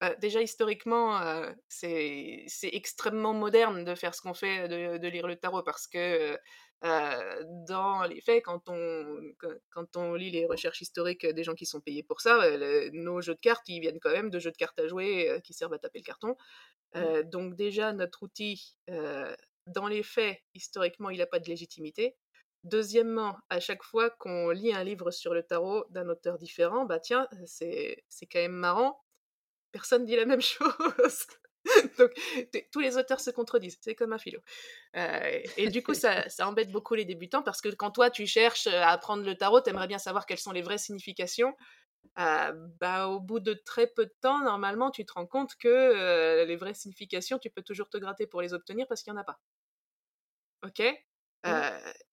bah, 0.00 0.14
déjà 0.16 0.40
historiquement, 0.42 1.20
c'est 1.68 2.46
extrêmement 2.62 3.34
moderne 3.34 3.84
de 3.84 3.94
faire 3.94 4.14
ce 4.14 4.22
qu'on 4.22 4.34
fait, 4.34 4.68
de, 4.68 5.08
lire 5.08 5.26
le 5.26 5.36
tarot, 5.36 5.62
parce 5.62 5.88
que 5.88 6.38
dans 6.82 8.04
les 8.08 8.20
faits, 8.20 8.44
quand 8.44 8.68
on, 8.68 9.20
quand 9.70 9.96
on 9.96 10.14
lit 10.14 10.30
les 10.30 10.46
recherches 10.46 10.82
historiques 10.82 11.26
des 11.26 11.44
gens 11.44 11.54
qui 11.54 11.66
sont 11.66 11.80
payés 11.80 12.04
pour 12.04 12.20
ça, 12.20 12.38
nos 12.92 13.20
jeux 13.20 13.34
de 13.34 13.40
cartes, 13.40 13.68
ils 13.68 13.80
viennent 13.80 14.00
quand 14.00 14.12
même 14.12 14.30
de 14.30 14.38
jeux 14.38 14.52
de 14.52 14.56
cartes 14.56 14.78
à 14.78 14.86
jouer 14.86 15.40
qui 15.44 15.52
servent 15.52 15.74
à 15.74 15.78
taper 15.78 15.98
le 15.98 16.04
carton. 16.04 16.36
Mmh. 16.94 17.22
donc 17.24 17.56
déjà, 17.56 17.92
notre 17.92 18.22
outil, 18.22 18.76
dans 19.66 19.86
les 19.88 20.02
faits, 20.02 20.38
historiquement, 20.54 21.10
il 21.10 21.18
n'a 21.18 21.26
pas 21.26 21.40
de 21.40 21.48
légitimité. 21.48 22.16
Deuxièmement, 22.64 23.36
à 23.50 23.58
chaque 23.58 23.82
fois 23.82 24.10
qu'on 24.10 24.50
lit 24.50 24.72
un 24.72 24.84
livre 24.84 25.10
sur 25.10 25.34
le 25.34 25.42
tarot 25.42 25.84
d'un 25.90 26.08
auteur 26.08 26.38
différent, 26.38 26.84
bah 26.84 27.00
tiens, 27.00 27.28
c'est 27.44 28.04
quand 28.30 28.38
même 28.38 28.52
marrant, 28.52 29.02
personne 29.72 30.04
dit 30.04 30.16
la 30.16 30.26
même 30.26 30.40
chose. 30.40 31.26
Donc, 31.98 32.12
tous 32.72 32.80
les 32.80 32.96
auteurs 32.96 33.20
se 33.20 33.30
contredisent, 33.30 33.78
c'est 33.80 33.94
comme 33.94 34.12
un 34.12 34.18
philo. 34.18 34.40
Euh, 34.96 35.40
et 35.56 35.68
du 35.68 35.82
coup, 35.82 35.94
ça, 35.94 36.28
ça, 36.28 36.48
embête 36.48 36.70
beaucoup 36.70 36.94
les 36.94 37.04
débutants 37.04 37.42
parce 37.42 37.60
que 37.60 37.68
quand 37.68 37.90
toi, 37.90 38.10
tu 38.10 38.26
cherches 38.26 38.66
à 38.66 38.90
apprendre 38.90 39.24
le 39.24 39.36
tarot, 39.36 39.60
tu 39.60 39.70
aimerais 39.70 39.86
bien 39.86 39.98
savoir 39.98 40.26
quelles 40.26 40.38
sont 40.38 40.52
les 40.52 40.62
vraies 40.62 40.78
significations. 40.78 41.56
Euh, 42.18 42.52
bah, 42.80 43.08
au 43.08 43.20
bout 43.20 43.40
de 43.40 43.54
très 43.54 43.86
peu 43.86 44.06
de 44.06 44.14
temps, 44.20 44.40
normalement, 44.40 44.90
tu 44.90 45.04
te 45.06 45.12
rends 45.12 45.26
compte 45.26 45.54
que 45.56 45.68
euh, 45.68 46.44
les 46.44 46.56
vraies 46.56 46.74
significations, 46.74 47.38
tu 47.38 47.50
peux 47.50 47.62
toujours 47.62 47.88
te 47.88 47.98
gratter 47.98 48.26
pour 48.26 48.42
les 48.42 48.54
obtenir 48.54 48.86
parce 48.88 49.02
qu'il 49.02 49.12
n'y 49.12 49.18
en 49.18 49.22
a 49.22 49.24
pas. 49.24 49.40
Ok? 50.64 50.82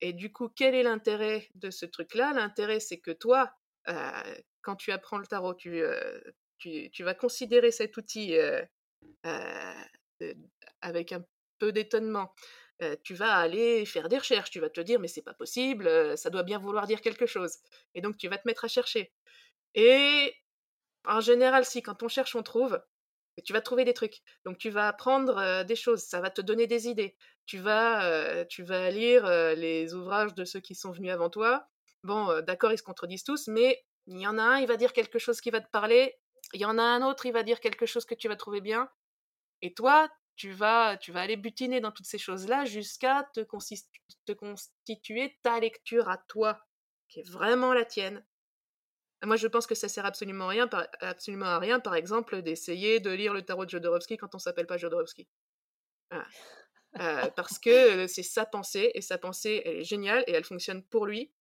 Et 0.00 0.12
du 0.12 0.32
coup, 0.32 0.48
quel 0.48 0.74
est 0.74 0.82
l'intérêt 0.82 1.48
de 1.54 1.70
ce 1.70 1.86
truc-là? 1.86 2.32
L'intérêt, 2.32 2.80
c'est 2.80 2.98
que 2.98 3.10
toi, 3.10 3.52
quand 4.62 4.76
tu 4.76 4.92
apprends 4.92 5.18
le 5.18 5.26
tarot, 5.26 5.54
tu, 5.54 5.82
tu 6.58 7.02
vas 7.02 7.14
considérer 7.14 7.70
cet 7.70 7.96
outil 7.96 8.36
avec 10.82 11.12
un 11.12 11.24
peu 11.58 11.72
d'étonnement. 11.72 12.32
tu 13.02 13.14
vas 13.14 13.34
aller 13.36 13.84
faire 13.86 14.08
des 14.08 14.18
recherches, 14.18 14.50
tu 14.50 14.60
vas 14.60 14.70
te 14.70 14.80
dire 14.80 14.98
mais 15.00 15.08
c'est 15.08 15.22
pas 15.22 15.34
possible, 15.34 16.16
ça 16.16 16.30
doit 16.30 16.42
bien 16.42 16.58
vouloir 16.58 16.86
dire 16.86 17.00
quelque 17.00 17.26
chose. 17.26 17.58
Et 17.94 18.00
donc 18.00 18.16
tu 18.16 18.28
vas 18.28 18.38
te 18.38 18.46
mettre 18.46 18.64
à 18.64 18.68
chercher. 18.68 19.12
Et 19.74 20.34
en 21.04 21.20
général, 21.20 21.64
si 21.64 21.82
quand 21.82 22.02
on 22.02 22.08
cherche, 22.08 22.34
on 22.36 22.42
trouve, 22.42 22.80
tu 23.44 23.52
vas 23.52 23.60
trouver 23.60 23.84
des 23.84 23.94
trucs. 23.94 24.20
Donc 24.44 24.58
tu 24.58 24.70
vas 24.70 24.88
apprendre 24.88 25.64
des 25.64 25.76
choses, 25.76 26.02
ça 26.02 26.20
va 26.20 26.30
te 26.30 26.40
donner 26.40 26.66
des 26.66 26.88
idées. 26.88 27.16
Tu 27.46 27.58
vas, 27.58 28.44
tu 28.46 28.62
vas 28.62 28.90
lire 28.90 29.26
les 29.56 29.94
ouvrages 29.94 30.34
de 30.34 30.44
ceux 30.44 30.60
qui 30.60 30.74
sont 30.74 30.92
venus 30.92 31.10
avant 31.10 31.30
toi. 31.30 31.66
Bon, 32.04 32.40
d'accord, 32.42 32.72
ils 32.72 32.78
se 32.78 32.82
contredisent 32.82 33.24
tous, 33.24 33.48
mais 33.48 33.84
il 34.06 34.20
y 34.20 34.26
en 34.26 34.38
a 34.38 34.42
un, 34.42 34.58
il 34.58 34.66
va 34.66 34.76
dire 34.76 34.92
quelque 34.92 35.18
chose 35.18 35.40
qui 35.40 35.50
va 35.50 35.60
te 35.60 35.70
parler. 35.70 36.18
Il 36.52 36.60
y 36.60 36.64
en 36.64 36.78
a 36.78 36.82
un 36.82 37.02
autre, 37.02 37.26
il 37.26 37.32
va 37.32 37.42
dire 37.42 37.60
quelque 37.60 37.86
chose 37.86 38.04
que 38.04 38.14
tu 38.14 38.28
vas 38.28 38.36
trouver 38.36 38.60
bien. 38.60 38.90
Et 39.62 39.74
toi, 39.74 40.08
tu 40.36 40.52
vas, 40.52 40.96
tu 40.96 41.12
vas 41.12 41.20
aller 41.20 41.36
butiner 41.36 41.80
dans 41.80 41.92
toutes 41.92 42.06
ces 42.06 42.18
choses-là 42.18 42.64
jusqu'à 42.64 43.28
te, 43.34 43.40
te 44.24 44.32
constituer 44.32 45.38
ta 45.42 45.60
lecture 45.60 46.08
à 46.08 46.18
toi, 46.28 46.58
qui 47.08 47.20
est 47.20 47.28
vraiment 47.30 47.74
la 47.74 47.84
tienne. 47.84 48.24
Moi, 49.22 49.36
je 49.36 49.46
pense 49.46 49.66
que 49.66 49.74
ça 49.74 49.88
sert 49.88 50.06
absolument, 50.06 50.46
à 50.46 51.58
rien, 51.58 51.80
par 51.80 51.94
exemple, 51.94 52.40
d'essayer 52.42 53.00
de 53.00 53.10
lire 53.10 53.34
le 53.34 53.42
tarot 53.42 53.66
de 53.66 53.70
Jodorowsky 53.70 54.16
quand 54.16 54.34
on 54.34 54.38
s'appelle 54.38 54.66
pas 54.66 54.78
Jodorowsky. 54.78 55.28
Euh, 56.12 57.26
parce 57.36 57.58
que 57.58 58.06
c'est 58.06 58.22
sa 58.22 58.46
pensée, 58.46 58.90
et 58.94 59.02
sa 59.02 59.18
pensée, 59.18 59.62
elle 59.64 59.76
est 59.76 59.84
géniale, 59.84 60.24
et 60.26 60.32
elle 60.32 60.44
fonctionne 60.44 60.82
pour 60.82 61.06
lui. 61.06 61.32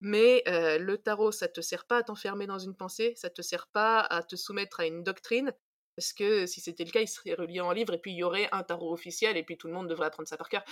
Mais 0.00 0.44
le 0.46 0.96
tarot, 0.96 1.32
ça 1.32 1.48
te 1.48 1.60
sert 1.60 1.86
pas 1.86 1.98
à 1.98 2.02
t'enfermer 2.04 2.46
dans 2.46 2.60
une 2.60 2.76
pensée, 2.76 3.14
ça 3.16 3.30
te 3.30 3.42
sert 3.42 3.66
pas 3.66 4.00
à 4.00 4.22
te 4.22 4.36
soumettre 4.36 4.78
à 4.78 4.86
une 4.86 5.02
doctrine, 5.02 5.52
parce 5.96 6.12
que 6.12 6.46
si 6.46 6.60
c'était 6.60 6.84
le 6.84 6.92
cas, 6.92 7.00
il 7.00 7.08
serait 7.08 7.34
relié 7.34 7.60
en 7.60 7.72
livre, 7.72 7.94
et 7.94 7.98
puis 7.98 8.12
il 8.12 8.18
y 8.18 8.22
aurait 8.22 8.48
un 8.52 8.62
tarot 8.62 8.92
officiel, 8.92 9.36
et 9.36 9.42
puis 9.42 9.58
tout 9.58 9.66
le 9.66 9.72
monde 9.72 9.88
devrait 9.88 10.06
apprendre 10.06 10.28
ça 10.28 10.36
par 10.36 10.48
cœur. 10.48 10.62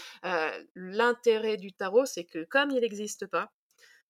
L'intérêt 0.77 1.57
du 1.57 1.73
tarot, 1.73 2.07
c'est 2.07 2.25
que 2.25 2.45
comme 2.45 2.71
il 2.71 2.81
n'existe 2.81 3.27
pas, 3.27 3.51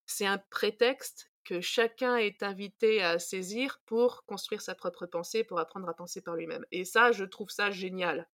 c'est 0.05 0.27
un 0.27 0.37
prétexte 0.51 1.31
que 1.46 1.61
chacun 1.61 2.16
est 2.16 2.42
invité 2.42 3.02
à 3.02 3.18
saisir 3.18 3.80
pour 3.87 4.24
construire 4.26 4.61
sa 4.61 4.74
propre 4.74 5.06
pensée, 5.06 5.44
pour 5.44 5.59
apprendre 5.61 5.88
à 5.88 5.94
penser 5.94 6.20
par 6.20 6.35
lui-même. 6.35 6.66
Et 6.72 6.85
ça, 6.85 7.12
je 7.12 7.24
trouve 7.24 7.50
ça 7.50 7.70
génial. 7.70 8.28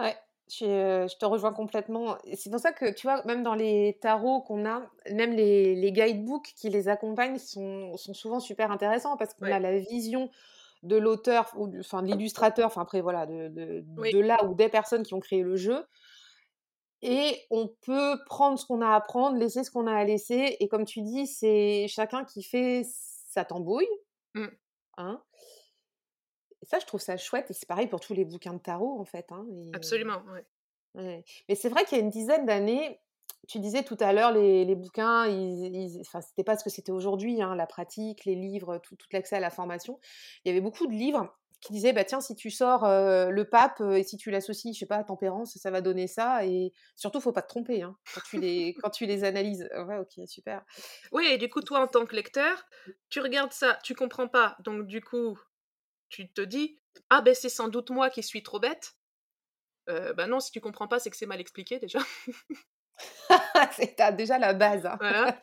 Ouais, 0.00 0.16
je, 0.48 1.14
te 1.18 1.24
rejoins 1.26 1.52
complètement. 1.52 2.16
C'est 2.34 2.50
pour 2.50 2.58
ça 2.58 2.72
que, 2.72 2.90
tu 2.92 3.06
vois, 3.06 3.22
même 3.26 3.42
dans 3.42 3.54
les 3.54 3.98
tarots 4.00 4.40
qu'on 4.40 4.66
a, 4.66 4.82
même 5.12 5.32
les, 5.32 5.74
les, 5.74 5.92
guidebooks 5.92 6.52
qui 6.56 6.70
les 6.70 6.88
accompagnent 6.88 7.38
sont, 7.38 7.96
sont 7.96 8.14
souvent 8.14 8.40
super 8.40 8.70
intéressants 8.70 9.16
parce 9.16 9.34
qu'on 9.34 9.46
a 9.46 9.60
la 9.60 9.78
vision 9.78 10.30
de 10.82 10.96
l'auteur, 10.96 11.50
ou 11.56 11.70
enfin 11.78 12.02
de 12.02 12.08
l'illustrateur, 12.08 12.66
enfin 12.66 12.82
après 12.82 13.00
voilà, 13.00 13.26
de, 13.26 13.48
de, 13.48 14.20
là 14.20 14.44
ou 14.44 14.54
des 14.54 14.68
personnes 14.68 15.02
qui 15.02 15.14
ont 15.14 15.20
créé 15.20 15.42
le 15.42 15.56
jeu. 15.56 15.84
Et 17.06 17.38
on 17.50 17.68
peut 17.82 18.18
prendre 18.24 18.58
ce 18.58 18.64
qu'on 18.64 18.80
a 18.80 18.94
à 18.94 19.00
prendre, 19.00 19.36
laisser 19.36 19.62
ce 19.62 19.70
qu'on 19.70 19.86
a 19.86 19.94
à 19.94 20.04
laisser. 20.04 20.56
Et 20.58 20.68
comme 20.68 20.86
tu 20.86 21.02
dis, 21.02 21.26
c'est 21.26 21.86
chacun 21.86 22.24
qui 22.24 22.42
fait 22.42 22.82
sa 23.28 23.44
tambouille. 23.44 23.88
Mmh. 24.34 24.46
Hein 24.96 25.22
et 26.62 26.66
ça, 26.66 26.78
je 26.78 26.86
trouve 26.86 27.02
ça 27.02 27.18
chouette. 27.18 27.50
Et 27.50 27.52
c'est 27.52 27.68
pareil 27.68 27.88
pour 27.88 28.00
tous 28.00 28.14
les 28.14 28.24
bouquins 28.24 28.54
de 28.54 28.58
tarot, 28.58 28.98
en 28.98 29.04
fait. 29.04 29.30
Hein, 29.32 29.46
Absolument, 29.74 30.22
ouais. 30.32 31.24
Mais 31.48 31.54
c'est 31.54 31.68
vrai 31.68 31.84
qu'il 31.84 31.98
y 31.98 32.00
a 32.00 32.04
une 32.04 32.10
dizaine 32.10 32.46
d'années, 32.46 33.00
tu 33.48 33.58
disais 33.58 33.82
tout 33.82 33.96
à 34.00 34.12
l'heure, 34.12 34.32
les, 34.32 34.64
les, 34.64 34.74
bouquins, 34.74 35.26
ils, 35.26 36.00
enfin, 36.00 36.20
c'était 36.20 36.44
pas 36.44 36.56
ce 36.56 36.64
que 36.64 36.70
c'était 36.70 36.92
aujourd'hui, 36.92 37.42
hein, 37.42 37.54
la 37.54 37.66
pratique, 37.66 38.24
les 38.24 38.36
livres, 38.36 38.78
tout, 38.78 38.96
tout 38.96 39.08
l'accès 39.12 39.36
à 39.36 39.40
la 39.40 39.50
formation. 39.50 40.00
Il 40.44 40.48
y 40.48 40.50
avait 40.52 40.60
beaucoup 40.60 40.86
de 40.86 40.92
livres 40.92 41.36
qui 41.64 41.72
disaient, 41.72 41.92
bah 41.92 42.04
tiens, 42.04 42.20
si 42.20 42.34
tu 42.34 42.50
sors 42.50 42.84
le 42.86 43.42
pape 43.44 43.80
et 43.80 44.02
si 44.02 44.16
tu 44.16 44.30
l'associes, 44.30 44.74
je 44.74 44.78
sais 44.80 44.86
pas, 44.86 44.96
à 44.98 45.04
tempérance, 45.04 45.56
ça 45.56 45.70
va 45.70 45.80
donner 45.80 46.06
ça. 46.06 46.44
Et 46.44 46.72
surtout, 46.94 47.20
faut 47.20 47.32
pas 47.32 47.42
te 47.42 47.48
tromper 47.48 47.82
hein, 47.82 47.96
quand, 48.14 48.20
tu 48.28 48.38
les, 48.38 48.74
quand 48.74 48.90
tu 48.90 49.06
les 49.06 49.24
analyses. 49.24 49.68
Ouais, 49.86 49.98
ok, 49.98 50.28
super. 50.28 50.62
Oui, 51.12 51.26
et 51.26 51.38
du 51.38 51.48
coup, 51.48 51.62
toi, 51.62 51.80
en 51.80 51.86
tant 51.88 52.04
que 52.04 52.14
lecteur, 52.14 52.66
tu 53.08 53.20
regardes 53.20 53.52
ça, 53.52 53.78
tu 53.82 53.94
comprends 53.94 54.28
pas. 54.28 54.56
Donc, 54.60 54.86
du 54.86 55.00
coup, 55.00 55.38
tu 56.08 56.30
te 56.32 56.42
dis 56.42 56.78
ah 57.10 57.20
ben 57.20 57.34
c'est 57.34 57.48
sans 57.48 57.68
doute 57.68 57.90
moi 57.90 58.10
qui 58.10 58.22
suis 58.22 58.42
trop 58.42 58.60
bête. 58.60 58.94
Euh, 59.88 60.12
ben 60.14 60.26
non, 60.26 60.40
si 60.40 60.50
tu 60.50 60.60
comprends 60.60 60.88
pas, 60.88 60.98
c'est 60.98 61.10
que 61.10 61.16
c'est 61.16 61.26
mal 61.26 61.40
expliqué 61.40 61.78
déjà. 61.78 61.98
c'est 63.72 63.96
déjà 64.16 64.38
la 64.38 64.54
base. 64.54 64.86
Hein. 64.86 64.96
Voilà. 65.00 65.42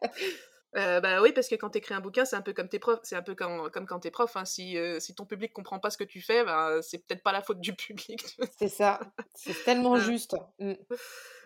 Euh, 0.77 1.01
bah 1.01 1.21
oui, 1.21 1.33
parce 1.33 1.49
que 1.49 1.55
quand 1.55 1.71
tu 1.71 1.79
écris 1.79 1.93
un 1.93 1.99
bouquin, 1.99 2.23
c'est 2.23 2.35
un 2.35 2.41
peu 2.41 2.53
comme 2.53 2.69
tes 2.69 2.79
profs, 2.79 2.99
c'est 3.03 3.15
un 3.15 3.21
peu 3.21 3.35
comme, 3.35 3.69
comme 3.71 3.85
quand 3.85 3.99
t'es 3.99 4.11
prof. 4.11 4.35
Hein. 4.37 4.45
Si, 4.45 4.77
euh, 4.77 4.99
si 4.99 5.13
ton 5.13 5.25
public 5.25 5.51
comprend 5.51 5.79
pas 5.79 5.89
ce 5.89 5.97
que 5.97 6.03
tu 6.03 6.21
fais, 6.21 6.45
ben, 6.45 6.81
c'est 6.81 7.05
peut-être 7.05 7.23
pas 7.23 7.33
la 7.33 7.41
faute 7.41 7.59
du 7.59 7.73
public. 7.75 8.37
c'est 8.57 8.69
ça, 8.69 8.99
c'est 9.35 9.63
tellement 9.65 9.97
juste. 9.97 10.35
Mmh. 10.59 10.73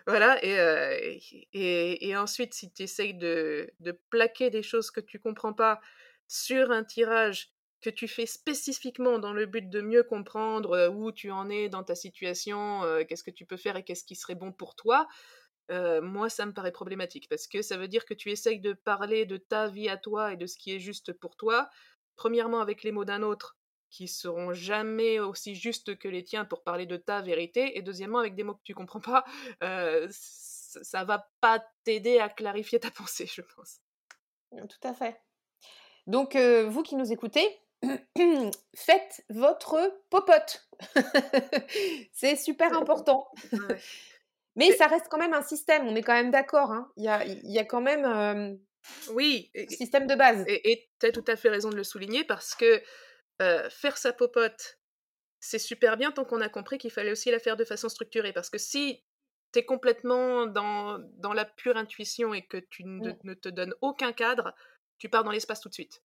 Voilà, 0.06 0.38
et, 0.44 1.20
et, 1.52 2.08
et, 2.08 2.16
ensuite, 2.16 2.54
si 2.54 2.72
tu 2.72 2.84
essayes 2.84 3.14
de, 3.14 3.68
de 3.80 3.90
plaquer 4.10 4.50
des 4.50 4.62
choses 4.62 4.92
que 4.92 5.00
tu 5.00 5.18
comprends 5.18 5.52
pas 5.52 5.80
sur 6.28 6.70
un 6.70 6.84
tirage 6.84 7.50
que 7.80 7.90
tu 7.90 8.06
fais 8.06 8.26
spécifiquement 8.26 9.18
dans 9.18 9.32
le 9.32 9.46
but 9.46 9.68
de 9.68 9.80
mieux 9.80 10.04
comprendre 10.04 10.90
où 10.90 11.10
tu 11.10 11.32
en 11.32 11.50
es 11.50 11.68
dans 11.68 11.82
ta 11.82 11.96
situation, 11.96 12.82
qu'est-ce 13.08 13.24
que 13.24 13.32
tu 13.32 13.46
peux 13.46 13.56
faire 13.56 13.76
et 13.76 13.82
qu'est-ce 13.82 14.04
qui 14.04 14.14
serait 14.14 14.36
bon 14.36 14.52
pour 14.52 14.76
toi, 14.76 15.08
moi 15.70 16.28
ça 16.28 16.46
me 16.46 16.52
paraît 16.52 16.72
problématique 16.72 17.28
parce 17.28 17.46
que 17.46 17.62
ça 17.62 17.76
veut 17.76 17.88
dire 17.88 18.04
que 18.04 18.14
tu 18.14 18.30
essayes 18.30 18.60
de 18.60 18.72
parler 18.72 19.26
de 19.26 19.36
ta 19.36 19.68
vie 19.68 19.88
à 19.88 19.96
toi 19.96 20.32
et 20.32 20.36
de 20.36 20.46
ce 20.46 20.56
qui 20.56 20.72
est 20.72 20.78
juste 20.78 21.12
pour 21.12 21.36
toi, 21.36 21.68
premièrement 22.14 22.60
avec 22.60 22.82
les 22.82 22.92
mots 22.92 23.04
d'un 23.04 23.22
autre 23.22 23.56
qui 23.90 24.08
seront 24.08 24.52
jamais 24.52 25.20
aussi 25.20 25.54
justes 25.54 25.96
que 25.96 26.08
les 26.08 26.24
tiens 26.24 26.44
pour 26.44 26.62
parler 26.62 26.86
de 26.86 26.96
ta 26.96 27.22
vérité, 27.22 27.78
et 27.78 27.82
deuxièmement 27.82 28.18
avec 28.18 28.34
des 28.34 28.42
mots 28.42 28.54
que 28.54 28.62
tu 28.62 28.74
comprends 28.74 29.00
pas, 29.00 29.24
ça 30.10 31.04
va 31.04 31.30
pas 31.40 31.64
t'aider 31.84 32.18
à 32.18 32.28
clarifier 32.28 32.80
ta 32.80 32.90
pensée, 32.96 33.26
je 33.26 33.42
pense. 33.42 33.80
Tout 34.50 34.88
à 34.88 34.94
fait. 34.94 35.20
Donc, 36.06 36.36
vous 36.36 36.82
qui 36.82 36.96
nous 36.96 37.12
écoutez, 37.12 37.46
faites 38.74 39.24
votre 39.30 40.00
popote. 40.10 40.68
c'est 42.12 42.36
super 42.36 42.76
important. 42.76 43.28
Mais 44.56 44.72
ça 44.72 44.86
reste 44.86 45.06
quand 45.10 45.18
même 45.18 45.34
un 45.34 45.42
système, 45.42 45.86
on 45.86 45.94
est 45.94 46.02
quand 46.02 46.14
même 46.14 46.30
d'accord. 46.30 46.72
Hein. 46.72 46.90
Il, 46.96 47.04
y 47.04 47.58
a, 47.58 47.64
quand 47.64 47.80
même 47.80 48.58
oui, 49.10 49.50
un 49.54 49.68
système 49.68 50.06
de 50.06 50.14
base. 50.14 50.44
Et 50.46 50.88
tu 50.98 51.06
as 51.06 51.12
tout 51.12 51.24
à 51.28 51.36
fait 51.36 51.50
raison 51.50 51.70
de 51.70 51.76
le 51.76 51.84
souligner 51.84 52.24
parce 52.24 52.54
que 52.54 52.82
faire 53.38 53.98
sa 53.98 54.12
popote, 54.12 54.78
c'est 55.40 55.58
super 55.58 55.96
bien 55.96 56.10
tant 56.10 56.24
qu'on 56.24 56.40
a 56.40 56.48
compris 56.48 56.78
qu'il 56.78 56.90
fallait 56.90 57.12
aussi 57.12 57.30
la 57.30 57.38
faire 57.38 57.56
de 57.56 57.64
façon 57.64 57.88
structurée. 57.88 58.32
Parce 58.32 58.50
que 58.50 58.58
si 58.58 59.04
tu 59.52 59.60
es 59.60 59.64
complètement 59.64 60.46
dans, 60.46 60.98
dans, 61.18 61.32
la 61.32 61.44
pure 61.44 61.76
intuition 61.76 62.34
et 62.34 62.42
que 62.46 62.56
tu 62.56 62.84
ne, 62.84 63.10
mmh. 63.10 63.18
ne 63.24 63.34
te 63.34 63.48
donnes 63.48 63.74
aucun 63.80 64.12
cadre, 64.12 64.54
tu 64.98 65.08
pars 65.08 65.24
dans 65.24 65.30
l'espace 65.30 65.60
tout 65.60 65.68
de 65.68 65.74
suite. 65.74 66.02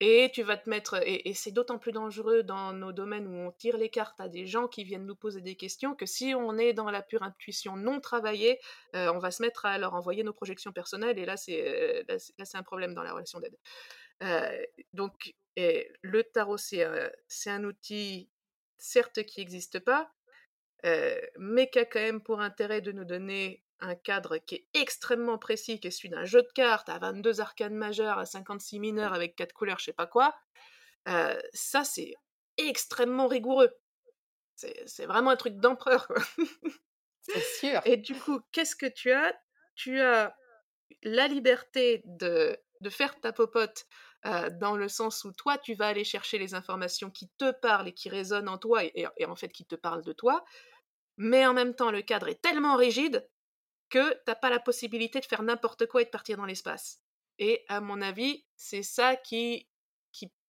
Et 0.00 0.30
tu 0.32 0.42
vas 0.44 0.56
te 0.56 0.70
mettre, 0.70 1.00
et, 1.04 1.34
c'est 1.34 1.50
d'autant 1.50 1.78
plus 1.78 1.90
dangereux 1.90 2.44
dans 2.44 2.72
nos 2.72 2.92
domaines 2.92 3.26
où 3.26 3.34
on 3.34 3.50
tire 3.50 3.76
les 3.76 3.88
cartes 3.88 4.20
à 4.20 4.28
des 4.28 4.46
gens 4.46 4.68
qui 4.68 4.84
viennent 4.84 5.06
nous 5.06 5.16
poser 5.16 5.40
des 5.40 5.56
questions 5.56 5.96
que 5.96 6.06
si 6.06 6.34
on 6.36 6.56
est 6.56 6.72
dans 6.72 6.90
la 6.90 7.02
pure 7.02 7.24
intuition 7.24 7.76
non 7.76 8.00
travaillée, 8.00 8.60
euh, 8.94 9.12
on 9.12 9.18
va 9.18 9.32
se 9.32 9.42
mettre 9.42 9.66
à 9.66 9.76
leur 9.76 9.94
envoyer 9.94 10.22
nos 10.22 10.32
projections 10.32 10.72
personnelles 10.72 11.18
et 11.18 11.24
là 11.24 11.36
c'est 11.36 12.04
là, 12.08 12.44
c'est 12.44 12.56
un 12.56 12.62
problème 12.62 12.94
dans 12.94 13.02
la 13.02 13.12
relation 13.12 13.40
d'aide. 13.40 13.56
Euh, 14.22 14.62
donc 14.92 15.34
le 15.56 16.22
tarot 16.22 16.58
c'est 16.58 16.84
un 17.46 17.64
outil 17.64 18.30
certes 18.78 19.24
qui 19.24 19.40
n'existe 19.40 19.80
pas, 19.80 20.10
euh, 20.86 21.20
mais 21.38 21.68
qui 21.68 21.78
a 21.80 21.84
quand 21.84 22.00
même 22.00 22.22
pour 22.22 22.40
intérêt 22.40 22.80
de 22.80 22.92
nous 22.92 23.04
donner 23.04 23.64
un 23.80 23.94
cadre 23.94 24.38
qui 24.38 24.56
est 24.56 24.66
extrêmement 24.74 25.38
précis, 25.38 25.80
qui 25.80 25.88
est 25.88 25.90
celui 25.90 26.10
d'un 26.10 26.24
jeu 26.24 26.42
de 26.42 26.52
cartes 26.54 26.88
à 26.88 26.98
22 26.98 27.40
arcanes 27.40 27.74
majeures, 27.74 28.18
à 28.18 28.26
56 28.26 28.80
mineurs 28.80 29.12
avec 29.12 29.36
4 29.36 29.52
couleurs, 29.52 29.78
je 29.78 29.86
sais 29.86 29.92
pas 29.92 30.06
quoi, 30.06 30.34
euh, 31.08 31.38
ça 31.52 31.84
c'est 31.84 32.14
extrêmement 32.56 33.28
rigoureux. 33.28 33.70
C'est 34.86 35.06
vraiment 35.06 35.30
un 35.30 35.36
truc 35.36 35.54
d'empereur. 35.54 36.08
c'est 37.22 37.40
sûr. 37.40 37.80
Et 37.84 37.96
du 37.96 38.14
coup, 38.14 38.40
qu'est-ce 38.50 38.74
que 38.74 38.86
tu 38.86 39.12
as? 39.12 39.32
Tu 39.76 40.00
as 40.00 40.34
la 41.04 41.28
liberté 41.28 42.02
de, 42.04 42.58
de 42.80 42.90
faire 42.90 43.20
ta 43.20 43.32
popote 43.32 43.86
euh, 44.26 44.50
dans 44.50 44.76
le 44.76 44.88
sens 44.88 45.24
où 45.24 45.32
toi, 45.32 45.58
tu 45.58 45.74
vas 45.74 45.86
aller 45.86 46.02
chercher 46.02 46.38
les 46.38 46.54
informations 46.54 47.08
qui 47.08 47.28
te 47.38 47.52
parlent 47.52 47.86
et 47.86 47.94
qui 47.94 48.08
résonnent 48.08 48.48
en 48.48 48.58
toi 48.58 48.84
et, 48.84 49.06
et 49.16 49.26
en 49.26 49.36
fait 49.36 49.50
qui 49.50 49.64
te 49.64 49.76
parlent 49.76 50.04
de 50.04 50.12
toi. 50.12 50.44
Mais 51.16 51.46
en 51.46 51.54
même 51.54 51.74
temps, 51.74 51.92
le 51.92 52.02
cadre 52.02 52.26
est 52.28 52.42
tellement 52.42 52.74
rigide 52.74 53.28
que 53.88 54.14
t'as 54.24 54.34
pas 54.34 54.50
la 54.50 54.60
possibilité 54.60 55.20
de 55.20 55.24
faire 55.24 55.42
n'importe 55.42 55.86
quoi 55.86 56.02
et 56.02 56.04
de 56.04 56.10
partir 56.10 56.36
dans 56.36 56.44
l'espace. 56.44 57.00
Et 57.38 57.64
à 57.68 57.80
mon 57.80 58.02
avis, 58.02 58.44
c'est 58.56 58.82
ça 58.82 59.16
qui, 59.16 59.68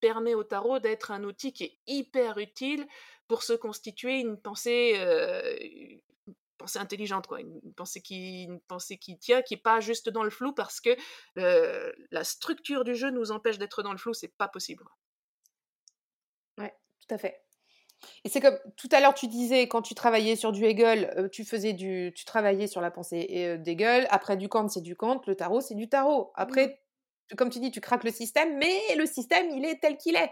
permet 0.02 0.34
au 0.34 0.46
tarot 0.46 0.80
d'être 0.80 1.12
un 1.12 1.26
outil 1.26 1.52
qui 1.52 1.66
est 1.66 1.78
hyper 1.86 2.38
utile 2.38 2.88
pour 3.28 3.44
se 3.44 3.52
constituer 3.52 4.22
une 4.22 4.40
pensée, 4.40 4.94
euh, 4.96 5.58
intelligente, 6.76 7.28
quoi, 7.28 7.42
une 7.42 7.74
pensée 7.76 8.02
qui, 8.02 8.48
tient, 9.20 9.42
qui 9.42 9.56
est 9.56 9.62
pas 9.62 9.82
juste 9.82 10.08
dans 10.08 10.24
le 10.24 10.30
flou 10.30 10.54
parce 10.54 10.80
que 10.80 10.96
euh, 11.38 11.92
la 12.12 12.24
structure 12.24 12.86
du 12.86 12.96
jeu 12.96 13.12
nous 13.12 13.32
empêche 13.32 13.58
d'être 13.58 13.84
dans 13.84 13.92
le 13.92 13.98
flou, 13.98 14.14
c'est 14.14 14.34
pas 14.38 14.48
possible. 14.48 14.86
Ouais, 16.58 16.74
tout 17.02 17.14
à 17.14 17.18
fait. 17.18 17.44
Et 18.24 18.30
c'est 18.30 18.42
comme 18.42 18.58
tout 18.78 18.90
à 18.92 19.00
l'heure 19.00 19.14
tu 19.14 19.28
disais 19.28 19.68
quand 19.68 19.82
tu 19.82 19.96
travaillais 19.96 20.36
sur 20.36 20.52
du 20.52 20.66
Hegel, 20.66 21.14
euh, 21.18 21.30
tu 21.30 21.46
faisais 21.46 21.74
du, 21.74 22.14
tu 22.16 22.26
travaillais 22.26 22.68
sur 22.68 22.82
la 22.82 22.92
pensée 22.92 23.28
euh, 23.32 23.58
d'Hegel. 23.58 24.08
Après 24.10 24.38
du 24.38 24.50
Kant 24.50 24.68
c'est 24.68 24.82
du 24.82 24.96
Kant, 24.96 25.22
le 25.28 25.36
tarot 25.36 25.62
c'est 25.62 25.76
du 25.76 25.90
tarot. 25.90 26.32
Après 26.36 26.68
mmh. 27.32 27.36
comme 27.36 27.50
tu 27.50 27.60
dis, 27.60 27.72
tu 27.72 27.82
craques 27.82 28.04
le 28.04 28.12
système, 28.12 28.58
mais 28.58 28.96
le 28.98 29.06
système, 29.06 29.50
il 29.52 29.64
est 29.66 29.80
tel 29.80 29.98
qu'il 29.98 30.16
est. 30.16 30.32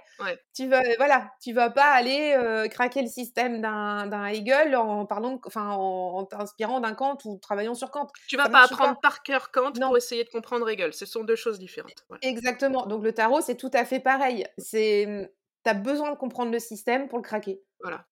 Tu 0.55 0.67
vas, 0.67 0.81
voilà, 0.97 1.31
tu 1.41 1.53
vas 1.53 1.69
pas 1.69 1.91
aller 1.91 2.33
euh, 2.35 2.67
craquer 2.67 3.01
le 3.01 3.07
système 3.07 3.61
d'un 3.61 4.25
Hegel 4.27 4.75
en 4.75 5.05
parlant, 5.05 5.39
enfin, 5.45 5.71
en, 5.71 6.25
t'inspirant 6.25 6.79
d'un 6.79 6.93
Kant 6.93 7.17
ou 7.25 7.37
travaillant 7.37 7.75
sur 7.75 7.91
Kant. 7.91 8.07
Tu 8.27 8.37
vas 8.37 8.49
pas 8.49 8.63
apprendre 8.63 8.99
par 8.99 9.21
cœur 9.23 9.51
Kant 9.51 9.73
pour 9.73 9.97
essayer 9.97 10.23
de 10.23 10.29
comprendre 10.29 10.67
Hegel. 10.69 10.93
Ce 10.93 11.05
sont 11.05 11.23
deux 11.23 11.35
choses 11.35 11.59
différentes. 11.59 12.05
Exactement. 12.23 12.87
Donc 12.87 13.03
le 13.03 13.13
tarot, 13.13 13.41
c'est 13.41 13.57
tout 13.57 13.71
à 13.73 13.85
fait 13.85 13.99
pareil. 13.99 14.45
C'est 14.57 15.31
tu 15.67 15.71
as 15.71 15.73
besoin 15.73 16.11
de 16.11 16.15
comprendre 16.15 16.51
le 16.51 16.59
système 16.59 17.09
pour 17.09 17.17
le 17.17 17.23
craquer. 17.23 17.61
Voilà. 17.81 18.05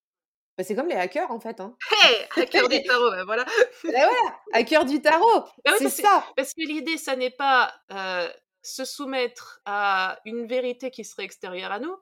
Bah, 0.58 0.64
c'est 0.64 0.76
comme 0.76 0.88
les 0.88 0.96
hackers 0.96 1.32
en 1.32 1.40
fait. 1.40 1.60
Hein. 1.60 1.76
Hey, 2.04 2.28
hacker 2.36 2.68
du 2.68 2.82
tarot, 2.84 3.12
bah, 3.12 3.24
voilà. 3.26 3.46
bah, 3.84 3.92
voilà, 3.92 4.40
hacker 4.54 4.86
du 4.86 5.02
tarot. 5.02 5.46
C'est 5.78 5.90
ça. 5.90 6.26
Parce 6.36 6.54
que 6.54 6.62
l'idée, 6.62 6.98
ça 6.98 7.16
n'est 7.16 7.32
pas 7.32 7.74
euh, 7.92 8.30
se 8.62 8.86
soumettre 8.86 9.62
à 9.66 10.20
une 10.26 10.48
vérité 10.48 10.92
qui 10.92 11.04
serait 11.04 11.24
extérieure 11.24 11.72
à 11.72 11.80
nous. 11.80 11.96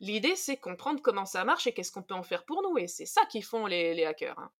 L'idée, 0.00 0.36
c'est 0.36 0.56
comprendre 0.56 1.00
comment 1.02 1.26
ça 1.26 1.44
marche 1.44 1.66
et 1.66 1.72
qu'est-ce 1.72 1.92
qu'on 1.92 2.02
peut 2.02 2.14
en 2.14 2.22
faire 2.22 2.44
pour 2.44 2.62
nous. 2.62 2.78
Et 2.78 2.86
c'est 2.86 3.06
ça 3.06 3.22
qu'ils 3.26 3.44
font 3.44 3.66
les, 3.66 3.94
les 3.94 4.04
hackers. 4.04 4.38
Hein. 4.38 4.50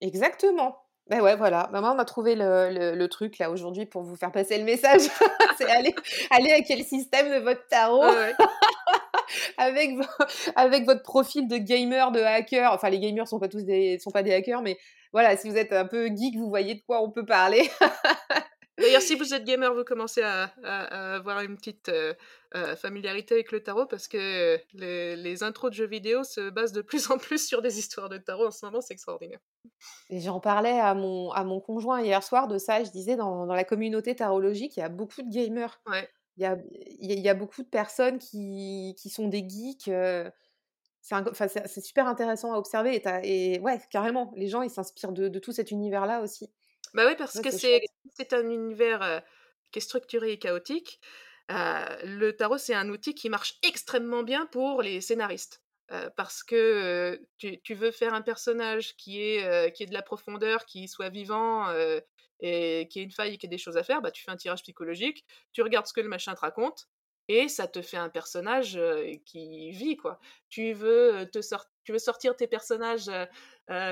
Exactement. 0.00 0.86
Ben 1.08 1.20
ouais, 1.20 1.34
voilà. 1.34 1.68
Maman, 1.72 1.92
on 1.94 1.98
a 1.98 2.04
trouvé 2.04 2.36
le, 2.36 2.94
le, 2.94 3.08
truc 3.08 3.38
là 3.38 3.50
aujourd'hui 3.50 3.84
pour 3.84 4.02
vous 4.02 4.14
faire 4.14 4.30
passer 4.30 4.56
le 4.58 4.64
message. 4.64 5.00
c'est 5.58 5.68
aller, 5.68 5.92
aller 6.30 6.52
avec 6.52 6.68
le 6.68 6.84
système 6.84 7.30
de 7.30 7.38
votre 7.42 7.66
tarot. 7.66 8.04
avec, 9.56 9.90
avec 10.56 10.84
votre 10.84 11.02
profil 11.02 11.48
de 11.48 11.56
gamer, 11.56 12.12
de 12.12 12.20
hacker. 12.20 12.72
Enfin, 12.72 12.90
les 12.90 13.00
gamers 13.00 13.28
sont 13.28 13.38
pas 13.38 13.48
tous 13.48 13.64
des, 13.64 13.98
sont 13.98 14.10
pas 14.10 14.22
des 14.22 14.32
hackers, 14.32 14.62
mais 14.62 14.78
voilà, 15.12 15.36
si 15.36 15.48
vous 15.48 15.56
êtes 15.56 15.72
un 15.72 15.86
peu 15.86 16.06
geek, 16.06 16.36
vous 16.36 16.48
voyez 16.48 16.74
de 16.74 16.82
quoi 16.86 17.02
on 17.02 17.10
peut 17.10 17.26
parler. 17.26 17.68
D'ailleurs, 18.78 19.02
si 19.02 19.14
vous 19.14 19.34
êtes 19.34 19.44
gamer, 19.44 19.74
vous 19.74 19.84
commencez 19.84 20.22
à, 20.22 20.44
avoir 21.14 21.40
une 21.40 21.56
petite 21.56 21.90
euh, 21.90 22.14
euh, 22.54 22.74
familiarité 22.76 23.34
avec 23.34 23.52
le 23.52 23.62
tarot 23.62 23.84
parce 23.84 24.08
que 24.08 24.58
les, 24.72 25.16
les, 25.16 25.42
intros 25.42 25.70
de 25.70 25.76
jeux 25.76 25.86
vidéo 25.86 26.24
se 26.24 26.48
basent 26.48 26.72
de 26.72 26.80
plus 26.80 27.10
en 27.10 27.18
plus 27.18 27.46
sur 27.46 27.60
des 27.60 27.78
histoires 27.78 28.08
de 28.08 28.16
tarot 28.16 28.46
en 28.46 28.50
ce 28.50 28.64
moment, 28.64 28.80
c'est 28.80 28.94
extraordinaire. 28.94 29.40
Et 30.08 30.20
j'en 30.20 30.40
parlais 30.40 30.80
à 30.80 30.94
mon, 30.94 31.30
à 31.32 31.44
mon 31.44 31.60
conjoint 31.60 32.00
hier 32.00 32.22
soir 32.22 32.48
de 32.48 32.56
ça, 32.56 32.82
je 32.82 32.90
disais 32.90 33.16
dans, 33.16 33.46
dans 33.46 33.54
la 33.54 33.64
communauté 33.64 34.16
tarologique, 34.16 34.76
il 34.76 34.80
y 34.80 34.82
a 34.82 34.88
beaucoup 34.88 35.22
de 35.22 35.30
gamers. 35.30 35.82
Ouais. 35.86 36.08
Il 36.40 36.44
y 36.44 36.46
a, 36.46 36.56
il 37.00 37.20
y 37.20 37.28
a 37.28 37.34
beaucoup 37.34 37.62
de 37.62 37.68
personnes 37.68 38.18
qui, 38.18 38.94
qui 38.96 39.10
sont 39.10 39.28
des 39.28 39.46
geeks. 39.46 39.88
Euh, 39.88 40.30
c'est 41.02 41.84
super 41.84 42.06
intéressant 42.06 42.54
à 42.54 42.56
observer. 42.56 42.96
Et, 42.96 43.56
et, 43.56 43.60
ouais, 43.60 43.78
carrément, 43.90 44.32
les 44.36 44.48
gens, 44.48 44.62
ils 44.62 44.70
s'inspirent 44.70 45.12
de, 45.12 45.28
de 45.28 45.38
tout 45.38 45.52
cet 45.52 45.70
univers-là 45.70 46.22
aussi. 46.22 46.50
Bah 46.94 47.04
oui, 47.06 47.14
parce 47.18 47.38
que 47.42 47.50
c'est 47.50 48.32
un 48.32 48.48
univers 48.48 49.22
qui 49.70 49.80
est 49.80 49.82
structuré 49.82 50.32
et 50.32 50.38
chaotique. 50.38 50.98
le 51.50 52.30
tarot, 52.30 52.56
c'est 52.56 52.74
un 52.74 52.88
outil 52.88 53.14
qui 53.14 53.28
marche 53.28 53.58
extrêmement 53.62 54.22
bien 54.22 54.46
pour 54.46 54.80
les 54.80 55.02
scénaristes. 55.02 55.62
parce 56.16 56.42
que 56.42 57.20
tu, 57.36 57.74
veux 57.74 57.90
faire 57.90 58.14
un 58.14 58.22
personnage 58.22 58.96
qui 58.96 59.20
est, 59.20 59.72
qui 59.74 59.82
est 59.82 59.86
de 59.86 59.94
la 59.94 60.02
profondeur, 60.02 60.64
qui 60.64 60.88
soit 60.88 61.10
vivant 61.10 61.66
et 62.40 62.88
qui 62.88 63.00
ait 63.00 63.02
une 63.02 63.10
faille 63.10 63.34
et 63.34 63.38
qui 63.38 63.46
ait 63.46 63.48
des 63.50 63.58
choses 63.58 63.76
à 63.76 63.82
faire, 63.82 64.02
bah, 64.02 64.10
tu 64.10 64.22
fais 64.22 64.30
un 64.30 64.36
tirage 64.36 64.62
psychologique, 64.62 65.24
tu 65.52 65.62
regardes 65.62 65.86
ce 65.86 65.92
que 65.92 66.00
le 66.00 66.08
machin 66.08 66.34
te 66.34 66.40
raconte, 66.40 66.88
et 67.28 67.48
ça 67.48 67.68
te 67.68 67.80
fait 67.80 67.96
un 67.96 68.08
personnage 68.08 68.80
qui 69.24 69.70
vit 69.70 69.96
quoi. 69.96 70.18
Tu 70.48 70.72
veux 70.72 71.28
te 71.32 71.38
tu 71.84 71.92
veux 71.92 71.98
sortir 71.98 72.34
tes 72.34 72.48
personnages 72.48 73.10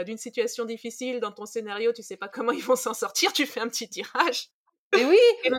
d'une 0.04 0.18
situation 0.18 0.64
difficile 0.64 1.20
dans 1.20 1.32
ton 1.32 1.46
scénario, 1.46 1.92
tu 1.92 2.02
sais 2.02 2.16
pas 2.16 2.28
comment 2.28 2.52
ils 2.52 2.64
vont 2.64 2.76
s'en 2.76 2.94
sortir, 2.94 3.32
tu 3.32 3.46
fais 3.46 3.60
un 3.60 3.68
petit 3.68 3.88
tirage. 3.88 4.48
Et 4.96 5.04
oui, 5.04 5.18
et 5.44 5.50
le 5.50 5.58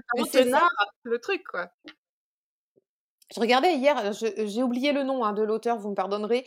le 1.04 1.19
truc 1.19 1.43
quoi. 1.43 1.71
Je 3.34 3.39
regardais 3.39 3.76
hier, 3.76 4.12
j'ai 4.13 4.63
oublié 4.63 4.92
le 4.92 5.04
nom 5.04 5.24
hein, 5.24 5.34
de 5.34 5.44
l'auteur, 5.44 5.78
vous 5.78 5.89
me 5.89 5.96
pardonnerez. 5.96 6.46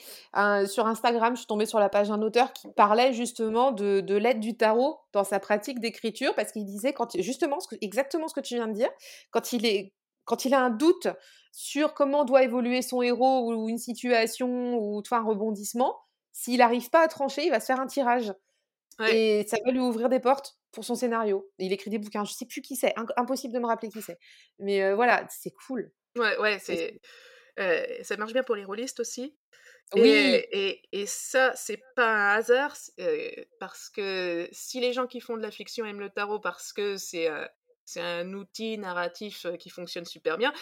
sur 0.66 0.86
Instagram, 0.86 1.34
je 1.34 1.40
suis 1.40 1.46
tombée 1.46 1.66
sur 1.66 1.78
la 1.78 1.88
page 1.88 2.08
d'un 2.08 2.20
auteur 2.22 2.52
qui 2.52 2.68
parlait 2.72 3.12
justement 3.12 3.70
de, 3.70 4.00
de 4.00 4.14
l'aide 4.16 4.40
du 4.40 4.56
tarot 4.56 4.98
dans 5.12 5.22
sa 5.22 5.38
pratique 5.38 5.78
d'écriture, 5.78 6.34
parce 6.34 6.50
qu'il 6.50 6.64
disait 6.64 6.92
quand, 6.92 7.16
justement 7.20 7.60
ce 7.60 7.76
exactement 7.80 8.26
ce 8.26 8.34
que 8.34 8.40
tu 8.40 8.54
viens 8.54 8.66
de 8.66 8.72
dire, 8.72 8.90
quand 9.30 9.52
il 9.52 9.64
est 9.64 9.92
quand 10.24 10.44
il 10.44 10.54
a 10.54 10.60
un 10.60 10.70
doute 10.70 11.08
sur 11.52 11.94
comment 11.94 12.24
doit 12.24 12.42
évoluer 12.42 12.82
son 12.82 13.02
héros 13.02 13.52
ou 13.52 13.68
une 13.68 13.78
situation 13.78 14.76
ou 14.78 15.02
un 15.10 15.22
rebondissement, 15.22 15.98
s'il 16.32 16.58
n'arrive 16.58 16.90
pas 16.90 17.02
à 17.02 17.08
trancher, 17.08 17.44
il 17.44 17.50
va 17.50 17.60
se 17.60 17.66
faire 17.66 17.80
un 17.80 17.86
tirage. 17.86 18.32
Et 19.10 19.44
ça 19.48 19.56
va 19.64 19.72
lui 19.72 19.80
ouvrir 19.80 20.08
des 20.08 20.20
portes 20.20 20.58
pour 20.70 20.84
son 20.84 20.94
scénario. 20.94 21.50
il 21.58 21.72
écrit 21.72 21.90
des 21.90 21.98
bouquins, 21.98 22.24
je 22.24 22.32
sais 22.32 22.46
plus 22.46 22.62
qui 22.62 22.76
c'est, 22.76 22.94
impossible 23.16 23.52
de 23.52 23.58
me 23.58 23.66
rappeler 23.66 23.88
qui 23.88 24.00
c'est. 24.00 24.18
Mais 24.58 24.82
euh, 24.82 24.94
voilà, 24.94 25.26
c'est 25.28 25.52
cool. 25.66 25.92
Ouais, 26.16 26.36
ouais, 26.38 26.58
c'est. 26.58 27.00
Euh, 27.58 27.84
ça 28.02 28.16
marche 28.16 28.32
bien 28.32 28.42
pour 28.42 28.56
les 28.56 28.64
rôlistes 28.64 29.00
aussi. 29.00 29.36
Oui. 29.94 30.08
Et, 30.08 30.82
et, 30.92 31.06
ça, 31.06 31.52
c'est 31.54 31.82
pas 31.94 32.08
un 32.08 32.36
hasard, 32.36 32.74
euh, 32.98 33.30
parce 33.60 33.90
que 33.90 34.48
si 34.50 34.80
les 34.80 34.94
gens 34.94 35.06
qui 35.06 35.20
font 35.20 35.36
de 35.36 35.42
la 35.42 35.50
fiction 35.50 35.84
aiment 35.84 36.00
le 36.00 36.08
tarot 36.08 36.40
parce 36.40 36.72
que 36.72 36.96
c'est 36.96 37.28
c'est 37.84 38.00
un 38.00 38.32
outil 38.32 38.78
narratif 38.78 39.46
qui 39.58 39.68
fonctionne 39.68 40.06
super 40.06 40.38
bien, 40.38 40.52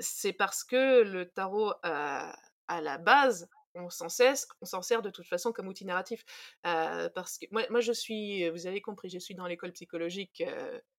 c'est 0.00 0.32
parce 0.32 0.64
que 0.64 1.02
le 1.02 1.28
tarot, 1.28 1.74
à 1.82 2.34
la 2.68 2.98
base, 2.98 3.48
on 3.74 3.88
s'en 3.90 4.08
sert, 4.08 4.36
on 4.60 4.66
s'en 4.66 4.82
sert 4.82 5.02
de 5.02 5.10
toute 5.10 5.26
façon 5.26 5.52
comme 5.52 5.68
outil 5.68 5.84
narratif. 5.84 6.24
parce 6.62 7.38
que 7.38 7.46
moi, 7.50 7.64
moi, 7.70 7.80
je 7.80 7.92
suis, 7.92 8.48
vous 8.50 8.66
avez 8.66 8.80
compris, 8.80 9.08
je 9.08 9.18
suis 9.18 9.34
dans 9.34 9.46
l'école 9.46 9.72
psychologique 9.72 10.42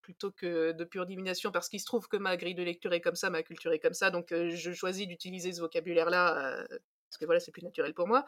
plutôt 0.02 0.32
que 0.32 0.72
de 0.72 0.84
pure 0.84 1.06
divination, 1.06 1.52
parce 1.52 1.70
qu'il 1.70 1.80
se 1.80 1.86
trouve 1.86 2.08
que 2.08 2.18
ma 2.18 2.38
grille 2.38 2.56
de 2.56 2.64
lecture 2.64 2.94
est 2.94 3.02
comme 3.02 3.16
ça, 3.16 3.30
ma 3.30 3.44
culture 3.44 3.72
est 3.72 3.80
comme 3.80 3.94
ça, 3.94 4.12
donc 4.12 4.34
je 4.34 4.72
choisis 4.74 5.08
d'utiliser 5.08 5.54
ce 5.54 5.62
vocabulaire-là, 5.62 6.66
parce 7.10 7.18
que 7.20 7.26
voilà, 7.26 7.40
c'est 7.40 7.52
plus 7.52 7.64
naturel 7.64 7.94
pour 7.94 8.08
moi. 8.08 8.26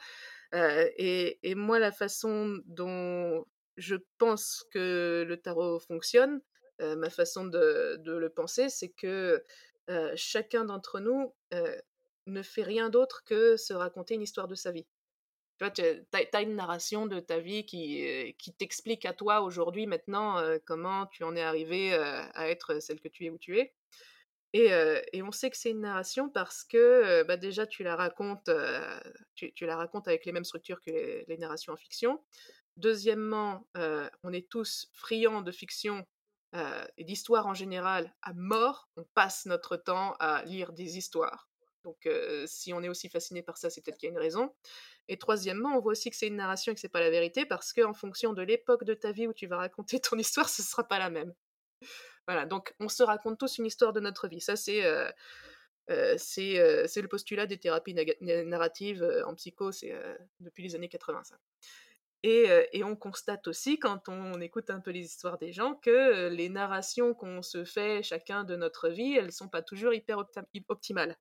Et, 0.54 1.40
et, 1.44 1.56
moi, 1.56 1.80
la 1.80 1.92
façon 1.92 2.60
dont 2.66 3.46
je 3.78 3.96
pense 4.18 4.66
que 4.72 5.26
le 5.28 5.38
tarot 5.38 5.80
fonctionne, 5.80 6.42
ma 6.80 7.10
façon 7.10 7.46
de, 7.46 8.00
le 8.06 8.30
penser, 8.30 8.70
c'est 8.70 8.90
que 8.90 9.44
chacun 10.16 10.66
d'entre 10.66 11.00
nous 11.00 11.34
ne 12.28 12.42
fait 12.42 12.64
rien 12.64 12.90
d'autre 12.90 13.24
que 13.26 13.58
se 13.58 13.74
raconter 13.74 14.16
une 14.16 14.22
histoire 14.22 14.48
de 14.48 14.56
sa 14.56 14.72
vie. 14.72 14.86
Tu 15.58 15.66
vois, 15.66 15.72
tu 15.72 15.84
as, 15.84 16.42
une 16.42 16.56
narration 16.56 17.06
de 17.06 17.20
ta 17.20 17.40
vie 17.40 17.66
qui, 17.66 18.36
qui 18.40 18.54
t'explique 18.54 19.06
à 19.06 19.14
toi 19.14 19.42
aujourd'hui, 19.42 19.86
maintenant, 19.86 20.42
comment 20.66 21.06
tu 21.08 21.24
en 21.24 21.36
es 21.36 21.42
arrivé 21.42 21.94
à 21.94 22.50
être 22.50 22.80
celle 22.80 23.00
que 23.00 23.08
tu 23.08 23.26
es 23.26 23.30
où 23.30 23.38
tu 23.38 23.60
es. 23.60 23.74
Et, 24.54 24.72
et 25.14 25.24
on 25.24 25.32
sait 25.32 25.50
que 25.52 25.58
c'est 25.58 25.72
une 25.72 25.82
narration 25.82 26.30
parce 26.30 26.64
que 26.64 27.24
bah 27.24 27.38
déjà 27.38 27.68
tu 27.68 27.84
la 27.84 27.96
racontes, 27.96 28.50
tu, 29.36 29.54
tu, 29.54 29.66
la 29.66 29.76
racontes 29.76 30.08
avec 30.08 30.26
les 30.26 30.32
mêmes 30.32 30.44
structures 30.44 30.82
que 30.82 31.24
les 31.28 31.38
narrations 31.38 31.74
en 31.74 31.78
fiction. 31.78 32.24
Deuxièmement, 32.78 33.68
on 34.24 34.34
est 34.34 34.50
tous 34.50 34.90
friands 34.94 35.42
de 35.42 35.52
fiction 35.52 36.04
et 36.98 37.04
d'histoire 37.04 37.46
en 37.46 37.54
général 37.54 38.14
à 38.22 38.34
mort. 38.34 38.90
On 38.96 39.04
passe 39.14 39.46
notre 39.46 39.78
temps 39.78 40.16
à 40.20 40.44
lire 40.46 40.74
des 40.74 40.98
histoires. 40.98 41.48
Donc 41.84 42.08
si 42.46 42.74
on 42.74 42.82
est 42.82 42.90
aussi 42.90 43.10
fasciné 43.10 43.42
par 43.42 43.58
ça, 43.58 43.70
c'est 43.70 43.82
peut-être 43.82 43.98
qu'il 43.98 44.08
y 44.08 44.12
a 44.12 44.14
une 44.14 44.20
raison. 44.20 44.54
Et 45.08 45.18
troisièmement, 45.18 45.76
on 45.76 45.82
voit 45.82 45.92
aussi 45.92 46.10
que 46.10 46.16
c'est 46.16 46.28
une 46.28 46.38
narration 46.38 46.72
et 46.72 46.76
que 46.76 46.82
c'est 46.82 46.90
pas 46.90 47.02
la 47.02 47.10
vérité 47.10 47.46
parce 47.46 47.74
qu'en 47.74 47.94
fonction 47.94 48.34
de 48.34 48.42
l'époque 48.42 48.84
de 48.86 48.94
ta 48.94 49.12
vie 49.12 49.28
où 49.28 49.34
tu 49.34 49.48
vas 49.48 49.58
raconter 49.58 50.00
ton 50.00 50.18
histoire, 50.18 50.50
ce 50.50 50.62
sera 50.62 50.88
pas 50.88 51.00
la 51.00 51.10
même. 51.10 51.34
Voilà, 52.28 52.46
donc 52.46 52.74
on 52.80 52.88
se 52.88 53.04
raconte 53.04 53.40
tous 53.40 53.58
une 53.58 53.66
histoire 53.66 53.92
de 53.94 54.00
notre 54.00 54.28
vie. 54.28 54.40
Ça, 54.40 54.56
c'est 54.56 54.82
le 55.88 57.08
postulat 57.08 57.46
des 57.48 57.58
thérapies 57.58 57.96
narratives 58.22 59.04
en 59.26 59.36
psycho, 59.36 59.72
c'est 59.72 59.94
depuis 60.40 60.64
les 60.64 60.76
années 60.76 60.90
85. 60.90 61.38
Et, 62.26 62.48
et, 62.72 62.86
on 62.86 62.96
constate 62.96 63.50
aussi, 63.50 63.78
quand 63.80 64.08
on, 64.08 64.40
écoute 64.40 64.70
un 64.70 64.80
peu 64.80 64.92
les 64.92 65.04
histoires 65.04 65.38
des 65.38 65.52
gens, 65.52 65.76
que 65.76 66.30
les 66.30 66.48
narrations 66.48 67.14
qu'on 67.14 67.42
se 67.42 67.66
fait 67.66 68.02
chacun 68.02 68.46
de 68.46 68.56
notre 68.56 68.88
vie, 68.88 69.16
elles 69.18 69.34
sont 69.34 69.50
pas 69.50 69.62
toujours 69.62 69.94
hyper 69.94 70.18
optimales. 70.70 71.18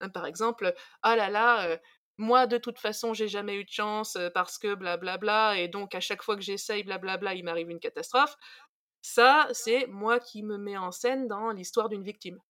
Hein, 0.00 0.08
par 0.10 0.26
exemple, 0.26 0.74
ah 1.02 1.16
là 1.16 1.30
là, 1.30 1.78
moi 2.18 2.46
de 2.46 2.58
toute 2.58 2.78
façon 2.78 3.14
j'ai 3.14 3.28
jamais 3.28 3.56
eu 3.56 3.64
de 3.64 3.70
chance 3.70 4.18
parce 4.34 4.58
que 4.58 4.74
blablabla, 4.74 5.18
bla 5.18 5.52
bla, 5.52 5.60
et 5.60 5.68
donc 5.68 5.94
à 5.94 6.00
chaque 6.00 6.22
fois 6.22 6.36
que 6.36 6.42
j'essaye 6.42 6.84
blablabla, 6.84 7.34
il 7.34 7.44
m'arrive 7.44 7.70
une 7.70 7.80
catastrophe. 7.80 8.36
Ça, 9.02 9.48
c'est 9.52 9.86
moi 9.86 10.18
qui 10.18 10.42
me 10.42 10.58
mets 10.58 10.76
en 10.76 10.90
scène 10.90 11.28
dans 11.28 11.50
l'histoire 11.52 11.88
d'une 11.88 12.02
victime. 12.02 12.40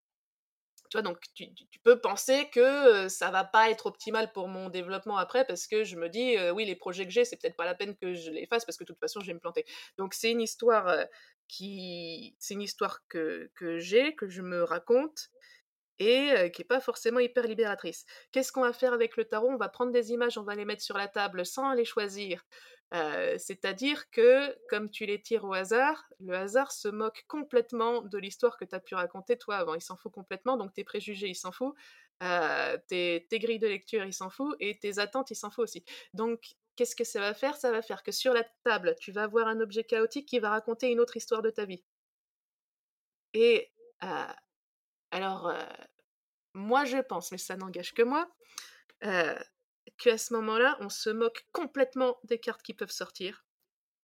Tu 0.91 0.97
vois, 0.97 1.03
donc 1.03 1.19
tu, 1.35 1.49
peux 1.83 2.01
penser 2.01 2.49
que 2.51 3.09
ça 3.09 3.31
va 3.31 3.45
pas 3.45 3.71
être 3.71 3.87
optimal 3.87 4.33
pour 4.33 4.49
mon 4.49 4.69
développement 4.71 5.17
après 5.19 5.45
parce 5.45 5.67
que 5.67 5.85
je 5.85 5.97
me 5.97 6.09
dis, 6.09 6.37
oui, 6.53 6.65
les 6.65 6.77
projets 6.77 7.05
que 7.05 7.11
j'ai, 7.11 7.25
c'est 7.25 7.37
peut-être 7.37 7.57
pas 7.57 7.65
la 7.65 7.75
peine 7.75 7.97
que 7.97 8.15
je 8.15 8.31
les 8.31 8.47
fasse 8.47 8.65
parce 8.65 8.79
que 8.79 8.85
de 8.85 8.87
toute 8.87 9.01
façon, 9.01 9.21
je 9.21 9.27
vais 9.27 9.35
me 9.35 9.41
planter. 9.41 9.67
Donc 9.99 10.15
c'est 10.15 10.31
une 10.31 10.41
histoire 10.41 10.97
qui, 11.49 12.37
c'est 12.39 12.55
une 12.55 12.63
histoire 12.63 13.01
que, 13.09 13.51
que 13.55 13.79
j'ai, 13.79 14.15
que 14.15 14.29
je 14.29 14.43
me 14.43 14.63
raconte 14.63 15.31
et 15.99 16.51
qui 16.53 16.61
n'est 16.61 16.67
pas 16.67 16.81
forcément 16.81 17.21
hyper 17.21 17.47
libératrice. 17.47 18.05
Qu'est-ce 18.33 18.53
qu'on 18.53 18.63
va 18.63 18.73
faire 18.73 18.93
avec 18.93 19.17
le 19.17 19.25
tarot? 19.25 19.51
On 19.51 19.57
va 19.57 19.69
prendre 19.69 19.93
des 19.93 20.13
images, 20.13 20.39
on 20.39 20.43
va 20.43 20.55
les 20.55 20.65
mettre 20.65 20.83
sur 20.83 20.97
la 20.97 21.09
table 21.09 21.47
sans 21.47 21.73
les 21.73 21.85
choisir. 21.85 22.45
C'est-à-dire 22.93 24.11
que, 24.11 24.57
comme 24.69 24.91
tu 24.91 25.07
les 25.07 25.21
tires 25.21 25.45
au 25.45 25.53
hasard, 25.53 26.05
le 26.21 26.35
hasard 26.37 26.71
se 26.73 26.89
moque 26.89 27.25
complètement 27.27 28.03
de 28.03 28.19
l'histoire 28.19 28.57
que 28.57 28.65
tu 28.65 28.75
as 28.75 28.81
pu 28.81 28.95
raconter 28.95 29.37
toi 29.37 29.57
avant. 29.57 29.75
Il 29.75 29.81
s'en 29.81 29.97
fout 29.97 30.13
complètement, 30.13 30.57
donc 30.57 30.73
tes 30.73 30.85
préjugés, 30.85 31.29
il 31.29 31.35
s'en 31.35 31.53
fout. 31.53 31.75
tes, 32.21 33.27
tes, 33.29 33.39
grilles 33.39 33.59
de 33.59 33.67
lecture, 33.67 34.05
il 34.05 34.13
s'en 34.13 34.31
fout. 34.31 34.55
Et 34.61 34.79
tes 34.79 34.99
attentes, 34.99 35.31
il 35.31 35.37
s'en 35.37 35.51
fout 35.51 35.65
aussi. 35.65 35.85
Donc, 36.15 36.57
qu'est-ce 36.77 36.95
que 36.95 37.05
ça 37.05 37.21
va 37.21 37.35
faire? 37.35 37.57
Ça 37.57 37.73
va 37.73 37.83
faire 37.83 38.03
que 38.03 38.13
sur 38.13 38.33
la 38.35 38.45
table, 38.65 38.95
tu 39.01 39.13
vas 39.13 39.25
avoir 39.25 39.49
un 39.49 39.61
objet 39.61 39.85
chaotique 39.85 40.29
qui 40.29 40.39
va 40.39 40.51
raconter 40.51 40.91
une 40.91 41.01
autre 41.01 41.17
histoire 41.17 41.43
de 41.43 41.51
ta 41.51 41.65
vie. 41.65 41.83
Et 43.35 43.73
alors, 45.11 45.53
moi, 46.55 46.85
je 46.85 46.99
pense, 46.99 47.33
mais 47.33 47.39
ça 47.39 47.57
n'engage 47.57 47.95
que 47.95 48.03
moi, 48.03 48.29
qu'à 49.01 50.19
ce 50.19 50.35
moment-là, 50.35 50.77
on 50.81 50.89
se 50.89 51.11
moque 51.11 51.47
complètement 51.53 52.19
des 52.25 52.39
cartes 52.39 52.63
qui 52.63 52.75
peuvent 52.75 52.91
sortir. 52.91 53.45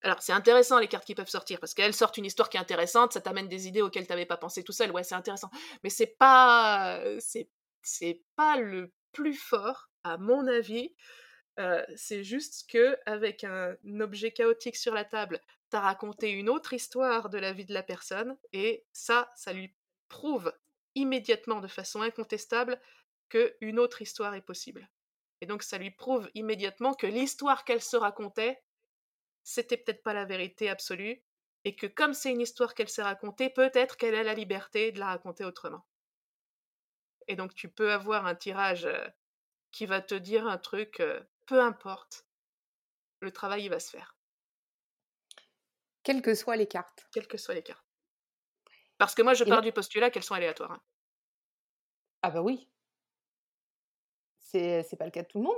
Alors, 0.01 0.21
c'est 0.21 0.33
intéressant 0.33 0.79
les 0.79 0.87
cartes 0.87 1.05
qui 1.05 1.15
peuvent 1.15 1.29
sortir 1.29 1.59
parce 1.59 1.73
qu'elles 1.73 1.93
sortent 1.93 2.17
une 2.17 2.25
histoire 2.25 2.49
qui 2.49 2.57
est 2.57 2.59
intéressante, 2.59 3.13
ça 3.13 3.21
t'amène 3.21 3.47
des 3.47 3.67
idées 3.67 3.81
auxquelles 3.81 4.05
tu 4.05 4.11
n'avais 4.11 4.25
pas 4.25 4.37
pensé 4.37 4.63
tout 4.63 4.73
seul. 4.73 4.91
Ouais, 4.91 5.03
c'est 5.03 5.15
intéressant. 5.15 5.49
Mais 5.83 5.89
c'est 5.89 6.15
pas, 6.17 7.01
c'est, 7.19 7.49
c'est 7.81 8.21
pas 8.35 8.57
le 8.57 8.91
plus 9.13 9.35
fort, 9.35 9.89
à 10.03 10.17
mon 10.17 10.45
avis. 10.47 10.93
Euh, 11.59 11.83
c'est 11.95 12.23
juste 12.23 12.69
que 12.69 12.97
avec 13.05 13.43
un, 13.43 13.75
objet 13.99 14.31
chaotique 14.31 14.75
sur 14.75 14.93
la 14.93 15.05
table, 15.05 15.39
tu 15.69 15.77
as 15.77 15.81
raconté 15.81 16.31
une 16.31 16.49
autre 16.49 16.73
histoire 16.73 17.29
de 17.29 17.37
la 17.37 17.53
vie 17.53 17.65
de 17.65 17.73
la 17.73 17.83
personne 17.83 18.37
et 18.53 18.85
ça, 18.91 19.29
ça 19.35 19.53
lui 19.53 19.73
prouve 20.09 20.51
immédiatement, 20.95 21.59
de 21.59 21.67
façon 21.67 22.01
incontestable, 22.01 22.79
qu'une 23.29 23.79
autre 23.79 24.01
histoire 24.01 24.35
est 24.35 24.41
possible. 24.41 24.89
Et 25.41 25.45
donc 25.45 25.63
ça 25.63 25.77
lui 25.77 25.91
prouve 25.91 26.29
immédiatement 26.35 26.93
que 26.93 27.07
l'histoire 27.07 27.65
qu'elle 27.65 27.81
se 27.81 27.97
racontait, 27.97 28.61
c'était 29.43 29.77
peut-être 29.77 30.03
pas 30.03 30.13
la 30.13 30.25
vérité 30.25 30.69
absolue, 30.69 31.21
et 31.65 31.75
que 31.75 31.87
comme 31.87 32.13
c'est 32.13 32.31
une 32.31 32.41
histoire 32.41 32.75
qu'elle 32.75 32.89
s'est 32.89 33.03
racontée, 33.03 33.49
peut-être 33.49 33.97
qu'elle 33.97 34.15
a 34.15 34.23
la 34.23 34.33
liberté 34.33 34.91
de 34.91 34.99
la 34.99 35.07
raconter 35.07 35.45
autrement. 35.45 35.85
Et 37.27 37.35
donc 37.35 37.53
tu 37.53 37.69
peux 37.69 37.91
avoir 37.91 38.25
un 38.25 38.35
tirage 38.35 38.85
euh, 38.85 39.07
qui 39.71 39.85
va 39.85 40.01
te 40.01 40.15
dire 40.15 40.47
un 40.47 40.57
truc, 40.57 40.99
euh, 40.99 41.21
peu 41.45 41.61
importe, 41.61 42.25
le 43.19 43.31
travail 43.31 43.65
il 43.65 43.69
va 43.69 43.79
se 43.79 43.89
faire. 43.89 44.17
Quelles 46.03 46.21
que 46.21 46.35
soient 46.35 46.57
les 46.57 46.67
cartes. 46.67 47.07
Quelles 47.13 47.27
que 47.27 47.37
soient 47.37 47.55
les 47.55 47.63
cartes. 47.63 47.92
Parce 49.03 49.15
que 49.15 49.21
moi 49.21 49.33
je 49.33 49.43
pars 49.43 49.61
du 49.61 49.73
postulat 49.73 50.09
qu'elles 50.09 50.23
sont 50.23 50.33
aléatoires. 50.33 50.71
Hein. 50.71 50.81
Ah 52.21 52.31
bah 52.31 52.41
oui 52.41 52.69
c'est 54.39 54.97
pas 54.97 55.05
le 55.05 55.11
cas 55.11 55.23
de 55.23 55.27
tout 55.27 55.39
le 55.39 55.45
monde. 55.45 55.57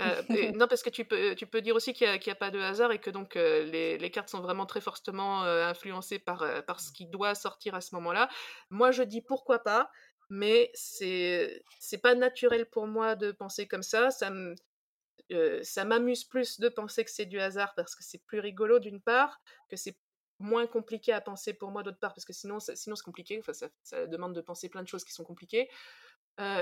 Euh, 0.00 0.22
non, 0.54 0.68
parce 0.68 0.82
que 0.82 0.90
tu 0.90 1.04
peux, 1.04 1.34
tu 1.34 1.46
peux 1.46 1.60
dire 1.60 1.74
aussi 1.74 1.92
qu'il 1.92 2.06
n'y 2.06 2.30
a, 2.30 2.34
pas 2.34 2.50
de 2.50 2.60
hasard 2.60 2.92
et 2.92 2.98
que 2.98 3.10
donc 3.10 3.36
euh, 3.36 3.64
les, 3.64 3.96
les, 3.96 4.10
cartes 4.10 4.28
sont 4.28 4.42
vraiment 4.42 4.66
très 4.66 4.80
fortement 4.80 5.44
euh, 5.44 5.66
influencées 5.66 6.18
par, 6.18 6.44
par 6.66 6.78
ce 6.78 6.92
qui 6.92 7.06
doit 7.06 7.34
sortir 7.34 7.74
à 7.74 7.80
ce 7.80 7.94
moment-là. 7.94 8.28
Moi, 8.70 8.90
je 8.90 9.02
dis 9.02 9.22
pourquoi 9.22 9.60
pas, 9.60 9.90
mais 10.28 10.70
c'est 10.74 11.64
c'est 11.80 11.98
pas 11.98 12.14
naturel 12.14 12.66
pour 12.66 12.86
moi 12.86 13.16
de 13.16 13.32
penser 13.32 13.66
comme 13.66 13.82
ça. 13.82 14.10
Ça 14.10 14.30
ça 15.62 15.84
m'amuse 15.84 16.24
plus 16.24 16.60
de 16.60 16.68
penser 16.68 17.04
que 17.04 17.10
c'est 17.10 17.24
du 17.24 17.40
hasard 17.40 17.74
parce 17.74 17.96
que 17.96 18.04
c'est 18.04 18.22
plus 18.26 18.40
rigolo 18.40 18.78
d'une 18.78 19.00
part, 19.00 19.40
que 19.70 19.76
c'est 19.76 19.96
moins 20.38 20.66
compliqué 20.66 21.12
à 21.12 21.20
penser 21.20 21.54
pour 21.54 21.70
moi 21.70 21.82
d'autre 21.82 21.98
part 21.98 22.14
parce 22.14 22.24
que 22.24 22.32
sinon, 22.32 22.58
sinon 22.60 22.96
c'est 22.96 23.04
compliqué. 23.04 23.38
Enfin, 23.38 23.52
ça, 23.52 23.68
ça, 23.82 24.06
demande 24.06 24.34
de 24.34 24.40
penser 24.40 24.68
plein 24.68 24.82
de 24.82 24.88
choses 24.88 25.04
qui 25.04 25.12
sont 25.12 25.24
compliquées 25.24 25.68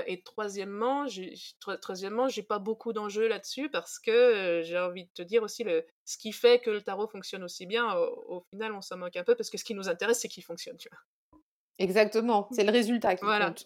et 0.05 0.21
troisièmement, 0.23 1.07
j'ai, 1.07 1.33
troisièmement, 1.81 2.27
j'ai 2.29 2.43
pas 2.43 2.59
beaucoup 2.59 2.93
d'enjeux 2.93 3.27
là-dessus 3.27 3.69
parce 3.69 3.99
que 3.99 4.61
j'ai 4.63 4.77
envie 4.77 5.05
de 5.05 5.09
te 5.13 5.21
dire 5.23 5.41
aussi 5.41 5.63
le, 5.63 5.85
ce 6.05 6.17
qui 6.17 6.31
fait 6.31 6.59
que 6.59 6.69
le 6.69 6.81
tarot 6.81 7.07
fonctionne 7.07 7.43
aussi 7.43 7.65
bien. 7.65 7.95
Au, 7.95 8.45
final, 8.51 8.73
on 8.73 8.81
s'en 8.81 8.97
moque 8.97 9.15
un 9.15 9.23
peu 9.23 9.35
parce 9.35 9.49
que 9.49 9.57
ce 9.57 9.63
qui 9.63 9.73
nous 9.73 9.89
intéresse, 9.89 10.19
c'est 10.21 10.27
qu'il 10.27 10.43
fonctionne, 10.43 10.77
tu 10.77 10.89
vois. 10.89 11.39
Exactement, 11.79 12.47
c'est 12.51 12.63
le 12.63 12.71
résultat 12.71 13.15
qui 13.15 13.25
voilà. 13.25 13.47
compte. 13.47 13.65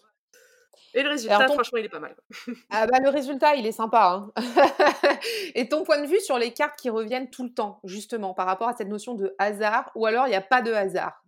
Et 0.94 1.02
le 1.02 1.10
résultat, 1.10 1.46
franchement, 1.48 1.78
il 1.78 1.84
est 1.84 1.90
pas 1.90 2.00
mal. 2.00 2.16
ah 2.70 2.86
bah 2.86 2.98
le 3.00 3.10
résultat, 3.10 3.54
il 3.56 3.66
est 3.66 3.72
sympa. 3.72 4.30
Hein. 4.36 4.42
Et 5.54 5.68
ton 5.68 5.84
point 5.84 6.00
de 6.00 6.06
vue 6.06 6.20
sur 6.20 6.38
les 6.38 6.52
cartes 6.52 6.78
qui 6.78 6.90
reviennent 6.90 7.30
tout 7.30 7.44
le 7.44 7.52
temps, 7.52 7.80
justement, 7.84 8.34
par 8.34 8.46
rapport 8.46 8.68
à 8.68 8.74
cette 8.74 8.88
notion 8.88 9.14
de 9.14 9.34
hasard, 9.38 9.90
ou 9.94 10.06
alors 10.06 10.26
il 10.26 10.30
n'y 10.30 10.36
a 10.36 10.40
pas 10.40 10.62
de 10.62 10.72
hasard? 10.72 11.22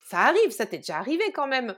Ça 0.00 0.20
arrive, 0.20 0.50
ça 0.50 0.66
t'est 0.66 0.78
déjà 0.78 0.98
arrivé 0.98 1.24
quand 1.32 1.46
même 1.46 1.76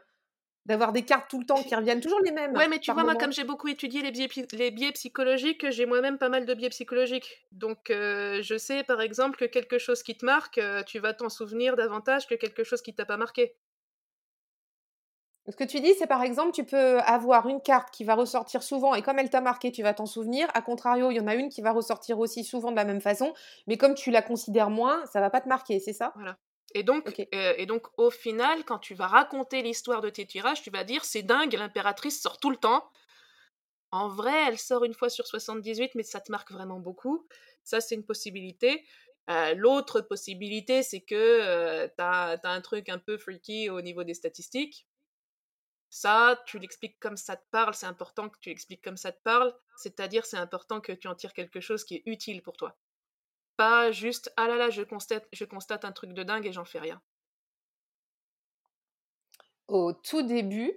d'avoir 0.66 0.92
des 0.92 1.02
cartes 1.02 1.30
tout 1.30 1.38
le 1.38 1.46
temps 1.46 1.62
qui 1.62 1.74
reviennent 1.74 2.00
toujours 2.00 2.20
les 2.24 2.32
mêmes. 2.32 2.52
Ouais, 2.56 2.66
mais 2.68 2.80
tu 2.80 2.92
vois, 2.92 3.04
moi, 3.04 3.14
comme 3.14 3.32
j'ai 3.32 3.44
beaucoup 3.44 3.68
étudié 3.68 4.02
les 4.02 4.10
biais, 4.10 4.28
les 4.52 4.70
biais 4.72 4.92
psychologiques, 4.92 5.70
j'ai 5.70 5.86
moi-même 5.86 6.18
pas 6.18 6.28
mal 6.28 6.44
de 6.44 6.54
biais 6.54 6.70
psychologiques. 6.70 7.46
Donc, 7.52 7.90
euh, 7.90 8.42
je 8.42 8.58
sais, 8.58 8.82
par 8.82 9.00
exemple, 9.00 9.38
que 9.38 9.44
quelque 9.44 9.78
chose 9.78 10.02
qui 10.02 10.16
te 10.16 10.24
marque, 10.24 10.58
euh, 10.58 10.82
tu 10.82 10.98
vas 10.98 11.14
t'en 11.14 11.28
souvenir 11.28 11.76
davantage 11.76 12.26
que 12.26 12.34
quelque 12.34 12.64
chose 12.64 12.82
qui 12.82 12.94
t'a 12.94 13.04
pas 13.04 13.16
marqué. 13.16 13.54
Ce 15.48 15.54
que 15.54 15.64
tu 15.64 15.80
dis, 15.80 15.94
c'est 15.94 16.08
par 16.08 16.22
exemple, 16.22 16.52
tu 16.52 16.64
peux 16.64 16.98
avoir 17.00 17.48
une 17.48 17.60
carte 17.60 17.92
qui 17.92 18.02
va 18.02 18.14
ressortir 18.14 18.62
souvent 18.62 18.94
et 18.94 19.02
comme 19.02 19.18
elle 19.18 19.30
t'a 19.30 19.40
marqué, 19.40 19.70
tu 19.70 19.82
vas 19.82 19.94
t'en 19.94 20.06
souvenir. 20.06 20.48
A 20.54 20.62
contrario, 20.62 21.10
il 21.10 21.16
y 21.16 21.20
en 21.20 21.28
a 21.28 21.36
une 21.36 21.48
qui 21.48 21.62
va 21.62 21.72
ressortir 21.72 22.18
aussi 22.18 22.42
souvent 22.42 22.72
de 22.72 22.76
la 22.76 22.84
même 22.84 23.00
façon, 23.00 23.32
mais 23.68 23.76
comme 23.76 23.94
tu 23.94 24.10
la 24.10 24.22
considères 24.22 24.70
moins, 24.70 25.06
ça 25.06 25.20
va 25.20 25.30
pas 25.30 25.40
te 25.40 25.48
marquer, 25.48 25.78
c'est 25.78 25.92
ça? 25.92 26.12
Voilà. 26.16 26.36
Et 26.74 26.82
donc, 26.82 27.26
euh, 27.32 27.54
et 27.56 27.66
donc, 27.66 27.86
au 27.96 28.10
final, 28.10 28.64
quand 28.64 28.78
tu 28.78 28.94
vas 28.94 29.06
raconter 29.06 29.62
l'histoire 29.62 30.00
de 30.00 30.10
tes 30.10 30.26
tirages, 30.26 30.62
tu 30.62 30.70
vas 30.70 30.84
dire 30.84 31.04
c'est 31.04 31.22
dingue, 31.22 31.52
l'impératrice 31.54 32.20
sort 32.20 32.38
tout 32.38 32.50
le 32.50 32.56
temps. 32.56 32.84
En 33.92 34.08
vrai, 34.08 34.34
elle 34.48 34.58
sort 34.58 34.84
une 34.84 34.94
fois 34.94 35.08
sur 35.08 35.26
78, 35.26 35.94
mais 35.94 36.02
ça 36.02 36.20
te 36.20 36.30
marque 36.32 36.50
vraiment 36.50 36.80
beaucoup. 36.80 37.26
Ça, 37.62 37.80
c'est 37.80 37.94
une 37.94 38.04
possibilité. 38.04 38.84
Euh, 39.30 39.54
l'autre 39.54 40.00
possibilité, 40.00 40.82
c'est 40.82 41.00
que 41.00 41.14
euh, 41.14 41.86
tu 41.88 42.02
as, 42.02 42.38
un 42.42 42.60
truc 42.60 42.88
un 42.88 42.98
peu 42.98 43.16
freaky 43.16 43.70
au 43.70 43.80
niveau 43.80 44.04
des 44.04 44.14
statistiques. 44.14 44.86
Ça, 45.88 46.42
tu 46.46 46.58
l'expliques 46.58 46.98
comme 46.98 47.16
ça 47.16 47.36
te 47.36 47.44
parle, 47.50 47.74
c'est 47.74 47.86
important 47.86 48.28
que 48.28 48.38
tu 48.40 48.48
l'expliques 48.50 48.82
comme 48.82 48.96
ça 48.96 49.12
te 49.12 49.22
parle, 49.22 49.54
c'est-à-dire 49.76 50.26
c'est 50.26 50.36
important 50.36 50.80
que 50.80 50.92
tu 50.92 51.08
en 51.08 51.14
tires 51.14 51.32
quelque 51.32 51.60
chose 51.60 51.84
qui 51.84 51.96
est 51.96 52.02
utile 52.06 52.42
pour 52.42 52.56
toi. 52.56 52.76
Pas 53.56 53.92
juste 53.92 54.32
ah 54.36 54.48
là 54.48 54.56
là, 54.56 54.70
je 54.70 54.82
constate, 54.82 55.26
je 55.32 55.44
constate 55.44 55.84
un 55.84 55.92
truc 55.92 56.12
de 56.12 56.22
dingue 56.22 56.46
et 56.46 56.52
j'en 56.52 56.64
fais 56.64 56.80
rien. 56.80 57.00
Au 59.68 59.92
tout 59.92 60.22
début, 60.22 60.72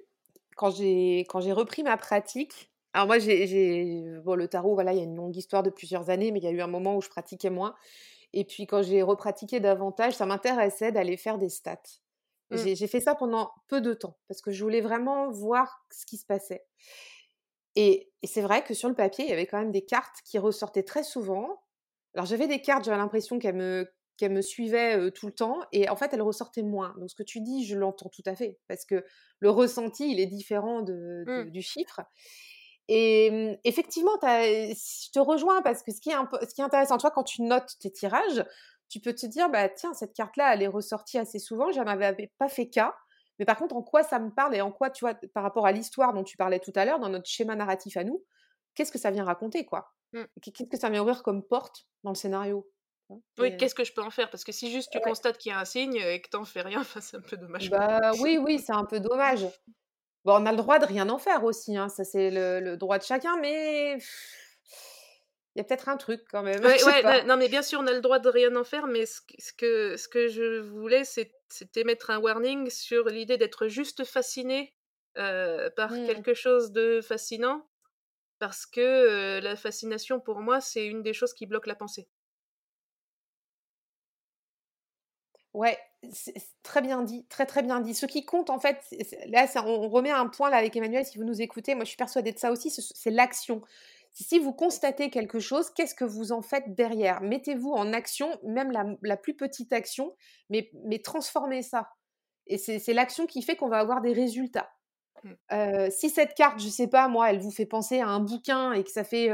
quand 0.55 0.71
j'ai 0.71 1.25
repris 1.51 1.83
ma 1.83 1.97
pratique, 1.97 2.71
alors 2.93 3.07
moi 3.07 3.19
j'ai 3.19 4.03
bon 4.23 4.35
le 4.35 4.47
tarot 4.47 4.73
voilà 4.73 4.93
il 4.93 4.97
y 4.97 5.01
a 5.01 5.03
une 5.03 5.15
longue 5.15 5.35
histoire 5.35 5.63
de 5.63 5.69
plusieurs 5.69 6.09
années, 6.09 6.31
mais 6.31 6.39
il 6.39 6.43
y 6.43 6.47
a 6.47 6.51
eu 6.51 6.61
un 6.61 6.67
moment 6.67 6.97
où 6.97 7.01
je 7.01 7.09
pratiquais 7.09 7.49
moins. 7.49 7.75
Et 8.33 8.45
puis 8.45 8.67
quand 8.67 8.83
j'ai 8.83 9.01
repratiqué 9.01 9.59
davantage, 9.59 10.13
ça 10.15 10.25
m'intéressait 10.25 10.91
d'aller 10.91 11.17
faire 11.17 11.37
des 11.37 11.49
stats. 11.49 11.81
Mmh. 12.51 12.57
J'ai 12.73 12.87
fait 12.87 12.99
ça 12.99 13.15
pendant 13.15 13.51
peu 13.67 13.81
de 13.81 13.93
temps 13.93 14.17
parce 14.27 14.41
que 14.41 14.51
je 14.51 14.63
voulais 14.63 14.81
vraiment 14.81 15.29
voir 15.31 15.85
ce 15.91 16.05
qui 16.05 16.17
se 16.17 16.25
passait. 16.25 16.65
Et, 17.75 18.11
c'est 18.23 18.41
vrai 18.41 18.63
que 18.63 18.73
sur 18.73 18.89
le 18.89 18.95
papier, 18.95 19.25
il 19.25 19.29
y 19.29 19.33
avait 19.33 19.45
quand 19.45 19.59
même 19.59 19.71
des 19.71 19.85
cartes 19.85 20.17
qui 20.25 20.37
ressortaient 20.39 20.83
très 20.83 21.03
souvent. 21.03 21.61
Alors 22.13 22.25
j'avais 22.25 22.47
des 22.47 22.61
cartes, 22.61 22.83
j'avais 22.83 22.97
l'impression 22.97 23.39
qu'elles 23.39 23.55
me, 23.55 23.87
qu'elles 24.17 24.33
me 24.33 24.41
suivaient 24.41 25.11
tout 25.11 25.27
le 25.27 25.31
temps, 25.31 25.59
et 25.71 25.87
en 25.87 25.95
fait 25.95 26.11
elles 26.11 26.21
ressortaient 26.21 26.63
moins. 26.63 26.93
Donc 26.97 27.09
ce 27.09 27.15
que 27.15 27.23
tu 27.23 27.39
dis, 27.39 27.65
je 27.65 27.77
l'entends 27.77 28.09
tout 28.09 28.23
à 28.25 28.35
fait, 28.35 28.59
parce 28.67 28.83
que 28.83 29.05
le 29.39 29.49
ressenti, 29.49 30.11
il 30.11 30.19
est 30.19 30.25
différent 30.25 30.81
de, 30.81 31.23
mmh. 31.25 31.51
du 31.51 31.61
chiffre. 31.61 32.01
Et 32.89 33.29
mmh, 33.29 33.57
effectivement, 33.63 34.17
je 34.21 35.11
te 35.11 35.19
rejoins 35.19 35.61
parce 35.61 35.83
que 35.83 35.91
ce 35.91 36.01
qui 36.01 36.09
est, 36.09 36.15
ce 36.47 36.53
qui 36.53 36.61
est 36.61 36.63
intéressant, 36.63 36.97
toi, 36.97 37.11
quand 37.11 37.23
tu 37.23 37.43
notes 37.43 37.77
tes 37.79 37.91
tirages, 37.91 38.43
tu 38.89 38.99
peux 38.99 39.13
te 39.13 39.25
dire, 39.25 39.49
bah 39.49 39.69
tiens, 39.69 39.93
cette 39.93 40.13
carte-là, 40.13 40.53
elle 40.53 40.61
est 40.61 40.67
ressortie 40.67 41.17
assez 41.17 41.39
souvent, 41.39 41.71
je 41.71 41.79
n'avais 41.79 42.31
pas 42.37 42.49
fait 42.49 42.69
cas. 42.69 42.95
Mais 43.37 43.45
par 43.45 43.57
contre, 43.57 43.75
en 43.75 43.83
quoi 43.83 44.03
ça 44.03 44.19
me 44.19 44.31
parle 44.31 44.55
et 44.55 44.61
en 44.61 44.71
quoi, 44.71 44.89
tu 44.89 45.05
vois, 45.05 45.13
par 45.33 45.43
rapport 45.43 45.65
à 45.65 45.71
l'histoire 45.71 46.13
dont 46.13 46.23
tu 46.23 46.35
parlais 46.35 46.59
tout 46.59 46.73
à 46.75 46.83
l'heure, 46.83 46.99
dans 46.99 47.09
notre 47.09 47.27
schéma 47.27 47.55
narratif 47.55 47.95
à 47.95 48.03
nous, 48.03 48.25
qu'est-ce 48.75 48.91
que 48.91 48.97
ça 48.97 49.11
vient 49.11 49.23
raconter, 49.23 49.65
quoi? 49.65 49.93
Mmh. 50.11 50.23
Qu'est-ce 50.41 50.69
que 50.69 50.77
ça 50.77 50.89
vient 50.89 51.01
ouvrir 51.01 51.23
comme 51.23 51.43
porte 51.43 51.87
dans 52.03 52.11
le 52.11 52.15
scénario 52.15 52.69
oui, 53.39 53.57
qu'est-ce 53.57 53.73
que 53.73 53.83
je 53.83 53.93
peux 53.93 54.03
en 54.03 54.11
faire? 54.11 54.29
Parce 54.29 54.43
que 54.43 54.51
si 54.51 54.71
juste 54.71 54.91
tu 54.91 54.99
constates 54.99 55.37
qu'il 55.37 55.51
y 55.51 55.55
a 55.55 55.59
un 55.59 55.65
signe 55.65 55.95
et 55.95 56.21
que 56.21 56.29
t'en 56.29 56.45
fais 56.45 56.61
rien, 56.61 56.83
c'est 57.01 57.17
un 57.17 57.21
peu 57.21 57.37
dommage. 57.37 57.69
Bah 57.69 58.11
oui, 58.19 58.37
oui, 58.37 58.59
c'est 58.59 58.73
un 58.73 58.85
peu 58.85 58.99
dommage. 58.99 59.47
Bon, 60.25 60.41
on 60.41 60.45
a 60.45 60.51
le 60.51 60.57
droit 60.57 60.79
de 60.79 60.85
rien 60.85 61.09
en 61.09 61.17
faire 61.17 61.43
aussi, 61.43 61.77
hein, 61.77 61.89
ça 61.89 62.03
c'est 62.03 62.29
le, 62.29 62.75
droit 62.75 62.97
de 62.97 63.03
chacun, 63.03 63.37
mais 63.37 63.97
il 65.55 65.59
y 65.59 65.61
a 65.61 65.63
peut-être 65.63 65.89
un 65.89 65.97
truc 65.97 66.21
quand 66.29 66.43
même. 66.43 66.61
Ouais, 66.85 67.23
non, 67.25 67.37
mais 67.37 67.49
bien 67.49 67.61
sûr, 67.61 67.79
on 67.79 67.87
a 67.87 67.93
le 67.93 68.01
droit 68.01 68.19
de 68.19 68.29
rien 68.29 68.55
en 68.55 68.63
faire, 68.63 68.87
mais 68.87 69.05
ce, 69.05 69.21
que, 69.57 69.97
ce 69.97 70.07
que 70.07 70.27
je 70.27 70.59
voulais, 70.59 71.03
c'était 71.03 71.83
mettre 71.83 72.11
un 72.11 72.19
warning 72.19 72.69
sur 72.69 73.05
l'idée 73.05 73.37
d'être 73.37 73.67
juste 73.67 74.05
fasciné 74.05 74.73
euh, 75.17 75.69
par 75.71 75.91
mmh. 75.91 76.05
quelque 76.05 76.33
chose 76.33 76.71
de 76.71 77.01
fascinant, 77.01 77.67
parce 78.37 78.65
que 78.65 78.79
euh, 78.79 79.41
la 79.41 79.55
fascination, 79.55 80.19
pour 80.19 80.39
moi, 80.39 80.61
c'est 80.61 80.85
une 80.85 81.01
des 81.01 81.13
choses 81.13 81.33
qui 81.33 81.45
bloque 81.45 81.67
la 81.67 81.75
pensée. 81.75 82.07
Ouais, 85.53 85.79
très 86.61 86.81
bien 86.81 87.01
dit, 87.01 87.25
très 87.27 87.47
très 87.47 87.63
bien 87.63 87.79
dit. 87.79 87.95
Ce 87.95 88.05
qui 88.05 88.23
compte 88.23 88.51
en 88.51 88.59
fait, 88.59 88.83
là, 89.27 89.47
on 89.65 89.89
remet 89.89 90.11
un 90.11 90.27
point 90.27 90.49
là 90.51 90.57
avec 90.57 90.75
Emmanuel, 90.75 91.03
si 91.05 91.17
vous 91.17 91.23
nous 91.23 91.41
écoutez, 91.41 91.73
moi 91.73 91.85
je 91.85 91.89
suis 91.89 91.97
persuadée 91.97 92.31
de 92.31 92.37
ça 92.37 92.51
aussi, 92.51 92.69
c'est 92.69 93.09
l'action. 93.09 93.61
Si 94.19 94.37
vous 94.37 94.51
constatez 94.51 95.09
quelque 95.09 95.39
chose, 95.39 95.69
qu'est-ce 95.71 95.95
que 95.95 96.03
vous 96.03 96.31
en 96.31 96.41
faites 96.41 96.75
derrière? 96.75 97.21
Mettez-vous 97.21 97.71
en 97.71 97.93
action, 97.93 98.37
même 98.43 98.71
la, 99.01 99.17
plus 99.17 99.33
petite 99.33 99.71
action, 99.71 100.13
mais, 100.49 100.69
mais 100.85 100.99
transformez 100.99 101.61
ça. 101.61 101.89
Et 102.47 102.57
c'est 102.57 102.93
l'action 102.93 103.27
qui 103.27 103.41
fait 103.41 103.55
qu'on 103.55 103.69
va 103.69 103.79
avoir 103.79 104.01
des 104.01 104.11
résultats. 104.11 104.69
Mmh. 105.23 105.89
si 105.91 106.09
cette 106.09 106.33
carte, 106.33 106.61
je 106.61 106.69
sais 106.69 106.87
pas, 106.87 107.09
moi, 107.09 107.29
elle 107.29 107.39
vous 107.39 107.51
fait 107.51 107.65
penser 107.65 107.99
à 107.99 108.07
un 108.07 108.21
bouquin 108.21 108.71
et 108.71 108.83
que 108.83 108.91
ça 108.91 109.03
fait 109.03 109.29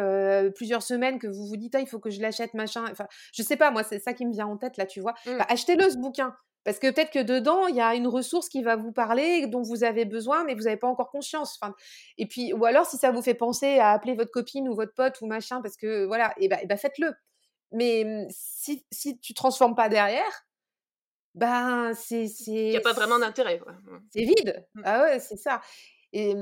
plusieurs 0.55 0.83
semaines 0.83 1.19
que 1.19 1.27
vous 1.27 1.47
vous 1.47 1.57
dites, 1.57 1.75
ah, 1.75 1.79
il 1.79 1.87
faut 1.87 1.99
que 1.99 2.09
je 2.09 2.21
l'achète, 2.21 2.53
machin. 2.53 2.85
Enfin, 2.91 3.07
je 3.33 3.41
sais 3.41 3.57
pas, 3.57 3.71
moi, 3.71 3.83
c'est 3.83 3.99
ça 3.99 4.13
qui 4.13 4.25
me 4.25 4.31
vient 4.31 4.47
en 4.47 4.57
tête 4.57 4.77
là, 4.77 4.85
tu 4.85 5.01
vois. 5.01 5.13
Mmh. 5.25 5.37
Bah, 5.37 5.45
achetez-le 5.49 5.89
ce 5.89 5.97
bouquin. 5.97 6.35
Parce 6.65 6.79
que 6.79 6.89
peut-être 6.89 7.11
que 7.11 7.21
dedans, 7.21 7.67
il 7.67 7.75
y 7.75 7.81
a 7.81 7.93
une 7.93 8.07
ressource 8.07 8.49
qui 8.49 8.63
va 8.63 8.75
vous 8.75 8.91
parler, 8.91 9.45
dont 9.45 9.61
vous 9.61 9.83
avez 9.83 10.03
besoin, 10.03 10.43
mais 10.43 10.55
vous 10.55 10.63
n'avez 10.63 10.77
pas 10.77 10.87
encore 10.87 11.11
conscience. 11.11 11.57
Enfin, 11.61 11.75
et 12.17 12.25
puis, 12.25 12.53
ou 12.53 12.65
alors, 12.65 12.87
si 12.87 12.97
ça 12.97 13.11
vous 13.11 13.21
fait 13.21 13.35
penser 13.35 13.77
à 13.77 13.91
appeler 13.91 14.15
votre 14.15 14.31
copine 14.31 14.67
ou 14.67 14.73
votre 14.73 14.93
pote 14.95 15.21
ou 15.21 15.27
machin, 15.27 15.61
parce 15.61 15.77
que 15.77 16.05
voilà, 16.05 16.33
et 16.39 16.47
ben, 16.47 16.59
bah, 16.67 16.75
faites-le. 16.75 17.13
Mais 17.71 18.03
mmh, 18.03 18.27
si, 18.31 18.85
si 18.91 19.19
tu 19.19 19.35
transformes 19.35 19.75
pas 19.75 19.89
derrière, 19.89 20.47
ben 21.35 21.93
c'est. 21.93 22.25
Il 22.47 22.69
n'y 22.69 22.77
a 22.77 22.81
pas 22.81 22.93
vraiment 22.93 23.19
d'intérêt. 23.19 23.59
Mmh. 23.59 23.97
C'est 24.09 24.23
vide. 24.23 24.67
Mmh. 24.73 24.81
Ah 24.85 25.03
ouais, 25.03 25.19
c'est 25.19 25.37
ça. 25.37 25.61
Et 26.13 26.33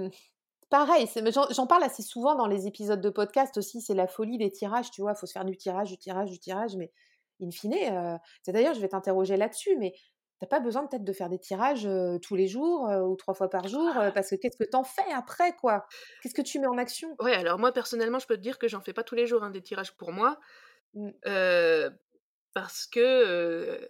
pareil, 0.69 1.09
j'en 1.51 1.67
parle 1.67 1.83
assez 1.83 2.01
souvent 2.01 2.35
dans 2.35 2.47
les 2.47 2.65
épisodes 2.65 3.01
de 3.01 3.09
podcast 3.09 3.57
aussi, 3.57 3.81
c'est 3.81 3.93
la 3.93 4.07
folie 4.07 4.37
des 4.37 4.51
tirages, 4.51 4.89
tu 4.91 5.01
vois, 5.01 5.11
il 5.11 5.19
faut 5.19 5.25
se 5.25 5.33
faire 5.33 5.45
du 5.45 5.57
tirage, 5.57 5.89
du 5.89 5.97
tirage, 5.97 6.31
du 6.31 6.39
tirage, 6.39 6.75
mais 6.75 6.91
in 7.41 7.51
fine, 7.51 7.75
c'est 8.41 8.51
d'ailleurs, 8.53 8.73
je 8.73 8.79
vais 8.79 8.87
t'interroger 8.87 9.37
là-dessus, 9.37 9.75
mais 9.77 9.93
T'as 10.43 10.57
pas 10.57 10.59
besoin 10.59 10.85
peut-être 10.85 11.05
de 11.05 11.13
faire 11.13 11.29
des 11.29 11.39
tirages 11.39 11.87
tous 12.21 12.35
les 12.35 12.47
jours 12.47 12.81
ou 12.81 13.15
trois 13.15 13.33
fois 13.33 13.49
par 13.49 13.69
jour, 13.69 13.93
ah. 13.95 14.11
parce 14.11 14.29
que 14.29 14.35
qu'est-ce 14.35 14.57
que 14.57 14.69
t'en 14.69 14.83
fais 14.83 15.09
après, 15.15 15.55
quoi? 15.55 15.87
Qu'est-ce 16.21 16.33
que 16.33 16.41
tu 16.41 16.59
mets 16.59 16.67
en 16.67 16.77
action? 16.77 17.15
Ouais, 17.21 17.33
alors 17.35 17.59
moi 17.59 17.71
personnellement, 17.71 18.19
je 18.19 18.27
peux 18.27 18.35
te 18.35 18.41
dire 18.41 18.59
que 18.59 18.67
j'en 18.67 18.81
fais 18.81 18.91
pas 18.91 19.03
tous 19.03 19.15
les 19.15 19.25
jours 19.25 19.41
hein, 19.41 19.51
des 19.51 19.61
tirages 19.61 19.95
pour 19.95 20.11
moi, 20.11 20.37
mmh. 20.95 21.11
parce 22.53 22.87
que 22.87 23.89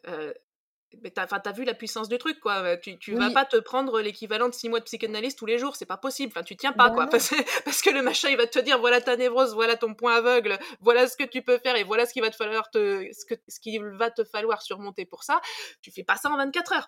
mais 1.01 1.09
t'as, 1.11 1.25
as 1.25 1.51
vu 1.51 1.63
la 1.63 1.73
puissance 1.73 2.09
du 2.09 2.17
truc, 2.17 2.39
quoi. 2.39 2.77
Tu, 2.77 2.97
tu 2.97 3.15
vas 3.15 3.31
pas 3.31 3.45
te 3.45 3.57
prendre 3.57 4.01
l'équivalent 4.01 4.49
de 4.49 4.53
6 4.53 4.69
mois 4.69 4.79
de 4.79 4.85
psychanalyse 4.85 5.35
tous 5.35 5.45
les 5.45 5.57
jours, 5.57 5.75
c'est 5.75 5.85
pas 5.85 5.97
possible. 5.97 6.31
Enfin, 6.35 6.43
tu 6.43 6.55
tiens 6.55 6.73
pas, 6.73 6.89
bah 6.89 6.93
quoi. 6.93 7.07
Parce, 7.65 7.81
que 7.81 7.89
le 7.89 8.01
machin, 8.01 8.29
il 8.29 8.37
va 8.37 8.47
te 8.47 8.59
dire 8.59 8.79
voilà 8.79 9.01
ta 9.01 9.15
névrose, 9.17 9.53
voilà 9.53 9.75
ton 9.75 9.93
point 9.93 10.15
aveugle, 10.15 10.57
voilà 10.81 11.07
ce 11.07 11.17
que 11.17 11.23
tu 11.23 11.41
peux 11.41 11.57
faire 11.57 11.75
et 11.75 11.83
voilà 11.83 12.05
ce 12.05 12.13
qu'il 12.13 12.21
va 12.21 12.29
te 12.29 12.35
falloir 12.35 12.69
te, 12.69 13.07
ce, 13.11 13.25
que, 13.25 13.35
ce 13.47 13.59
qu'il 13.59 13.83
va 13.83 14.11
te 14.11 14.23
falloir 14.23 14.61
surmonter 14.61 15.05
pour 15.05 15.23
ça. 15.23 15.41
Tu 15.81 15.91
fais 15.91 16.03
pas 16.03 16.15
ça 16.15 16.29
en 16.29 16.37
24 16.37 16.73
heures. 16.73 16.87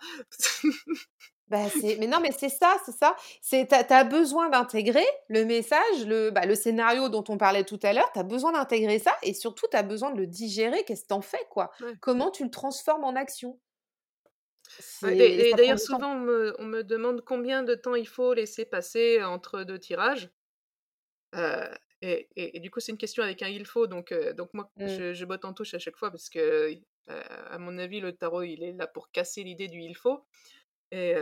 Bah 1.48 1.60
mais 2.00 2.08
non, 2.08 2.20
mais 2.22 2.32
c'est 2.32 2.50
ça, 2.50 2.76
c'est 2.86 2.96
ça. 2.98 3.16
C'est, 3.40 3.68
tu 3.68 3.76
as 3.76 4.04
besoin 4.04 4.50
d'intégrer 4.50 5.06
le 5.28 5.46
message, 5.46 6.06
le, 6.08 6.32
bah, 6.32 6.46
le 6.46 6.56
scénario 6.56 7.08
dont 7.08 7.24
on 7.30 7.38
parlait 7.38 7.64
tout 7.64 7.80
à 7.84 7.94
l'heure, 7.94 8.12
tu 8.14 8.20
as 8.20 8.24
besoin 8.24 8.52
d'intégrer 8.52 8.98
ça 8.98 9.16
et 9.22 9.36
surtout, 9.36 9.68
tu 9.70 9.78
as 9.78 9.84
besoin 9.84 10.10
de 10.10 10.18
le 10.18 10.26
digérer. 10.26 10.84
Qu'est-ce 10.86 11.04
que 11.04 11.10
tu 11.10 11.14
en 11.14 11.22
fais, 11.22 11.46
quoi? 11.52 11.70
Comment 12.02 12.32
tu 12.32 12.44
le 12.44 12.50
transformes 12.50 13.04
en 13.04 13.16
action? 13.16 13.60
Et, 15.04 15.54
d'ailleurs, 15.56 15.80
souvent, 15.80 16.14
on 16.14 16.66
me, 16.66 16.84
demande 16.84 17.22
combien 17.22 17.64
de 17.64 17.76
temps 17.76 17.96
il 17.96 18.08
faut 18.08 18.34
laisser 18.34 18.66
passer 18.66 19.24
entre 19.24 19.64
deux 19.64 19.80
tirages. 19.80 20.30
Euh, 21.36 21.70
et, 22.02 22.60
du 22.60 22.70
coup, 22.70 22.80
c'est 22.80 22.92
une 22.92 22.98
question 22.98 23.24
avec 23.24 23.42
un 23.42 23.48
il 23.48 23.66
faut. 23.66 23.88
Donc, 23.88 24.12
euh, 24.12 24.34
donc 24.34 24.54
moi, 24.54 24.72
mmh. 24.78 25.14
je, 25.14 25.26
botte 25.26 25.46
en 25.46 25.54
touche 25.54 25.74
à 25.74 25.80
chaque 25.80 25.98
fois 25.98 26.12
parce 26.12 26.30
que, 26.30 26.40
euh, 27.10 27.24
à 27.50 27.58
mon 27.58 27.78
avis, 27.78 28.00
le 28.00 28.14
tarot, 28.14 28.44
il 28.44 28.64
est 28.64 28.74
là 28.74 28.88
pour 28.88 29.12
casser 29.12 29.44
l'idée 29.44 29.68
du 29.68 29.80
il 29.80 29.96
faut. 29.96 30.26
Et, 30.92 31.14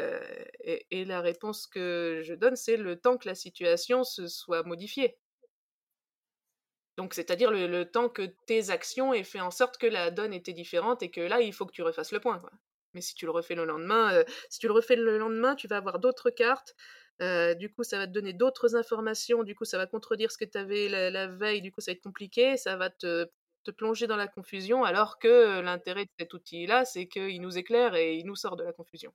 et, 0.91 1.05
la 1.05 1.21
réponse 1.21 1.65
que 1.65 2.21
je 2.23 2.35
donne, 2.35 2.55
c'est 2.55 2.77
le 2.77 2.99
temps 2.99 3.17
que 3.17 3.27
la 3.27 3.33
situation 3.33 4.03
se 4.03 4.27
soit 4.27 4.61
modifiée. 4.63 5.17
Donc, 6.97 7.15
c'est-à-dire 7.15 7.49
le, 7.49 7.65
le, 7.65 7.89
temps 7.89 8.07
que 8.07 8.21
tes 8.45 8.69
actions 8.69 9.13
aient 9.15 9.23
fait 9.23 9.41
en 9.41 9.49
sorte 9.49 9.77
que 9.79 9.87
la 9.87 10.11
donne 10.11 10.31
était 10.31 10.53
différente 10.53 11.01
et 11.01 11.09
que 11.09 11.21
là, 11.21 11.41
il 11.41 11.53
faut 11.53 11.65
que 11.65 11.71
tu 11.71 11.81
refasses 11.81 12.11
le 12.11 12.19
point. 12.19 12.37
Quoi. 12.37 12.51
Mais 12.93 13.01
si 13.01 13.15
tu 13.15 13.25
le 13.25 13.31
refais 13.31 13.55
le 13.55 13.65
lendemain, 13.65 14.13
euh, 14.13 14.23
si 14.49 14.59
tu 14.59 14.67
le 14.67 14.73
refais 14.73 14.95
le 14.95 15.17
lendemain, 15.17 15.55
tu 15.55 15.67
vas 15.67 15.77
avoir 15.77 15.99
d'autres 15.99 16.29
cartes. 16.29 16.75
Euh, 17.21 17.53
du 17.53 17.71
coup, 17.71 17.83
ça 17.83 17.97
va 17.97 18.07
te 18.07 18.11
donner 18.11 18.33
d'autres 18.33 18.75
informations. 18.75 19.43
Du 19.43 19.55
coup, 19.55 19.65
ça 19.65 19.77
va 19.77 19.85
contredire 19.87 20.31
ce 20.31 20.37
que 20.37 20.45
tu 20.45 20.57
avais 20.57 20.89
la, 20.89 21.27
veille. 21.27 21.61
Du 21.61 21.71
coup, 21.71 21.81
ça 21.81 21.91
va 21.91 21.95
être 21.95 22.03
compliqué. 22.03 22.57
Ça 22.57 22.75
va 22.77 22.89
te, 22.89 23.29
te 23.63 23.71
plonger 23.71 24.07
dans 24.07 24.15
la 24.15 24.27
confusion. 24.27 24.83
Alors 24.83 25.19
que 25.19 25.61
l'intérêt 25.61 26.05
de 26.05 26.11
cet 26.19 26.33
outil-là, 26.33 26.85
c'est 26.85 27.07
qu'il 27.07 27.41
nous 27.41 27.57
éclaire 27.57 27.95
et 27.95 28.15
il 28.15 28.25
nous 28.25 28.35
sort 28.35 28.55
de 28.55 28.63
la 28.63 28.73
confusion. 28.73 29.13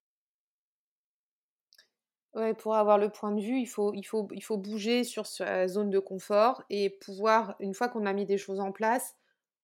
Ouais, 2.35 2.55
pour 2.55 2.76
avoir 2.76 2.99
le 2.99 3.09
point 3.09 3.33
de 3.33 3.41
vue, 3.41 3.59
il 3.59 3.66
faut, 3.66 3.93
il 3.95 4.05
faut, 4.05 4.29
il 4.33 4.43
faut 4.43 4.59
bouger 4.59 5.03
sur 5.03 5.26
sa 5.26 5.66
zone 5.66 5.91
de 5.91 5.99
confort 5.99 6.62
et 6.70 6.91
pouvoir, 6.91 7.57
une 7.59 7.74
fois 7.74 7.89
qu'on 7.89 8.07
a 8.07 8.12
mis 8.12 8.26
des 8.26 8.39
choses 8.39 8.61
en 8.61 8.70
place, 8.70 9.16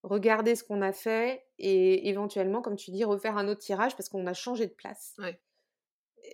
regarder 0.04 0.54
ce 0.54 0.62
qu'on 0.62 0.82
a 0.82 0.92
fait 0.92 1.44
et 1.58 2.08
éventuellement, 2.08 2.62
comme 2.62 2.76
tu 2.76 2.90
dis, 2.90 3.04
refaire 3.04 3.36
un 3.36 3.48
autre 3.48 3.60
tirage 3.60 3.96
parce 3.96 4.08
qu'on 4.08 4.26
a 4.26 4.34
changé 4.34 4.66
de 4.66 4.72
place. 4.72 5.16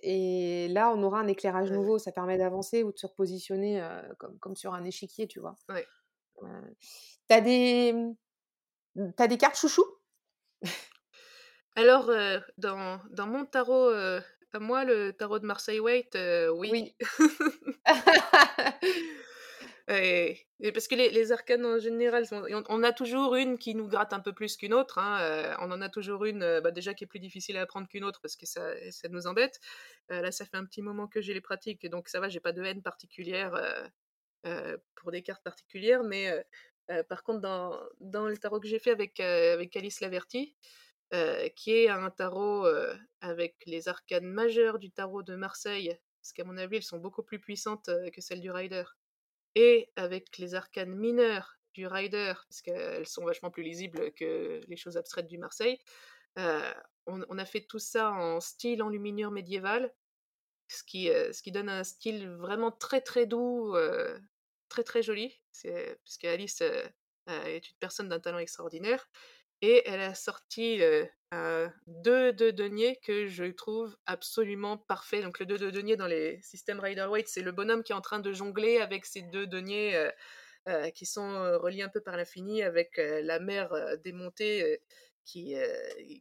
Et 0.03 0.67
là, 0.69 0.93
on 0.95 1.01
aura 1.03 1.19
un 1.19 1.27
éclairage 1.27 1.71
nouveau. 1.71 1.97
Ça 1.97 2.11
permet 2.11 2.37
d'avancer 2.37 2.83
ou 2.83 2.91
de 2.91 2.97
se 2.97 3.07
repositionner 3.07 3.81
comme, 4.19 4.37
comme, 4.39 4.55
sur 4.55 4.73
un 4.73 4.83
échiquier, 4.83 5.27
tu 5.27 5.39
vois. 5.39 5.55
Ouais. 5.69 5.87
T'as 7.27 7.41
des... 7.41 7.95
As 9.17 9.27
des 9.27 9.37
cartes 9.37 9.57
chouchou? 9.57 9.85
Alors, 11.75 12.11
dans, 12.57 12.99
dans, 13.11 13.27
mon 13.27 13.45
tarot, 13.45 13.89
à 13.89 14.59
moi, 14.59 14.83
le 14.83 15.13
tarot 15.13 15.39
de 15.39 15.45
Marseille 15.45 15.79
Waite, 15.79 16.17
oui. 16.53 16.69
oui. 16.71 16.95
Et, 19.87 20.37
parce 20.69 20.87
que 20.87 20.93
les, 20.93 21.31
arcanes 21.31 21.65
en 21.65 21.79
général, 21.79 22.25
on, 22.69 22.83
a 22.83 22.93
toujours 22.93 23.35
une 23.35 23.57
qui 23.57 23.73
nous 23.73 23.87
gratte 23.87 24.13
un 24.13 24.19
peu 24.19 24.31
plus 24.31 24.57
qu'une 24.57 24.75
autre. 24.75 24.99
Hein, 24.99 25.19
euh, 25.21 25.55
on 25.59 25.71
en 25.71 25.81
a 25.81 25.89
toujours 25.89 26.25
une 26.25 26.43
euh, 26.43 26.61
bah, 26.61 26.69
déjà 26.69 26.93
qui 26.93 27.03
est 27.03 27.07
plus 27.07 27.19
difficile 27.19 27.57
à 27.57 27.61
apprendre 27.61 27.87
qu'une 27.87 28.03
autre 28.03 28.21
parce 28.21 28.35
que 28.35 28.45
ça, 28.45 28.61
nous 29.09 29.25
embête. 29.25 29.59
Euh, 30.11 30.21
là, 30.21 30.31
ça 30.31 30.45
fait 30.45 30.57
un 30.57 30.65
petit 30.65 30.83
moment 30.83 31.07
que 31.07 31.19
j'ai 31.19 31.33
les 31.33 31.41
pratiques, 31.41 31.87
donc 31.89 32.09
ça 32.09 32.19
va, 32.19 32.29
j'ai 32.29 32.39
pas 32.39 32.51
de 32.51 32.63
haine 32.63 32.83
particulière 32.83 33.59
pour 34.95 35.11
des 35.11 35.23
cartes 35.23 35.43
particulières. 35.43 36.03
Mais 36.03 36.31
par 37.09 37.23
contre, 37.23 37.41
dans, 37.99 38.27
le 38.27 38.37
tarot 38.37 38.59
que 38.59 38.67
j'ai 38.67 38.79
fait 38.79 38.91
avec, 38.91 39.19
avec 39.19 39.75
Alice 39.75 39.99
Laverty, 39.99 40.55
qui 41.55 41.73
est 41.73 41.89
un 41.89 42.11
tarot 42.11 42.67
avec 43.19 43.55
les 43.65 43.87
arcanes 43.87 44.27
majeures 44.27 44.77
du 44.77 44.91
tarot 44.91 45.23
de 45.23 45.35
Marseille, 45.35 45.97
parce 46.21 46.33
qu'à 46.33 46.43
mon 46.43 46.57
avis, 46.57 46.77
elles 46.77 46.83
sont 46.83 46.99
beaucoup 46.99 47.23
plus 47.23 47.39
puissantes 47.39 47.89
que 48.13 48.21
celles 48.21 48.41
du 48.41 48.51
Rider 48.51 48.83
et 49.55 49.91
avec 49.95 50.37
les 50.37 50.55
arcanes 50.55 50.95
mineures 50.95 51.57
du 51.73 51.87
Rider, 51.87 52.33
parce 52.47 52.61
qu'elles 52.61 53.07
sont 53.07 53.25
vachement 53.25 53.49
plus 53.49 53.63
lisibles 53.63 54.11
que 54.13 54.61
les 54.67 54.75
choses 54.75 54.97
abstraites 54.97 55.27
du 55.27 55.37
Marseille, 55.37 55.79
on, 57.07 57.37
a 57.37 57.45
fait 57.45 57.61
tout 57.61 57.79
ça 57.79 58.11
en 58.11 58.39
style 58.39 58.83
enluminure 58.83 59.31
médiéval, 59.31 59.93
ce 60.67 60.83
qui, 60.83 61.07
ce 61.07 61.41
qui 61.41 61.51
donne 61.51 61.69
un 61.69 61.83
style 61.83 62.29
vraiment 62.29 62.71
très 62.71 63.01
très 63.01 63.25
doux, 63.25 63.75
très 64.69 64.83
très 64.83 65.01
joli. 65.01 65.41
Parce 65.63 66.17
qu'Alice 66.17 66.61
est 66.61 67.69
une 67.69 67.77
personne 67.79 68.09
d'un 68.09 68.19
talent 68.19 68.39
extraordinaire. 68.39 69.09
Et 69.61 69.83
elle 69.87 70.01
a 70.01 70.15
sorti 70.15 70.81
deux 71.87 72.33
de 72.33 72.51
deniers 72.51 72.99
que 73.03 73.27
je 73.27 73.45
trouve 73.45 73.95
absolument 74.05 74.77
parfaits. 74.77 75.23
Donc 75.23 75.39
le 75.39 75.45
deux 75.45 75.57
de 75.57 75.69
deniers 75.69 75.95
dans 75.95 76.07
les 76.07 76.41
systèmes 76.41 76.79
Rider-Waite, 76.79 77.27
c'est 77.27 77.41
le 77.41 77.51
bonhomme 77.51 77.83
qui 77.83 77.91
est 77.91 77.95
en 77.95 78.01
train 78.01 78.19
de 78.19 78.33
jongler 78.33 78.79
avec 78.79 79.05
ces 79.05 79.21
deux 79.21 79.47
deniers 79.47 80.09
qui 80.93 81.05
sont 81.05 81.59
reliés 81.59 81.83
un 81.83 81.89
peu 81.89 82.01
par 82.01 82.17
l'infini 82.17 82.63
avec 82.63 82.97
la 82.97 83.39
mer 83.39 83.71
démontée 84.03 84.81
qui, 85.23 85.55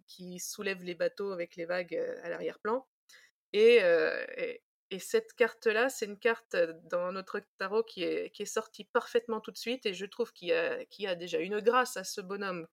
qui 0.07 0.38
soulève 0.38 0.82
les 0.82 0.95
bateaux 0.95 1.32
avec 1.32 1.57
les 1.57 1.64
vagues 1.64 1.97
à 2.22 2.28
l'arrière-plan. 2.28 2.86
Et, 3.53 3.80
cette 4.99 5.34
carte-là, 5.34 5.88
c'est 5.88 6.07
une 6.07 6.18
carte 6.18 6.57
dans 6.91 7.12
notre 7.12 7.41
tarot 7.59 7.84
qui 7.84 8.03
est, 8.03 8.30
qui 8.30 8.43
est 8.43 8.47
sortie 8.47 8.84
parfaitement 8.84 9.41
tout 9.41 9.53
de 9.53 9.57
suite. 9.57 9.86
Et 9.86 9.95
je 9.95 10.05
trouve 10.05 10.32
qu'il 10.32 10.49
y, 10.49 10.53
a, 10.53 10.84
qu'il 10.86 11.05
y 11.05 11.09
a 11.09 11.14
déjà 11.14 11.38
une 11.38 11.61
grâce 11.61 11.97
à 11.97 12.05
ce 12.05 12.20
bonhomme 12.20 12.66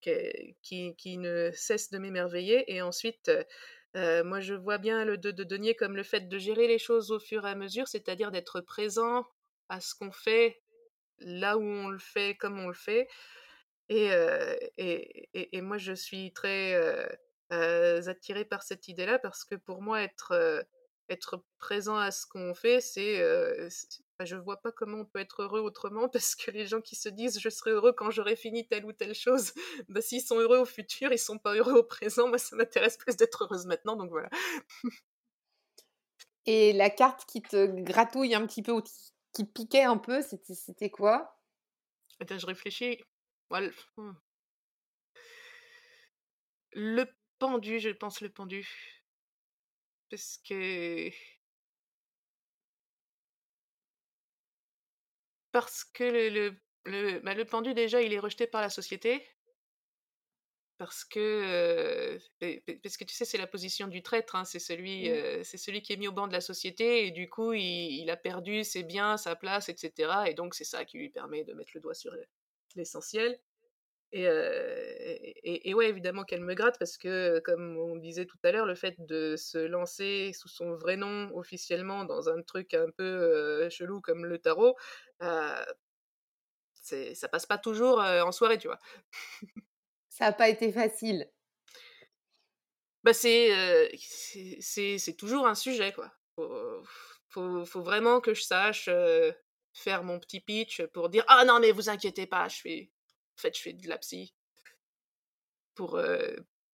qui, 0.00 0.96
qui, 0.96 1.18
ne 1.18 1.50
cesse 1.52 1.90
de 1.90 1.98
m'émerveiller. 1.98 2.72
Et 2.72 2.80
ensuite, 2.80 3.30
moi, 3.94 4.40
je 4.40 4.54
vois 4.54 4.78
bien 4.78 5.04
le 5.04 5.18
2 5.18 5.32
de 5.32 5.44
denier 5.44 5.74
comme 5.74 5.96
le 5.96 6.02
fait 6.02 6.28
de 6.28 6.38
gérer 6.38 6.66
les 6.66 6.78
choses 6.78 7.10
au 7.10 7.18
fur 7.18 7.46
et 7.46 7.50
à 7.50 7.54
mesure, 7.54 7.88
c'est-à-dire 7.88 8.30
d'être 8.30 8.62
présent 8.62 9.26
à 9.68 9.80
ce 9.80 9.94
qu'on 9.94 10.12
fait 10.12 10.62
là 11.18 11.58
où 11.58 11.62
on 11.62 11.88
le 11.88 11.98
fait, 11.98 12.36
comme 12.36 12.58
on 12.58 12.68
le 12.68 12.74
fait. 12.74 13.06
Et, 13.90 14.10
et, 14.78 15.56
et, 15.56 15.60
moi, 15.60 15.76
je 15.76 15.92
suis 15.92 16.32
très 16.32 16.74
attirée 17.50 18.46
par 18.46 18.62
cette 18.62 18.88
idée-là 18.88 19.18
parce 19.18 19.44
que 19.44 19.56
pour 19.56 19.82
moi, 19.82 20.02
être, 20.02 20.64
être 21.12 21.44
présent 21.58 21.96
à 21.96 22.10
ce 22.10 22.26
qu'on 22.26 22.54
fait, 22.54 22.80
c'est. 22.80 23.18
je 24.20 24.36
vois 24.36 24.60
pas 24.60 24.72
comment 24.72 24.98
on 24.98 25.04
peut 25.04 25.18
être 25.20 25.42
heureux 25.42 25.60
autrement 25.60 26.08
parce 26.12 26.34
que 26.34 26.50
les 26.50 26.66
gens 26.66 26.80
qui 26.80 26.96
se 26.96 27.08
disent 27.08 27.40
je 27.40 27.48
serai 27.48 27.70
heureux 27.70 27.92
quand 27.92 28.10
j'aurai 28.10 28.36
fini 28.36 28.66
telle 28.66 28.84
ou 28.84 28.92
telle 28.92 29.14
chose, 29.14 29.52
bah, 29.88 30.00
s'ils 30.00 30.22
sont 30.22 30.38
heureux 30.38 30.58
au 30.58 30.64
futur, 30.64 31.12
ils 31.12 31.18
sont 31.18 31.38
pas 31.38 31.54
heureux 31.54 31.74
au 31.74 31.84
présent. 31.84 32.28
Moi, 32.28 32.38
ça 32.38 32.56
m'intéresse 32.56 32.96
plus 32.96 33.16
d'être 33.16 33.44
heureuse 33.44 33.66
maintenant, 33.66 33.96
donc 33.96 34.10
voilà. 34.10 34.30
Et 36.46 36.72
la 36.72 36.90
carte 36.90 37.24
qui 37.26 37.40
te 37.40 37.66
gratouille 37.82 38.34
un 38.34 38.44
petit 38.46 38.62
peu, 38.62 38.72
ou 38.72 38.82
qui 39.32 39.44
piquait 39.44 39.84
un 39.84 39.96
peu, 39.96 40.22
c'était 40.22 40.90
quoi? 40.90 41.40
Attends, 42.20 42.38
je 42.38 42.46
réfléchis. 42.46 43.00
Hmm. 43.96 44.12
Le 46.72 47.04
pendu, 47.38 47.80
je 47.80 47.90
pense 47.90 48.20
le 48.20 48.30
pendu. 48.30 48.68
Parce 50.12 50.38
que 50.46 51.08
parce 55.52 55.84
que 55.84 56.04
le 56.04 56.28
le 56.28 56.56
le, 56.84 57.20
bah, 57.20 57.32
le 57.32 57.46
pendu 57.46 57.72
déjà, 57.72 58.02
il 58.02 58.12
est 58.12 58.18
rejeté 58.18 58.46
par 58.46 58.60
la 58.60 58.68
société. 58.68 59.26
Parce 60.76 61.04
que, 61.04 62.18
parce 62.82 62.96
que 62.98 63.04
tu 63.04 63.14
sais, 63.14 63.24
c'est 63.24 63.38
la 63.38 63.46
position 63.46 63.86
du 63.86 64.02
traître, 64.02 64.34
hein, 64.34 64.44
c'est 64.44 64.58
celui, 64.58 65.08
mmh. 65.08 65.44
c'est 65.44 65.56
celui 65.56 65.80
qui 65.80 65.92
est 65.92 65.96
mis 65.96 66.08
au 66.08 66.12
banc 66.12 66.26
de 66.26 66.32
la 66.32 66.40
société 66.42 67.06
et 67.06 67.10
du 67.12 67.30
coup, 67.30 67.52
il, 67.54 68.10
a 68.10 68.16
perdu 68.16 68.64
ses 68.64 68.82
biens, 68.82 69.16
sa 69.16 69.36
place, 69.36 69.68
etc. 69.68 70.12
Et 70.26 70.34
donc, 70.34 70.54
c'est 70.54 70.64
ça 70.64 70.84
qui 70.84 70.98
lui 70.98 71.08
permet 71.08 71.44
de 71.44 71.54
mettre 71.54 71.70
le 71.74 71.80
doigt 71.80 71.94
sur 71.94 72.12
l'essentiel. 72.74 73.38
Et, 74.14 75.70
et, 75.70 75.74
ouais, 75.74 75.88
évidemment 75.88 76.24
qu'elle 76.24 76.42
me 76.42 76.52
gratte 76.54 76.78
parce 76.78 76.98
que, 76.98 77.40
comme 77.40 77.78
on 77.78 77.96
disait 77.96 78.26
tout 78.26 78.36
à 78.42 78.52
l'heure, 78.52 78.66
le 78.66 78.74
fait 78.74 78.94
de 78.98 79.36
se 79.36 79.56
lancer 79.56 80.32
sous 80.34 80.48
son 80.48 80.74
vrai 80.74 80.96
nom 80.96 81.30
officiellement 81.34 82.04
dans 82.04 82.28
un 82.28 82.42
truc 82.42 82.74
un 82.74 82.90
peu 82.90 83.68
chelou 83.70 84.02
comme 84.02 84.26
le 84.26 84.38
tarot, 84.38 84.76
euh, 85.22 85.64
ça 87.14 87.28
passe 87.28 87.46
pas 87.46 87.56
toujours 87.56 88.00
en 88.00 88.32
soirée, 88.32 88.58
tu 88.58 88.68
vois. 88.68 88.78
Ça 90.10 90.26
n'a 90.26 90.32
pas 90.32 90.50
été 90.50 90.70
facile. 90.70 91.30
Bah 93.02 93.14
c'est, 93.14 93.90
c'est, 94.60 95.16
toujours 95.16 95.46
un 95.46 95.54
sujet, 95.54 95.92
quoi. 95.92 96.12
Faut, 96.36 97.64
faut, 97.64 97.82
vraiment 97.82 98.20
que 98.20 98.34
je 98.34 98.42
sache 98.42 98.90
faire 99.72 100.04
mon 100.04 100.20
petit 100.20 100.40
pitch 100.40 100.82
pour 100.88 101.08
dire 101.08 101.24
Ah 101.28 101.44
non, 101.46 101.60
mais 101.60 101.72
vous 101.72 101.88
inquiétez 101.88 102.26
pas, 102.26 102.48
je 102.48 102.60
fais, 102.60 102.90
en 103.38 103.40
fait, 103.40 103.56
je 103.56 103.62
fais 103.62 103.72
de 103.72 103.88
la 103.88 103.98
psy. 103.98 104.34
Pour, 105.74 105.98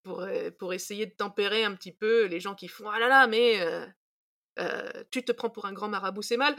pour, 0.03 0.27
pour 0.59 0.75
essayer 0.75 1.07
de 1.07 1.15
tempérer 1.15 1.65
un 1.65 1.75
petit 1.75 1.93
peu 1.93 2.25
les 2.25 2.41
gens 2.41 2.57
qui 2.57 2.67
font 2.67 2.91
Ah 2.91 2.99
là 2.99 3.09
là, 3.09 3.27
mais 3.27 3.61
tu 5.11 5.25
te 5.25 5.33
prends 5.33 5.51
pour 5.51 5.67
un 5.67 5.73
grand 5.73 5.89
marabout, 5.89 6.23
c'est 6.23 6.37
mal 6.37 6.57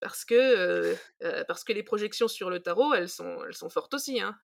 parce 0.00 0.24
que, 0.24 0.96
parce 1.46 1.64
que 1.64 1.72
les 1.72 1.82
projections 1.82 2.28
sur 2.28 2.50
le 2.50 2.60
tarot, 2.60 2.94
elles 2.94 3.08
sont, 3.08 3.42
elles 3.46 3.54
sont 3.54 3.70
fortes 3.70 3.94
aussi. 3.94 4.20
Hein. 4.20 4.38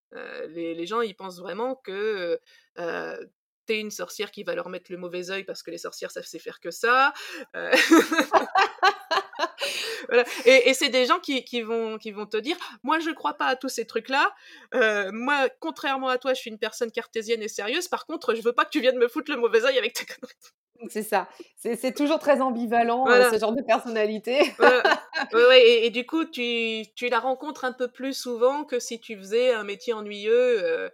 Les, 0.48 0.86
gens, 0.86 1.00
ils 1.00 1.14
pensent 1.14 1.40
vraiment 1.40 1.76
que 1.76 2.40
t'es 3.66 3.78
une 3.78 3.90
sorcière 3.90 4.30
qui 4.30 4.42
va 4.42 4.54
leur 4.54 4.68
mettre 4.68 4.90
le 4.90 4.98
mauvais 4.98 5.30
œil 5.30 5.44
parce 5.44 5.62
que 5.62 5.70
les 5.70 5.78
sorcières 5.78 6.10
savent 6.10 6.24
faire 6.24 6.60
que 6.60 6.70
ça. 6.70 7.12
Et, 10.44 10.74
c'est 10.74 10.88
des 10.88 11.06
gens 11.06 11.18
qui, 11.18 11.44
qui, 11.44 11.62
vont, 11.62 11.98
qui 11.98 12.12
vont 12.12 12.26
te 12.26 12.36
dire, 12.36 12.56
moi 12.82 12.98
je 12.98 13.10
crois 13.10 13.34
pas 13.34 13.46
à 13.46 13.56
tous 13.56 13.68
ces 13.68 13.86
trucs-là. 13.86 14.32
moi, 15.12 15.48
contrairement 15.60 16.08
à 16.08 16.18
toi, 16.18 16.34
je 16.34 16.40
suis 16.40 16.50
une 16.50 16.58
personne 16.58 16.90
cartésienne 16.90 17.42
et 17.42 17.48
sérieuse. 17.48 17.88
Par 17.88 18.06
contre, 18.06 18.34
je 18.34 18.42
veux 18.42 18.52
pas 18.52 18.64
que 18.64 18.70
tu 18.70 18.80
viennes 18.80 18.98
me 18.98 19.08
foutre 19.08 19.30
le 19.30 19.38
mauvais 19.38 19.64
œil 19.64 19.78
avec 19.78 19.92
tes 19.94 20.06
conneries. 20.06 20.34
C'est 20.88 21.02
ça. 21.02 21.28
C'est 21.56 21.94
toujours 21.94 22.18
très 22.18 22.40
ambivalent, 22.40 23.04
ce 23.06 23.38
genre 23.38 23.54
de 23.54 23.62
personnalité. 23.62 24.40
ouais, 25.32 25.84
et, 25.84 25.90
du 25.90 26.06
coup, 26.06 26.24
tu, 26.24 26.84
tu, 26.94 27.08
la 27.08 27.20
rencontres 27.20 27.64
un 27.64 27.72
peu 27.72 27.88
plus 27.88 28.14
souvent 28.14 28.64
que 28.64 28.78
si 28.78 28.98
tu 29.00 29.16
faisais 29.18 29.52
un 29.52 29.64
métier 29.64 29.92
ennuyeux 29.92 30.64
euh, 30.64 30.88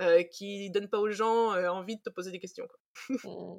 euh, 0.00 0.22
qui 0.24 0.70
donne 0.70 0.88
pas 0.88 0.98
aux 0.98 1.10
gens 1.10 1.54
envie 1.68 1.96
de 1.96 2.02
te 2.02 2.10
poser 2.10 2.30
des 2.30 2.40
questions. 2.40 2.66
Mmh. 3.10 3.58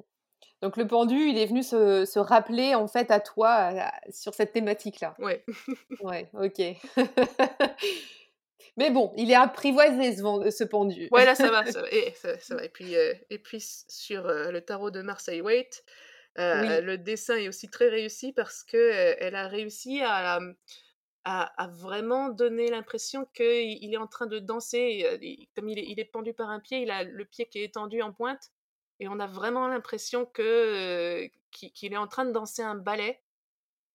Donc 0.62 0.76
le 0.76 0.86
pendu, 0.86 1.28
il 1.28 1.38
est 1.38 1.46
venu 1.46 1.62
se, 1.62 2.04
se 2.04 2.18
rappeler 2.18 2.74
en 2.74 2.86
fait 2.86 3.10
à 3.10 3.20
toi 3.20 3.72
sur 4.10 4.34
cette 4.34 4.52
thématique-là. 4.52 5.14
Ouais. 5.18 5.44
ouais, 6.02 6.28
ok. 6.34 6.60
Mais 8.76 8.90
bon, 8.90 9.12
il 9.16 9.30
est 9.30 9.36
apprivoisé 9.36 10.16
ce, 10.16 10.50
ce 10.50 10.64
pendu. 10.64 11.08
Ouais, 11.12 11.24
là 11.24 11.34
ça 11.34 11.50
va, 11.50 11.64
ça 11.72 11.82
va. 11.82 11.88
Et, 11.90 12.12
ça, 12.12 12.54
va. 12.54 12.64
et, 12.64 12.68
puis, 12.68 12.96
euh, 12.96 13.14
et 13.30 13.38
puis 13.38 13.60
sur 13.60 14.26
euh, 14.26 14.50
le 14.50 14.60
tarot 14.60 14.90
de 14.90 15.02
Marseille 15.02 15.40
Waite, 15.40 15.84
euh, 16.38 16.80
le 16.80 16.96
dessin 16.96 17.36
est 17.36 17.48
aussi 17.48 17.68
très 17.68 17.88
réussi 17.88 18.32
parce 18.32 18.62
que 18.62 19.16
elle 19.18 19.34
a 19.34 19.48
réussi 19.48 20.00
à, 20.02 20.38
à, 21.24 21.66
vraiment 21.72 22.28
donner 22.28 22.68
l'impression 22.68 23.26
qu'il 23.34 23.92
est 23.92 23.98
en 23.98 24.06
train 24.06 24.26
de 24.26 24.38
danser. 24.38 25.04
Comme 25.56 25.68
il 25.68 25.78
est, 25.78 25.86
il 25.88 25.98
est 25.98 26.04
pendu 26.04 26.32
par 26.32 26.48
un 26.48 26.60
pied, 26.60 26.82
il 26.82 26.90
a 26.90 27.02
le 27.02 27.24
pied 27.24 27.46
qui 27.46 27.58
est 27.58 27.64
étendu 27.64 28.00
en 28.00 28.12
pointe. 28.12 28.52
Et 29.00 29.08
on 29.08 29.18
a 29.18 29.26
vraiment 29.26 29.66
l'impression 29.66 30.26
que 30.26 31.28
qu'il 31.50 31.92
est 31.92 31.96
en 31.96 32.06
train 32.06 32.26
de 32.26 32.32
danser 32.32 32.62
un 32.62 32.76
ballet, 32.76 33.20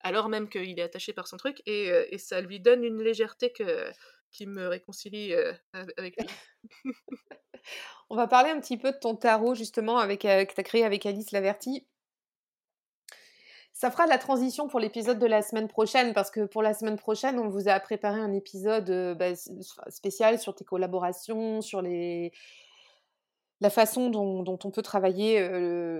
alors 0.01 0.27
même 0.29 0.49
qu'il 0.49 0.77
est 0.77 0.83
attaché 0.83 1.13
par 1.13 1.27
son 1.27 1.37
truc. 1.37 1.61
Et, 1.67 2.17
ça 2.17 2.41
lui 2.41 2.59
donne 2.59 2.83
une 2.83 3.01
légèreté 3.01 3.53
qui 4.31 4.47
me 4.47 4.67
réconcilie 4.67 5.33
avec 5.73 6.19
lui. 6.19 6.27
On 8.09 8.15
va 8.15 8.27
parler 8.27 8.49
un 8.49 8.59
petit 8.59 8.77
peu 8.77 8.91
de 8.91 8.97
ton 8.97 9.15
tarot, 9.15 9.55
justement, 9.55 9.97
avec, 9.97 10.21
que 10.21 10.53
tu 10.53 10.59
as 10.59 10.63
créé 10.63 10.83
avec 10.83 11.05
Alice 11.05 11.31
Laverty. 11.31 11.87
Ça 13.73 13.91
fera 13.91 14.07
la 14.07 14.17
transition 14.17 14.67
pour 14.67 14.79
l'épisode 14.79 15.19
de 15.19 15.25
la 15.25 15.41
semaine 15.41 15.67
prochaine, 15.67 16.13
parce 16.13 16.31
que 16.31 16.45
pour 16.45 16.63
la 16.63 16.73
semaine 16.73 16.97
prochaine, 16.97 17.39
on 17.39 17.49
vous 17.49 17.67
a 17.67 17.79
préparé 17.79 18.19
un 18.19 18.33
épisode 18.33 19.17
bah, 19.17 19.35
spécial 19.89 20.39
sur 20.39 20.55
tes 20.55 20.65
collaborations, 20.65 21.61
sur 21.61 21.81
les, 21.81 22.31
la 23.61 23.69
façon 23.69 24.09
dont, 24.09 24.59
on 24.63 24.71
peut 24.71 24.81
travailler 24.81 25.43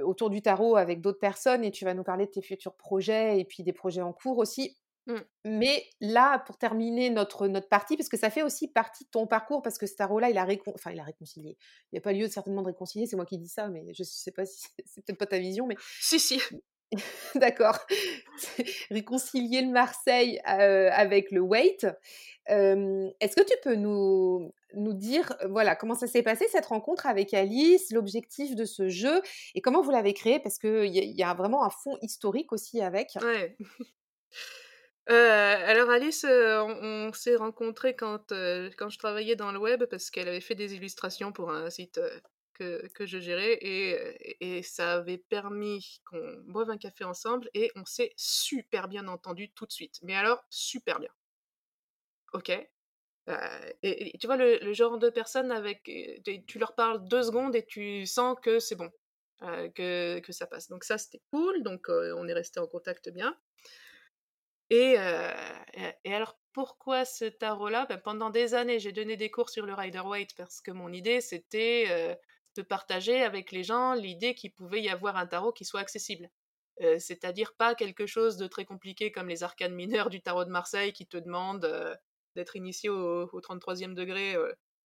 autour 0.03 0.29
du 0.29 0.41
tarot 0.41 0.75
avec 0.75 1.01
d'autres 1.01 1.19
personnes, 1.19 1.63
et 1.63 1.71
tu 1.71 1.85
vas 1.85 1.93
nous 1.93 2.03
parler 2.03 2.25
de 2.25 2.31
tes 2.31 2.41
futurs 2.41 2.75
projets 2.75 3.39
et 3.39 3.45
puis 3.45 3.63
des 3.63 3.73
projets 3.73 4.01
en 4.01 4.13
cours 4.13 4.37
aussi. 4.37 4.75
Mmh. 5.07 5.17
Mais 5.45 5.83
là, 6.01 6.39
pour 6.39 6.57
terminer 6.57 7.11
notre, 7.11 7.47
notre 7.47 7.69
partie, 7.69 7.95
parce 7.95 8.09
que 8.09 8.17
ça 8.17 8.31
fait 8.31 8.41
aussi 8.41 8.67
partie 8.67 9.03
de 9.03 9.09
ton 9.09 9.27
parcours, 9.27 9.61
parce 9.61 9.77
que 9.77 9.85
ce 9.85 9.95
tarot-là, 9.95 10.31
il, 10.31 10.37
a 10.37 10.47
enfin, 10.73 10.91
il 10.91 10.99
a 10.99 11.03
réconcilié. 11.03 11.57
Il 11.91 11.95
n'y 11.95 11.99
a 11.99 12.01
pas 12.01 12.11
lieu 12.11 12.27
certainement 12.27 12.61
de 12.61 12.67
réconcilier, 12.67 13.05
c'est 13.05 13.15
moi 13.15 13.25
qui 13.25 13.37
dis 13.37 13.47
ça, 13.47 13.67
mais 13.67 13.83
je 13.93 14.01
ne 14.01 14.05
sais 14.05 14.31
pas 14.31 14.45
si 14.45 14.67
c'est 14.85 15.05
peut-être 15.05 15.19
pas 15.19 15.27
ta 15.27 15.37
vision. 15.37 15.67
Mais... 15.67 15.75
Si, 16.01 16.19
si. 16.19 16.41
D'accord. 17.35 17.77
réconcilier 18.89 19.61
le 19.61 19.71
Marseille 19.71 20.39
avec 20.43 21.31
le 21.31 21.41
Wait. 21.41 21.85
Est-ce 22.47 23.35
que 23.35 23.43
tu 23.43 23.53
peux 23.63 23.75
nous, 23.75 24.53
nous 24.75 24.93
dire 24.93 25.35
voilà 25.49 25.75
comment 25.75 25.95
ça 25.95 26.07
s'est 26.07 26.23
passé 26.23 26.47
cette 26.49 26.65
rencontre 26.65 27.07
avec 27.07 27.33
Alice, 27.33 27.91
l'objectif 27.91 28.55
de 28.55 28.65
ce 28.65 28.89
jeu 28.89 29.21
et 29.53 29.61
comment 29.61 29.81
vous 29.81 29.91
l'avez 29.91 30.13
créé? 30.13 30.39
Parce 30.39 30.59
qu'il 30.59 30.85
y, 30.85 30.99
y, 30.99 31.23
a 31.23 31.33
vraiment 31.33 31.63
un 31.63 31.69
fond 31.69 31.97
historique 32.01 32.51
aussi 32.51 32.81
avec. 32.81 33.17
Ouais. 33.21 33.57
alors 35.07 35.89
Alice, 35.89 36.25
on, 36.25 37.11
s'est 37.13 37.35
rencontrés 37.35 37.95
quand, 37.95 38.29
quand 38.29 38.89
je 38.89 38.97
travaillais 38.97 39.35
dans 39.35 39.51
le 39.51 39.59
web 39.59 39.85
parce 39.85 40.09
qu'elle 40.09 40.27
avait 40.27 40.41
fait 40.41 40.55
des 40.55 40.75
illustrations 40.75 41.31
pour 41.31 41.51
un 41.51 41.69
site 41.69 41.99
que, 42.55 42.87
que 42.93 43.05
je 43.05 43.19
gérais 43.19 43.53
et, 43.53 44.57
et, 44.57 44.63
ça 44.63 44.93
avait 44.95 45.17
permis 45.17 46.01
qu'on 46.05 46.43
boive 46.47 46.69
un 46.69 46.77
café 46.77 47.03
ensemble 47.03 47.49
et 47.53 47.71
on 47.75 47.85
s'est 47.85 48.13
super 48.15 48.87
bien 48.87 49.07
entendu 49.07 49.51
tout 49.51 49.65
de 49.65 49.71
suite. 49.71 49.99
Mais 50.01 50.15
alors, 50.15 50.43
super 50.49 50.99
bien. 50.99 51.11
Ok. 52.33 52.51
Et, 53.81 54.17
tu 54.19 54.27
vois, 54.27 54.37
le, 54.37 54.73
genre 54.73 54.97
de 54.97 55.09
personne 55.09 55.51
avec. 55.51 55.83
Tu 56.47 56.59
leur 56.59 56.75
parles 56.75 57.07
deux 57.07 57.23
secondes 57.23 57.55
et 57.55 57.65
tu 57.65 58.05
sens 58.05 58.37
que 58.41 58.59
c'est 58.59 58.75
bon, 58.75 58.91
que, 59.41 60.19
que, 60.19 60.31
ça 60.31 60.47
passe. 60.47 60.69
Donc, 60.69 60.83
ça, 60.83 60.97
c'était 60.97 61.21
cool. 61.31 61.63
Donc, 61.63 61.87
on 61.89 62.27
est 62.27 62.33
resté 62.33 62.59
en 62.59 62.67
contact 62.67 63.09
bien. 63.09 63.35
Et, 64.69 64.95
et 66.03 66.13
alors, 66.13 66.37
pourquoi 66.53 67.05
ce 67.05 67.25
tarot-là? 67.25 67.85
Ben, 67.89 67.97
Pendant 67.97 68.29
des 68.29 68.53
années, 68.53 68.79
j'ai 68.79 68.91
donné 68.91 69.17
des 69.17 69.31
cours 69.31 69.49
sur 69.49 69.65
le 69.65 69.73
Rider-Waite 69.73 70.35
parce 70.35 70.61
que 70.61 70.71
mon 70.71 70.93
idée, 70.93 71.21
c'était 71.21 72.17
de 72.55 72.61
partager 72.61 73.21
avec 73.23 73.51
les 73.51 73.63
gens 73.63 73.93
l'idée 73.93 74.35
qu'il 74.35 74.53
pouvait 74.53 74.81
y 74.81 74.89
avoir 74.89 75.17
un 75.17 75.27
tarot 75.27 75.51
qui 75.51 75.65
soit 75.65 75.81
accessible. 75.81 76.29
C'est-à-dire 76.79 77.53
pas 77.55 77.73
quelque 77.73 78.05
chose 78.05 78.37
de 78.37 78.47
très 78.47 78.65
compliqué 78.65 79.11
comme 79.11 79.29
les 79.29 79.43
arcanes 79.43 79.73
mineurs 79.73 80.09
du 80.09 80.21
tarot 80.21 80.45
de 80.45 80.49
Marseille 80.49 80.93
qui 80.93 81.07
te 81.07 81.17
demandent 81.17 81.97
d'être 82.35 82.55
initié 82.55 82.89
au, 82.89 83.25
33e 83.41 83.93
degré 83.93 84.35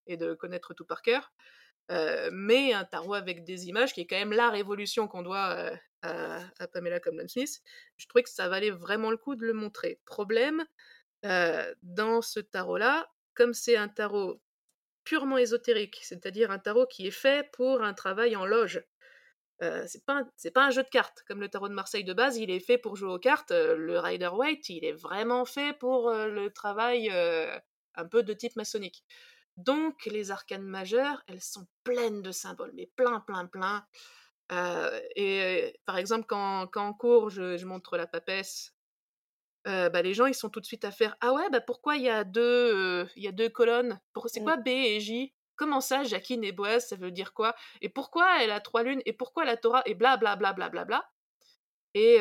et 0.07 0.17
de 0.17 0.35
connaître 0.35 0.75
tout 0.75 0.85
par 0.85 1.03
cœur. 1.03 1.33
mais 2.33 2.73
un 2.73 2.85
tarot 2.85 3.15
avec 3.15 3.45
des 3.45 3.69
images, 3.69 3.93
qui 3.93 4.01
est 4.03 4.07
quand 4.07 4.19
même 4.19 4.33
la 4.33 4.51
révolution 4.51 5.09
qu'on 5.09 5.23
doit 5.23 5.73
à, 6.03 6.69
Pamela 6.73 7.01
Comlan 7.01 7.29
Smith, 7.29 7.61
je 7.97 8.07
trouvais 8.07 8.23
que 8.23 8.31
ça 8.31 8.49
valait 8.49 8.71
vraiment 8.71 9.11
le 9.11 9.17
coup 9.17 9.35
de 9.35 9.45
le 9.45 9.53
montrer. 9.53 10.01
Problème, 10.07 10.65
dans 11.23 12.23
ce 12.23 12.41
tarot-là, 12.41 13.11
comme 13.35 13.55
c'est 13.55 13.77
un 13.77 13.89
tarot 13.89 14.41
purement 15.05 15.39
ésotérique, 15.39 16.01
c'est-à-dire 16.03 16.51
un 16.51 16.59
tarot 16.59 16.87
qui 16.87 17.07
est 17.07 17.11
fait 17.11 17.51
pour 17.53 17.83
un 17.83 17.95
travail 17.95 18.37
en 18.37 18.47
loge. 18.47 18.83
Euh, 19.63 19.85
c'est 19.87 20.05
pas, 20.07 20.25
pas 20.55 20.65
un 20.65 20.71
jeu 20.71 20.83
de 20.83 20.89
cartes 20.89 21.23
comme 21.29 21.41
le 21.41 21.49
tarot 21.49 21.69
de 21.69 21.75
Marseille 21.75 22.05
de 22.05 22.15
base, 22.15 22.39
il 22.39 22.51
est 22.51 22.61
fait 22.61 22.79
pour 22.79 22.97
jouer 22.97 23.11
aux 23.11 23.19
cartes. 23.19 23.51
le 23.51 23.99
Rider 23.99 24.31
Waite, 24.33 24.69
il 24.71 24.85
est 24.85 24.93
vraiment 24.93 25.45
fait 25.45 25.77
pour 25.79 26.11
le 26.11 26.49
travail 26.51 27.11
un 27.11 28.07
peu 28.07 28.23
de 28.23 28.33
type 28.33 28.57
maçonnique. 28.57 29.05
Donc 29.57 30.07
les 30.07 30.31
arcanes 30.31 30.63
majeures, 30.63 31.23
elles 31.27 31.43
sont 31.43 31.67
pleines 31.85 32.23
de 32.23 32.33
symboles, 32.33 32.73
mais 32.75 32.91
plein, 32.97 33.21
plein, 33.21 33.47
plein. 33.47 33.87
et 35.17 35.79
par 35.85 35.99
exemple, 35.99 36.25
quand, 36.27 36.67
quand 36.69 36.87
en 36.87 36.95
cours, 36.95 37.29
je, 37.29 37.63
montre 37.67 37.99
la 37.99 38.07
papesse, 38.07 38.75
bah, 39.67 40.03
les 40.03 40.15
gens, 40.15 40.25
ils 40.25 40.35
sont 40.35 40.49
tout 40.49 40.61
de 40.61 40.67
suite 40.67 40.87
à 40.87 40.91
faire 40.91 41.17
Ah 41.21 41.35
ouais, 41.35 41.51
bah 41.51 41.61
pourquoi 41.61 41.97
il 41.97 42.05
y, 42.05 42.09
a 42.09 42.25
deux, 42.25 43.07
il 43.15 43.23
y 43.23 43.29
a 43.29 43.33
deux 43.33 43.51
colonnes? 43.51 44.01
C'est 44.27 44.43
quoi 44.43 44.57
B 44.57 44.69
et 44.69 45.01
J? 45.01 45.35
Comment 45.61 45.83
ça, 45.83 46.05
Jacqueline 46.05 46.43
et 46.43 46.53
Boaz, 46.53 46.89
ça 46.89 46.97
veut 46.97 47.11
dire 47.11 47.35
quoi? 47.35 47.55
Et 47.83 47.91
pourquoi 47.91 48.43
elle 48.43 48.51
a 48.51 48.61
trois 48.61 48.83
lunes? 48.83 49.03
Et 49.05 49.13
pourquoi 49.13 49.45
la 49.45 49.59
Torah? 49.59 49.83
Et 49.85 49.95
bla 49.95 50.17
bla 50.17 50.35
bla 50.35 50.55
bla 50.55 50.71
bla. 50.87 51.11
Et, 51.93 52.19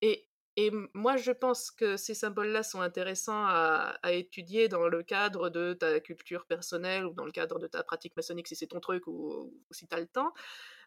et, 0.00 0.26
et 0.56 0.70
moi, 0.94 1.18
je 1.18 1.30
pense 1.30 1.70
que 1.70 1.98
ces 1.98 2.14
symboles-là 2.14 2.62
sont 2.62 2.80
intéressants 2.80 3.44
à, 3.46 3.98
étudier 4.12 4.68
dans 4.68 4.88
le 4.88 5.02
cadre 5.02 5.50
de 5.50 5.74
ta 5.74 6.00
culture 6.00 6.46
personnelle 6.46 7.04
ou 7.04 7.12
dans 7.12 7.26
le 7.26 7.32
cadre 7.32 7.58
de 7.58 7.66
ta 7.66 7.82
pratique 7.82 8.16
maçonnique 8.16 8.48
si 8.48 8.56
c'est 8.56 8.68
ton 8.68 8.80
truc 8.80 9.06
ou, 9.06 9.52
si 9.70 9.86
tu 9.86 9.94
as 9.94 10.00
le 10.00 10.06
temps. 10.06 10.32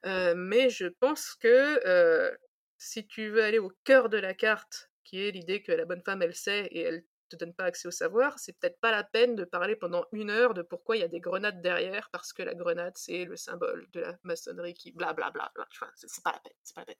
mais 0.03 0.71
je 0.71 0.87
pense 0.87 1.35
que 1.35 2.35
si 2.79 3.05
tu 3.05 3.29
veux 3.29 3.43
aller 3.43 3.59
au 3.59 3.71
cœur 3.83 4.09
de 4.09 4.17
la 4.17 4.33
carte, 4.33 4.89
qui 5.03 5.21
est 5.21 5.29
l'idée 5.29 5.61
que 5.61 5.71
la 5.71 5.85
bonne 5.85 6.01
femme, 6.01 6.23
elle 6.23 6.33
sait 6.33 6.65
et 6.71 6.81
elle 6.81 7.03
te 7.27 7.35
donne 7.35 7.53
pas 7.53 7.65
accès 7.65 7.87
au 7.87 7.91
savoir, 7.91 8.39
c'est 8.39 8.57
peut-être 8.57 8.79
pas 8.79 8.91
la 8.91 9.03
peine 9.03 9.35
de 9.35 9.43
parler 9.43 9.75
pendant 9.75 10.05
une 10.11 10.29
heure 10.29 10.53
de 10.53 10.61
pourquoi 10.61 10.97
il 10.97 11.01
y 11.01 11.03
a 11.03 11.07
des 11.07 11.19
grenades 11.19 11.61
derrière, 11.61 12.09
parce 12.11 12.33
que 12.33 12.43
la 12.43 12.53
grenade, 12.53 12.93
c'est 12.95 13.25
le 13.25 13.35
symbole 13.35 13.87
de 13.93 14.01
la 14.01 14.17
maçonnerie 14.23 14.73
qui 14.73 14.91
blablabla. 14.91 15.31
Bla, 15.31 15.51
bla, 15.55 15.67
bla. 15.79 15.91
C'est 15.95 16.23
pas 16.23 16.31
la 16.31 16.39
peine, 16.39 16.53
c'est 16.63 16.75
pas 16.75 16.81
la 16.81 16.85
peine. 16.85 16.95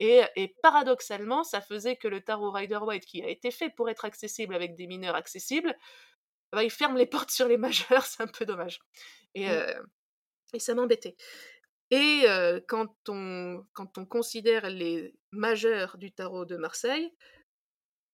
Et, 0.00 0.22
et, 0.36 0.54
paradoxalement, 0.62 1.44
ça 1.44 1.60
faisait 1.60 1.96
que 1.96 2.08
le 2.08 2.20
tarot 2.20 2.50
Rider-Waite, 2.50 3.04
qui 3.04 3.22
a 3.22 3.28
été 3.28 3.50
fait 3.50 3.70
pour 3.70 3.88
être 3.88 4.04
accessible 4.04 4.54
avec 4.54 4.74
des 4.74 4.86
mineurs 4.86 5.16
accessibles, 5.16 5.76
bah, 6.52 6.62
il 6.62 6.70
ferme 6.70 6.96
les 6.96 7.06
portes 7.06 7.30
sur 7.30 7.48
les 7.48 7.56
majeurs, 7.56 8.06
c'est 8.06 8.22
un 8.22 8.28
peu 8.28 8.44
dommage. 8.44 8.80
Et, 9.34 9.46
mmh. 9.46 9.50
euh, 9.50 9.82
et 10.54 10.58
ça 10.58 10.74
m'embêtait. 10.74 11.16
Et 11.90 12.24
quand, 12.66 12.92
on, 13.08 13.64
quand 13.72 13.98
on 13.98 14.06
considère 14.06 14.68
les 14.68 15.14
majeurs 15.30 15.96
du 15.98 16.12
tarot 16.12 16.44
de 16.44 16.56
Marseille, 16.56 17.12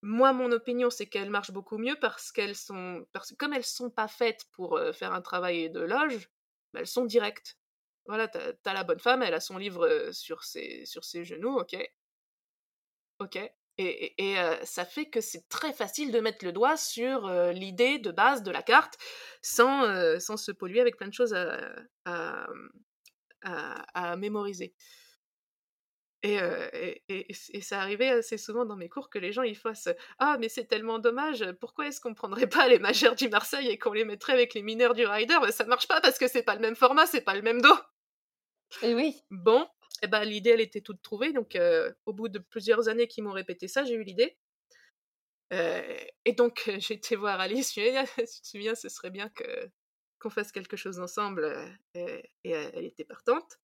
moi, 0.02 0.32
mon 0.32 0.50
opinion, 0.52 0.90
c'est 0.90 1.06
qu'elles 1.06 1.30
marchent 1.30 1.50
beaucoup 1.52 1.78
mieux 1.78 1.96
parce 2.00 2.32
qu'elles 2.32 2.56
sont, 2.56 3.06
parce, 3.12 3.34
comme 3.38 3.52
elles 3.52 3.64
sont 3.64 3.90
pas 3.90 4.08
faites 4.08 4.46
pour 4.52 4.80
faire 4.94 5.12
un 5.12 5.20
travail 5.20 5.70
de 5.70 5.80
loge, 5.80 6.30
bah, 6.72 6.80
elles 6.80 6.86
sont 6.86 7.04
directes. 7.04 7.58
Voilà, 8.06 8.28
t'as 8.28 8.52
as 8.64 8.74
la 8.74 8.84
bonne 8.84 8.98
femme, 8.98 9.22
elle 9.22 9.34
a 9.34 9.40
son 9.40 9.58
livre 9.58 10.10
sur 10.12 10.42
ses, 10.44 10.84
genoux, 11.24 11.58
ok. 11.58 11.76
Ok. 13.20 13.38
Et, 13.78 14.32
et, 14.32 14.36
ça 14.64 14.84
fait 14.84 15.06
que 15.06 15.20
c'est 15.20 15.48
très 15.48 15.72
facile 15.72 16.12
de 16.12 16.20
mettre 16.20 16.44
le 16.44 16.52
doigt 16.52 16.76
sur 16.76 17.28
l'idée 17.52 17.98
de 17.98 18.10
base 18.10 18.42
de 18.42 18.50
la 18.50 18.62
carte 18.62 18.98
sans, 19.42 20.18
se 20.18 20.52
polluer 20.52 20.80
avec 20.80 20.96
plein 20.96 21.08
de 21.08 21.14
choses 21.14 21.34
à, 22.04 22.46
mémoriser. 24.16 24.74
Et, 26.22 26.38
et, 27.08 27.28
et, 27.28 27.60
ça 27.62 27.80
arrivait 27.80 28.10
assez 28.10 28.36
souvent 28.36 28.66
dans 28.66 28.76
mes 28.76 28.90
cours 28.90 29.08
que 29.08 29.18
les 29.18 29.32
gens 29.32 29.42
ils 29.42 29.56
fassent 29.56 29.88
Ah, 30.18 30.36
mais 30.38 30.50
c'est 30.50 30.66
tellement 30.66 30.98
dommage, 30.98 31.50
pourquoi 31.60 31.86
est-ce 31.86 31.98
qu'on 31.98 32.12
prendrait 32.12 32.46
pas 32.46 32.68
les 32.68 32.78
majeurs 32.78 33.14
du 33.14 33.30
Marseille 33.30 33.68
et 33.68 33.78
qu'on 33.78 33.94
les 33.94 34.04
mettrait 34.04 34.34
avec 34.34 34.52
les 34.52 34.62
mineurs 34.62 34.92
du 34.92 35.06
Rider? 35.06 35.38
Mais 35.42 35.50
Ça 35.50 35.64
marche 35.64 35.88
pas 35.88 36.02
parce 36.02 36.18
que 36.18 36.28
c'est 36.28 36.42
pas 36.42 36.54
le 36.54 36.60
même 36.60 36.76
format, 36.76 37.06
c'est 37.06 37.22
pas 37.22 37.34
le 37.34 37.40
même 37.40 37.62
dos. 37.62 37.78
Et 38.82 38.94
oui. 38.94 39.22
Bon, 39.30 39.66
et 40.02 40.08
ben, 40.08 40.24
l'idée 40.24 40.50
elle 40.50 40.60
était 40.60 40.82
toute 40.82 41.00
trouvée, 41.00 41.32
donc 41.32 41.58
au 42.04 42.12
bout 42.12 42.28
de 42.28 42.38
plusieurs 42.38 42.88
années 42.88 43.08
qu'ils 43.08 43.24
m'ont 43.24 43.32
répété 43.32 43.66
ça, 43.66 43.84
j'ai 43.84 43.94
eu 43.94 44.04
l'idée. 44.04 44.36
et 45.50 46.32
donc 46.36 46.70
j'ai 46.78 46.94
été 46.94 47.16
voir 47.16 47.40
Alice, 47.40 47.74
je 47.74 47.80
lui 47.80 47.88
ai 47.88 47.92
dit, 47.92 47.96
ah, 47.96 48.26
si 48.26 48.36
tu 48.36 48.42
te 48.42 48.46
souviens, 48.48 48.74
ce 48.74 48.90
serait 48.90 49.10
bien 49.10 49.30
que 49.30 49.70
qu'on 50.20 50.30
fasse 50.30 50.52
quelque 50.52 50.76
chose 50.76 51.00
ensemble. 51.00 51.50
Et, 51.94 52.22
elle 52.44 52.84
était 52.84 53.04
partante. 53.04 53.58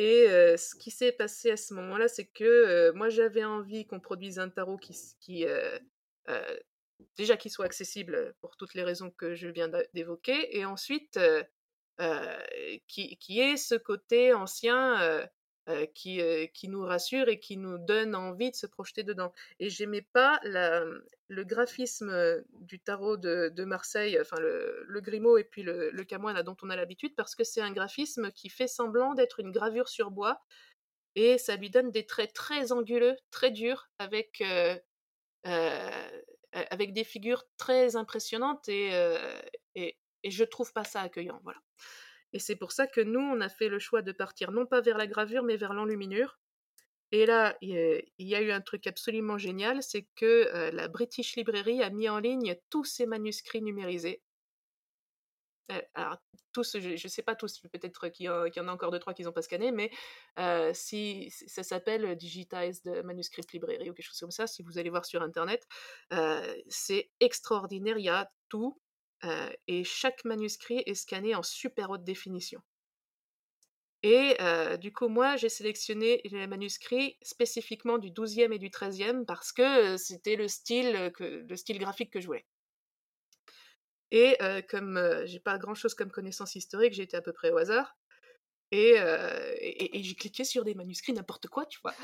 Et 0.00 0.26
ce 0.56 0.76
qui 0.76 0.92
s'est 0.92 1.10
passé 1.10 1.50
à 1.50 1.56
ce 1.56 1.74
moment-là, 1.74 2.06
c'est 2.06 2.26
que 2.26 2.92
moi 2.92 3.08
j'avais 3.08 3.44
envie 3.44 3.84
qu'on 3.84 3.98
produise 3.98 4.38
un 4.38 4.48
tarot 4.48 4.76
qui, 4.76 5.44
déjà 7.16 7.36
qui 7.36 7.50
soit 7.50 7.66
accessible 7.66 8.32
pour 8.40 8.56
toutes 8.56 8.74
les 8.74 8.84
raisons 8.84 9.10
que 9.10 9.34
je 9.34 9.48
viens 9.48 9.68
d'évoquer, 9.94 10.56
et 10.56 10.64
ensuite 10.64 11.18
qui, 12.86 13.16
qui 13.16 13.40
ait 13.40 13.56
ce 13.56 13.74
côté 13.74 14.32
ancien 14.32 15.28
euh, 15.68 15.84
qui, 15.84 16.22
euh, 16.22 16.46
qui 16.46 16.68
nous 16.68 16.82
rassure 16.82 17.28
et 17.28 17.38
qui 17.38 17.58
nous 17.58 17.76
donne 17.76 18.14
envie 18.14 18.50
de 18.50 18.56
se 18.56 18.66
projeter 18.66 19.02
dedans. 19.02 19.34
Et 19.60 19.68
j'aimais 19.68 20.00
pas 20.00 20.40
la, 20.42 20.82
le 21.28 21.44
graphisme 21.44 22.08
euh, 22.08 22.40
du 22.60 22.80
tarot 22.80 23.18
de, 23.18 23.64
Marseille, 23.64 24.18
enfin 24.18 24.38
le, 24.40 25.00
Grimaud 25.02 25.36
et 25.36 25.44
puis 25.44 25.62
le, 25.62 25.90
le 25.90 26.04
Camoine 26.04 26.40
dont 26.42 26.56
on 26.62 26.70
a 26.70 26.76
l'habitude, 26.76 27.14
parce 27.14 27.34
que 27.34 27.44
c'est 27.44 27.60
un 27.60 27.70
graphisme 27.70 28.30
qui 28.32 28.48
fait 28.48 28.66
semblant 28.66 29.12
d'être 29.12 29.40
une 29.40 29.52
gravure 29.52 29.90
sur 29.90 30.10
bois 30.10 30.40
et 31.16 31.36
ça 31.36 31.56
lui 31.56 31.68
donne 31.68 31.90
des 31.90 32.06
traits 32.06 32.32
très 32.32 32.72
anguleux, 32.72 33.16
très 33.30 33.50
durs, 33.50 33.90
avec, 33.98 34.42
des 35.44 37.04
figures 37.04 37.44
très 37.58 37.94
impressionnantes 37.94 38.70
et, 38.70 38.90
et, 39.74 39.98
et 40.22 40.30
je 40.30 40.44
trouve 40.44 40.72
pas 40.72 40.84
ça 40.84 41.02
accueillant. 41.02 41.40
Voilà. 41.44 41.60
Et 42.32 42.38
c'est 42.38 42.56
pour 42.56 42.72
ça 42.72 42.86
que 42.86 43.00
nous, 43.00 43.20
on 43.20 43.40
a 43.40 43.48
fait 43.48 43.68
le 43.68 43.78
choix 43.78 44.02
de 44.02 44.12
partir 44.12 44.52
non 44.52 44.66
pas 44.66 44.80
vers 44.80 44.98
la 44.98 45.06
gravure, 45.06 45.44
mais 45.44 45.56
vers 45.56 45.72
l'enluminure. 45.72 46.38
Et 47.10 47.24
là, 47.24 47.56
il 47.62 48.04
y 48.18 48.34
a 48.34 48.42
eu 48.42 48.50
un 48.50 48.60
truc 48.60 48.86
absolument 48.86 49.38
génial, 49.38 49.82
c'est 49.82 50.06
que 50.14 50.26
euh, 50.26 50.70
la 50.72 50.88
British 50.88 51.36
Library 51.36 51.82
a 51.82 51.90
mis 51.90 52.08
en 52.08 52.18
ligne 52.18 52.54
tous 52.68 52.84
ses 52.84 53.06
manuscrits 53.06 53.62
numérisés. 53.62 54.22
Euh, 55.70 55.80
alors, 55.94 56.18
tous, 56.52 56.78
je 56.78 56.90
ne 56.90 57.08
sais 57.08 57.22
pas 57.22 57.34
tous, 57.34 57.60
peut-être 57.60 58.08
qu'il 58.08 58.26
y, 58.26 58.28
en 58.28 58.68
a 58.68 58.72
encore 58.72 58.90
deux, 58.90 58.98
trois 58.98 59.14
qui 59.14 59.22
n'ont 59.22 59.32
pas 59.32 59.42
scanné, 59.42 59.70
mais 59.72 59.90
euh, 60.38 60.72
si, 60.74 61.30
ça 61.30 61.62
s'appelle 61.62 62.14
Digitized 62.16 63.04
Manuscript 63.04 63.52
Library 63.52 63.90
ou 63.90 63.94
quelque 63.94 64.06
chose 64.06 64.20
comme 64.20 64.30
ça, 64.30 64.46
si 64.46 64.62
vous 64.62 64.78
allez 64.78 64.90
voir 64.90 65.04
sur 65.06 65.22
Internet, 65.22 65.66
c'est 66.68 67.10
extraordinaire, 67.20 67.98
il 67.98 68.04
y 68.04 68.08
a 68.10 68.30
tout, 68.48 68.80
et 69.66 69.84
chaque 69.84 70.24
manuscrit 70.24 70.82
est 70.86 70.94
scanné 70.94 71.34
en 71.34 71.42
super 71.42 71.90
haute 71.90 72.04
définition. 72.04 72.62
Et 74.02 74.36
du 74.80 74.92
coup, 74.92 75.08
moi, 75.08 75.36
j'ai 75.36 75.48
sélectionné 75.48 76.20
les 76.24 76.46
manuscrits 76.46 77.18
spécifiquement 77.22 77.98
du 77.98 78.10
12e 78.10 78.52
et 78.52 78.58
du 78.58 78.70
13e 78.70 79.24
parce 79.24 79.52
que 79.52 79.96
c'était 79.96 80.36
le 80.36 80.46
style, 80.46 81.12
le 81.18 81.56
style 81.56 81.78
graphique 81.78 82.12
que 82.12 82.20
je 82.20 82.26
voulais. 82.26 82.46
Et 84.10 84.38
comme 84.70 85.00
j'ai 85.24 85.40
pas 85.40 85.58
grand 85.58 85.74
chose 85.74 85.94
comme 85.94 86.10
connaissance 86.10 86.54
historique, 86.54 86.92
j'ai 86.94 87.02
été 87.02 87.16
à 87.16 87.22
peu 87.22 87.32
près 87.32 87.50
au 87.50 87.56
hasard. 87.56 87.96
Et 88.70 88.94
j'ai 89.94 90.14
cliqué 90.14 90.44
sur 90.44 90.62
des 90.62 90.74
manuscrits 90.74 91.12
n'importe 91.12 91.48
quoi, 91.48 91.66
tu 91.66 91.80
vois. 91.82 91.94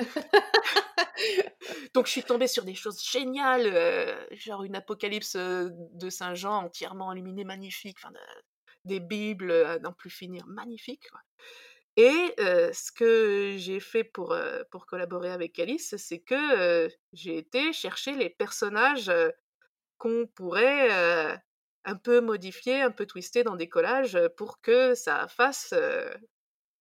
Donc 1.95 2.07
je 2.07 2.13
suis 2.13 2.23
tombée 2.23 2.47
sur 2.47 2.65
des 2.65 2.75
choses 2.75 3.03
géniales, 3.03 3.67
euh, 3.67 4.15
genre 4.33 4.65
une 4.65 4.77
apocalypse 4.77 5.37
euh, 5.37 5.71
de 5.73 6.11
Saint 6.11 6.35
Jean 6.35 6.65
entièrement 6.65 7.13
illuminée, 7.13 7.45
magnifique, 7.45 7.97
enfin 8.03 8.13
des 8.85 9.01
bibles 9.01 9.51
à 9.51 9.79
n'en 9.79 9.93
plus 9.93 10.11
finir, 10.11 10.45
magnifiques. 10.47 11.09
Et 11.97 12.35
ce 12.39 12.93
que 12.93 13.55
j'ai 13.57 13.79
fait 13.79 14.05
pour, 14.05 14.37
pour 14.71 14.85
collaborer 14.85 15.31
avec 15.31 15.59
Alice, 15.59 15.95
c'est 15.97 16.19
que 16.19 16.89
j'ai 17.13 17.39
été 17.39 17.73
chercher 17.73 18.17
les 18.17 18.29
personnages 18.29 19.13
qu'on 19.97 20.27
pourrait 20.35 20.91
un 21.85 21.97
peu 21.97 22.21
modifier, 22.21 22.83
un 22.83 22.91
peu 22.91 23.07
twister 23.07 23.45
dans 23.45 23.57
des 23.57 23.69
collages 23.69 24.19
pour 24.37 24.61
que 24.61 24.95
ça 24.95 25.29
fasse 25.29 25.73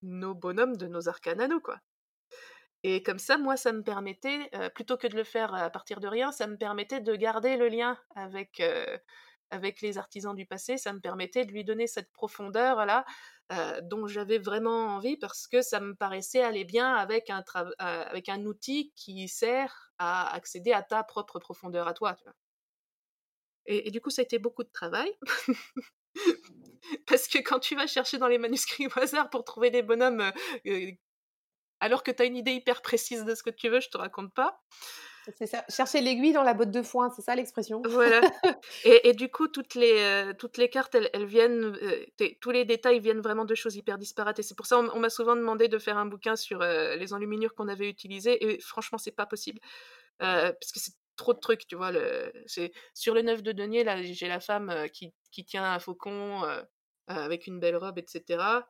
nos 0.02 0.34
bonhommes 0.34 0.76
de 0.76 0.88
nos 0.88 1.08
arcanes 1.08 1.40
à 1.40 1.48
nous, 1.48 1.60
quoi. 1.60 1.78
Et 2.86 3.02
comme 3.02 3.18
ça, 3.18 3.38
moi, 3.38 3.56
ça 3.56 3.72
me 3.72 3.82
permettait, 3.82 4.50
plutôt 4.74 4.98
que 4.98 5.06
de 5.06 5.16
le 5.16 5.24
faire 5.24 5.54
à 5.54 5.70
partir 5.70 6.00
de 6.00 6.06
rien, 6.06 6.32
ça 6.32 6.46
me 6.46 6.58
permettait 6.58 7.00
de 7.00 7.16
garder 7.16 7.56
le 7.56 7.68
lien 7.68 7.98
avec, 8.14 8.62
avec 9.50 9.80
les 9.80 9.96
artisans 9.96 10.36
du 10.36 10.44
passé, 10.44 10.76
ça 10.76 10.92
me 10.92 11.00
permettait 11.00 11.46
de 11.46 11.52
lui 11.52 11.64
donner 11.64 11.86
cette 11.86 12.12
profondeur-là 12.12 13.06
dont 13.84 14.06
j'avais 14.06 14.36
vraiment 14.36 14.96
envie 14.96 15.16
parce 15.16 15.46
que 15.46 15.62
ça 15.62 15.80
me 15.80 15.94
paraissait 15.94 16.42
aller 16.42 16.64
bien 16.64 16.94
avec 16.94 17.30
un, 17.30 17.42
avec 17.78 18.28
un 18.28 18.44
outil 18.44 18.92
qui 18.96 19.28
sert 19.28 19.92
à 19.98 20.34
accéder 20.34 20.72
à 20.72 20.82
ta 20.82 21.02
propre 21.04 21.38
profondeur 21.38 21.88
à 21.88 21.94
toi. 21.94 22.16
Et, 23.66 23.90
du 23.90 24.02
coup, 24.02 24.10
ça 24.10 24.20
a 24.20 24.24
été 24.24 24.38
beaucoup 24.38 24.62
de 24.62 24.70
travail. 24.70 25.10
parce 27.06 27.28
que 27.28 27.38
quand 27.38 27.60
tu 27.60 27.76
vas 27.76 27.86
chercher 27.86 28.18
dans 28.18 28.28
les 28.28 28.36
manuscrits 28.36 28.88
au 28.88 28.98
hasard 28.98 29.30
pour 29.30 29.42
trouver 29.44 29.70
des 29.70 29.82
bonhommes 29.82 30.30
alors 31.84 32.02
que 32.02 32.10
tu 32.10 32.22
as 32.22 32.24
une 32.24 32.36
idée 32.36 32.52
hyper 32.52 32.80
précise 32.80 33.26
de 33.26 33.34
ce 33.34 33.42
que 33.42 33.50
tu 33.50 33.68
veux, 33.68 33.80
je 33.80 33.90
te 33.90 33.98
raconte 33.98 34.32
pas. 34.32 34.58
C'est 35.36 35.46
ça, 35.46 35.64
chercher 35.68 36.00
l'aiguille 36.00 36.32
dans 36.32 36.42
la 36.42 36.54
botte 36.54 36.70
de 36.70 36.82
foin, 36.82 37.10
c'est 37.14 37.20
ça 37.20 37.34
l'expression. 37.34 37.82
Voilà. 37.84 38.22
et, 38.84 39.12
du 39.12 39.30
coup, 39.30 39.48
toutes 39.48 39.74
les, 39.74 40.00
euh, 40.00 40.32
toutes 40.32 40.56
les 40.56 40.70
cartes, 40.70 40.94
elles, 40.94 41.26
viennent, 41.26 41.76
euh, 41.82 42.06
tous 42.40 42.50
les 42.50 42.64
détails 42.64 43.00
viennent 43.00 43.20
vraiment 43.20 43.44
de 43.44 43.54
choses 43.54 43.76
hyper 43.76 43.98
disparates. 43.98 44.38
Et 44.38 44.42
c'est 44.42 44.54
pour 44.54 44.64
ça 44.64 44.78
on, 44.78 44.98
m'a 44.98 45.10
souvent 45.10 45.36
demandé 45.36 45.68
de 45.68 45.78
faire 45.78 45.98
un 45.98 46.06
bouquin 46.06 46.36
sur 46.36 46.62
euh, 46.62 46.96
les 46.96 47.12
enluminures 47.12 47.54
qu'on 47.54 47.68
avait 47.68 47.88
utilisées. 47.88 48.42
Et 48.46 48.60
franchement, 48.60 48.96
c'est 48.96 49.12
pas 49.12 49.26
possible. 49.26 49.60
parce 50.18 50.72
que 50.72 50.80
c'est 50.80 50.94
trop 51.16 51.34
de 51.34 51.40
trucs, 51.40 51.66
tu 51.66 51.76
vois. 51.76 51.92
Le, 51.92 52.32
c'est, 52.46 52.72
sur 52.94 53.12
le 53.12 53.20
neuf 53.20 53.42
de 53.42 53.52
denier, 53.52 53.84
là, 53.84 54.02
j'ai 54.02 54.28
la 54.28 54.40
femme 54.40 54.88
qui, 54.90 55.12
qui 55.30 55.44
tient 55.44 55.64
un 55.64 55.78
faucon 55.78 56.44
avec 57.08 57.46
une 57.46 57.60
belle 57.60 57.76
robe, 57.76 57.98
etc. 57.98 58.64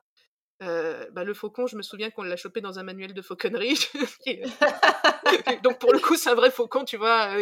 bah, 0.59 1.23
le 1.23 1.33
faucon, 1.33 1.67
je 1.67 1.75
me 1.75 1.81
souviens 1.81 2.09
qu'on 2.11 2.23
l'a 2.23 2.37
chopé 2.37 2.61
dans 2.61 2.79
un 2.79 2.83
manuel 2.83 3.13
de 3.13 3.21
fauconnerie. 3.21 3.77
Donc 5.63 5.79
pour 5.79 5.93
le 5.93 5.99
coup, 5.99 6.15
c'est 6.15 6.29
un 6.29 6.35
vrai 6.35 6.51
faucon, 6.51 6.85
tu 6.85 6.97
vois, 6.97 7.35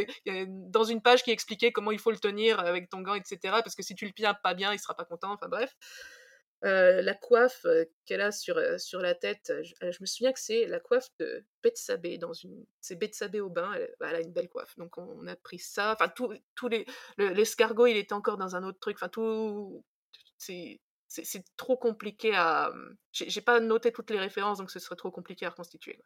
dans 0.47 0.83
une 0.83 1.01
page 1.01 1.23
qui 1.23 1.31
expliquait 1.31 1.71
comment 1.71 1.91
il 1.91 1.99
faut 1.99 2.11
le 2.11 2.17
tenir 2.17 2.59
avec 2.59 2.89
ton 2.89 3.01
gant, 3.01 3.15
etc. 3.15 3.37
Parce 3.43 3.75
que 3.75 3.83
si 3.83 3.95
tu 3.95 4.05
le 4.05 4.13
tiens 4.13 4.33
pas 4.33 4.53
bien, 4.53 4.73
il 4.73 4.79
sera 4.79 4.95
pas 4.95 5.05
content. 5.05 5.31
Enfin 5.31 5.47
bref. 5.47 5.75
la 6.63 7.13
coiffe 7.13 7.65
qu'elle 8.05 8.21
a 8.21 8.31
sur, 8.31 8.59
sur 8.79 8.99
la 8.99 9.13
tête, 9.13 9.53
je, 9.61 10.01
me 10.01 10.05
souviens 10.05 10.33
que 10.33 10.39
c'est 10.39 10.65
la 10.65 10.79
coiffe 10.79 11.09
de 11.19 11.45
Betsabé 11.61 12.17
dans 12.17 12.33
une 12.33 12.65
c'est 12.81 12.95
Betsabé 12.95 13.41
au 13.41 13.49
bain, 13.49 13.71
elle, 14.01 14.15
a 14.15 14.21
une 14.21 14.33
belle 14.33 14.49
coiffe. 14.49 14.75
Donc 14.77 14.97
on, 14.97 15.27
a 15.27 15.35
pris 15.35 15.59
ça, 15.59 15.93
enfin 15.93 16.09
tous 16.09 16.67
les 16.67 16.85
l'escargot, 17.17 17.85
il 17.85 17.97
était 17.97 18.13
encore 18.13 18.37
dans 18.37 18.55
un 18.55 18.63
autre 18.63 18.79
truc, 18.79 18.97
enfin 18.97 19.09
tout 19.09 19.83
c'est 20.37 20.79
c'est 21.13 21.43
trop 21.57 21.77
compliqué 21.77 22.33
à. 22.35 22.71
J'ai 23.11 23.41
pas 23.41 23.59
noté 23.59 23.91
toutes 23.91 24.09
les 24.09 24.19
références, 24.19 24.57
donc 24.57 24.71
ce 24.71 24.79
serait 24.79 24.95
trop 24.95 25.11
compliqué 25.11 25.45
à 25.45 25.49
reconstituer. 25.49 26.03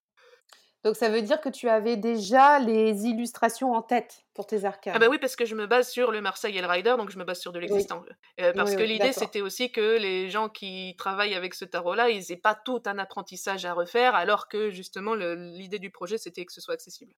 Donc 0.83 0.95
ça 0.95 1.09
veut 1.09 1.21
dire 1.21 1.41
que 1.41 1.49
tu 1.49 1.67
avais 1.69 1.97
déjà 1.97 2.59
les 2.59 3.05
illustrations 3.07 3.73
en 3.73 3.81
tête 3.81 4.23
pour 4.33 4.45
tes 4.45 4.63
arcades. 4.63 4.93
Ah 4.95 4.99
bah 4.99 5.07
oui, 5.09 5.17
parce 5.17 5.35
que 5.35 5.45
je 5.45 5.55
me 5.55 5.65
base 5.65 5.89
sur 5.89 6.11
le 6.11 6.21
Marseille 6.21 6.57
et 6.57 6.61
le 6.61 6.67
Rider, 6.67 6.95
donc 6.97 7.09
je 7.09 7.17
me 7.17 7.23
base 7.23 7.39
sur 7.39 7.51
de 7.51 7.59
l'existant. 7.59 8.03
Euh, 8.39 8.53
parce 8.53 8.75
que 8.75 8.83
l'idée, 8.83 9.11
c'était 9.11 9.41
aussi 9.41 9.71
que 9.71 9.97
les 9.97 10.29
gens 10.29 10.49
qui 10.49 10.95
travaillent 10.97 11.35
avec 11.35 11.55
ce 11.55 11.65
tarot-là, 11.65 12.09
ils 12.09 12.25
n'aient 12.29 12.37
pas 12.37 12.55
tout 12.55 12.81
un 12.85 12.99
apprentissage 12.99 13.65
à 13.65 13.73
refaire, 13.73 14.13
alors 14.13 14.47
que 14.47 14.69
justement, 14.69 15.15
l'idée 15.15 15.79
du 15.79 15.89
projet, 15.89 16.17
c'était 16.17 16.45
que 16.45 16.53
ce 16.53 16.61
soit 16.61 16.75
accessible. 16.75 17.13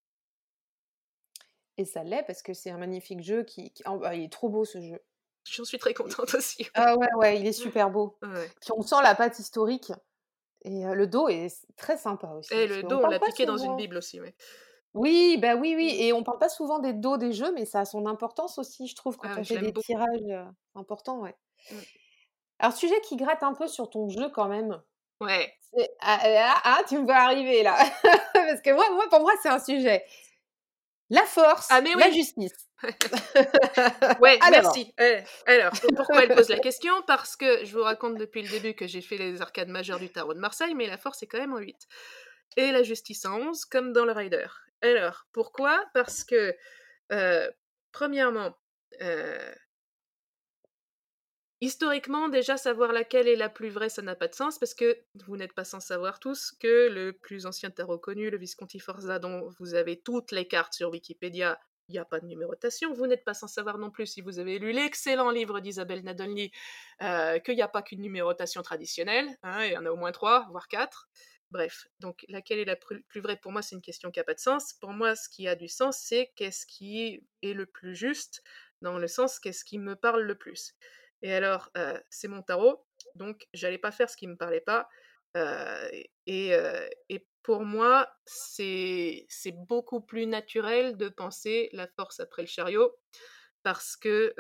Et 1.78 1.86
ça 1.86 2.04
l'est, 2.04 2.24
parce 2.24 2.42
que 2.42 2.54
c'est 2.54 2.72
un 2.72 2.78
magnifique 2.78 3.22
jeu 3.22 3.44
qui... 3.44 3.72
Oh, 3.86 4.00
bah, 4.00 4.16
il 4.16 4.24
est 4.24 4.32
trop 4.32 4.50
beau 4.50 4.66
ce 4.66 4.82
jeu. 4.82 5.00
J'en 5.46 5.66
suis 5.66 5.80
très 5.80 5.94
contente 5.94 6.34
aussi. 6.36 6.68
Ah 6.74 6.96
ouais, 6.98 7.08
ouais, 7.16 7.40
il 7.40 7.48
est 7.48 7.54
super 7.54 7.90
beau. 7.90 8.18
Puis 8.22 8.72
on 8.76 8.82
sent 8.82 9.02
la 9.04 9.16
pâte 9.16 9.40
historique. 9.40 9.92
Et 10.64 10.84
le 10.84 11.08
dos 11.08 11.30
est 11.30 11.66
très 11.78 11.98
sympa 11.98 12.28
aussi. 12.32 12.54
Et 12.54 12.68
le 12.68 12.84
dos, 12.84 13.00
on, 13.02 13.08
l'a 13.08 13.20
piqué 13.20 13.46
dans 13.46 13.58
une 13.58 13.78
bible 13.78 13.98
aussi, 13.98 14.20
ouais. 14.20 14.36
Oui, 14.94 15.38
bah 15.38 15.56
oui, 15.56 15.76
oui. 15.76 15.96
Et 16.00 16.14
on 16.14 16.24
parle 16.24 16.40
pas 16.40 16.50
souvent 16.50 16.80
des 16.80 16.94
dos 16.94 17.18
des 17.18 17.32
jeux, 17.32 17.54
mais 17.54 17.66
ça 17.66 17.82
a 17.82 17.86
son 17.86 18.06
importance 18.08 18.58
aussi, 18.58 18.88
je 18.88 18.96
trouve, 18.96 19.18
quand 19.18 19.30
ah, 19.32 19.38
on 19.40 19.44
fait 19.44 19.60
des 19.60 19.72
tirages 19.72 20.48
importants, 20.76 21.20
ouais. 21.20 21.36
Mmh. 21.72 21.76
Alors, 22.60 22.76
sujet 22.76 23.00
qui 23.02 23.16
gratte 23.16 23.44
un 23.44 23.54
peu 23.54 23.68
sur 23.68 23.90
ton 23.90 24.10
jeu 24.10 24.30
quand 24.30 24.48
même. 24.48 24.82
Ouais. 25.22 25.54
Ah, 26.02 26.20
ah, 26.24 26.62
ah, 26.64 26.82
tu 26.88 26.98
me 26.98 27.06
vois 27.06 27.16
arriver 27.16 27.64
là. 27.64 27.78
Parce 28.34 28.62
que 28.62 28.74
moi, 28.74 28.90
moi, 28.92 29.06
pour 29.10 29.22
moi, 29.22 29.32
c'est 29.42 29.50
un 29.50 29.60
sujet. 29.60 30.04
La 31.10 31.24
force, 31.24 31.68
ah, 31.72 31.82
mais 31.82 31.96
la 31.96 32.12
justice. 32.12 32.70
ouais, 34.22 34.40
merci. 34.52 34.94
Eh, 35.00 35.18
alors, 35.48 35.74
pourquoi 35.96 36.24
elle 36.24 36.36
pose 36.36 36.50
la 36.50 36.60
question? 36.60 36.94
Parce 37.08 37.36
que 37.36 37.66
je 37.66 37.76
vous 37.76 37.84
raconte 37.84 38.18
depuis 38.18 38.42
le 38.44 38.50
début 38.50 38.74
que 38.74 38.88
j'ai 38.88 39.02
fait 39.02 39.18
les 39.18 39.42
arcades 39.42 39.70
majeures 39.70 40.00
du 40.00 40.10
tarot 40.10 40.34
de 40.34 40.40
Marseille, 40.40 40.76
mais 40.76 40.88
la 40.88 40.98
force 40.98 41.24
est 41.24 41.28
quand 41.28 41.40
même 41.40 41.54
en 41.54 41.58
8. 41.58 41.76
Et 42.58 42.72
la 42.72 42.84
justice 42.84 43.26
en 43.26 43.40
11, 43.40 43.66
comme 43.66 43.92
dans 43.92 44.06
le 44.06 44.12
Rider. 44.12 44.48
Alors, 44.82 45.26
pourquoi? 45.34 45.84
Parce 45.94 46.24
que, 46.24 46.56
euh, 47.12 47.50
premièrement, 47.92 48.56
euh, 49.02 49.54
Historiquement, 51.62 52.30
déjà, 52.30 52.56
savoir 52.56 52.94
laquelle 52.94 53.28
est 53.28 53.36
la 53.36 53.50
plus 53.50 53.70
vraie, 53.70 53.90
ça 53.90 54.02
n'a 54.02 54.16
pas 54.16 54.30
de 54.30 54.36
sens, 54.36 54.58
parce 54.58 54.74
que 54.74 54.98
vous 55.26 55.36
n'êtes 55.36 55.54
pas 55.54 55.66
sans 55.66 55.82
savoir 55.82 56.20
tous 56.20 56.54
que 56.60 56.88
le 56.88 57.12
plus 57.12 57.46
ancien 57.46 57.70
tarot 57.70 58.00
connu, 58.00 58.30
le 58.30 58.38
Visconti 58.38 58.80
Forza, 58.80 59.20
dont 59.20 59.50
vous 59.60 59.74
avez 59.74 60.00
toutes 60.00 60.32
les 60.32 60.48
cartes 60.48 60.74
sur 60.74 60.90
Wikipédia, 60.90 61.60
il 61.90 61.94
n'y 61.94 62.00
a 62.00 62.06
pas 62.06 62.22
de 62.22 62.28
numérotation. 62.28 62.94
Vous 62.94 63.08
n'êtes 63.08 63.26
pas 63.26 63.34
sans 63.34 63.48
savoir 63.48 63.78
non 63.78 63.90
plus, 63.90 64.06
si 64.06 64.22
vous 64.22 64.40
avez 64.40 64.58
lu 64.58 64.72
l'excellent 64.72 65.32
livre 65.32 65.60
d'Isabelle 65.60 66.04
Nadolny, 66.04 66.52
euh, 67.02 67.40
qu'il 67.40 67.56
n'y 67.56 67.62
a 67.62 67.68
pas 67.68 67.82
qu'une 67.82 68.02
numérotation 68.02 68.62
traditionnelle. 68.62 69.28
Hein, 69.44 69.66
il 69.66 69.74
y 69.74 69.78
en 69.78 69.86
a 69.86 69.90
au 69.90 69.98
moins 69.98 70.12
trois, 70.14 70.48
voire 70.52 70.68
quatre. 70.68 71.10
Bref, 71.52 71.88
donc 72.00 72.26
laquelle 72.30 72.60
est 72.60 72.66
la 72.66 72.76
plus, 72.76 73.04
vraie 73.16 73.36
pour 73.36 73.52
moi, 73.52 73.64
c'est 73.64 73.76
une 73.76 73.82
question 73.82 74.12
qui 74.12 74.20
n'a 74.20 74.24
pas 74.24 74.36
de 74.36 74.40
sens. 74.40 74.74
Pour 74.74 74.92
moi, 74.92 75.16
ce 75.16 75.28
qui 75.28 75.48
a 75.48 75.56
du 75.56 75.68
sens, 75.68 75.98
c'est 76.00 76.32
qu'est-ce 76.36 76.66
qui 76.68 77.26
est 77.42 77.54
le 77.54 77.66
plus 77.66 77.96
juste, 77.96 78.44
dans 78.82 79.00
le 79.00 79.08
sens 79.08 79.40
qu'est-ce 79.40 79.66
qui 79.66 79.80
me 79.80 79.96
parle 79.96 80.22
le 80.22 80.36
plus. 80.36 80.76
Et 81.22 81.34
alors, 81.34 81.70
euh, 81.78 82.00
c'est 82.10 82.28
mon 82.28 82.42
tarot, 82.42 82.86
donc 83.16 83.48
j'allais 83.54 83.78
pas 83.78 83.92
faire 83.92 84.10
ce 84.10 84.18
qui 84.18 84.28
me 84.28 84.36
parlait 84.36 84.62
pas. 84.62 84.88
Euh, 85.38 85.90
et, 86.26 86.54
et, 87.10 87.28
pour 87.44 87.64
moi, 87.64 88.08
c'est 88.26 89.26
beaucoup 89.68 90.02
plus 90.02 90.28
naturel 90.28 90.98
de 90.98 91.10
penser 91.10 91.70
la 91.72 91.88
force 91.88 92.20
après 92.20 92.44
le 92.44 92.48
chariot, 92.48 92.96
parce 93.64 93.96
que 93.96 94.36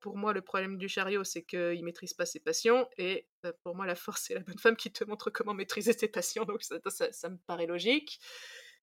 pour 0.00 0.16
moi, 0.16 0.32
le 0.32 0.40
problème 0.40 0.76
du 0.76 0.88
chariot, 0.88 1.22
c'est 1.22 1.44
qu'il 1.44 1.84
maîtrise 1.84 2.14
pas 2.14 2.26
ses 2.26 2.40
passions, 2.40 2.88
et 2.98 3.28
pour 3.62 3.76
moi, 3.76 3.86
la 3.86 3.94
force, 3.94 4.22
c'est 4.26 4.34
la 4.34 4.40
bonne 4.40 4.58
femme 4.58 4.76
qui 4.76 4.90
te 4.90 5.04
montre 5.04 5.30
comment 5.30 5.54
maîtriser 5.54 5.92
ses 5.92 6.08
passions, 6.08 6.44
donc 6.44 6.62
ça, 6.62 6.78
ça, 7.12 7.28
me 7.28 7.36
paraît 7.46 7.66
logique. 7.66 8.20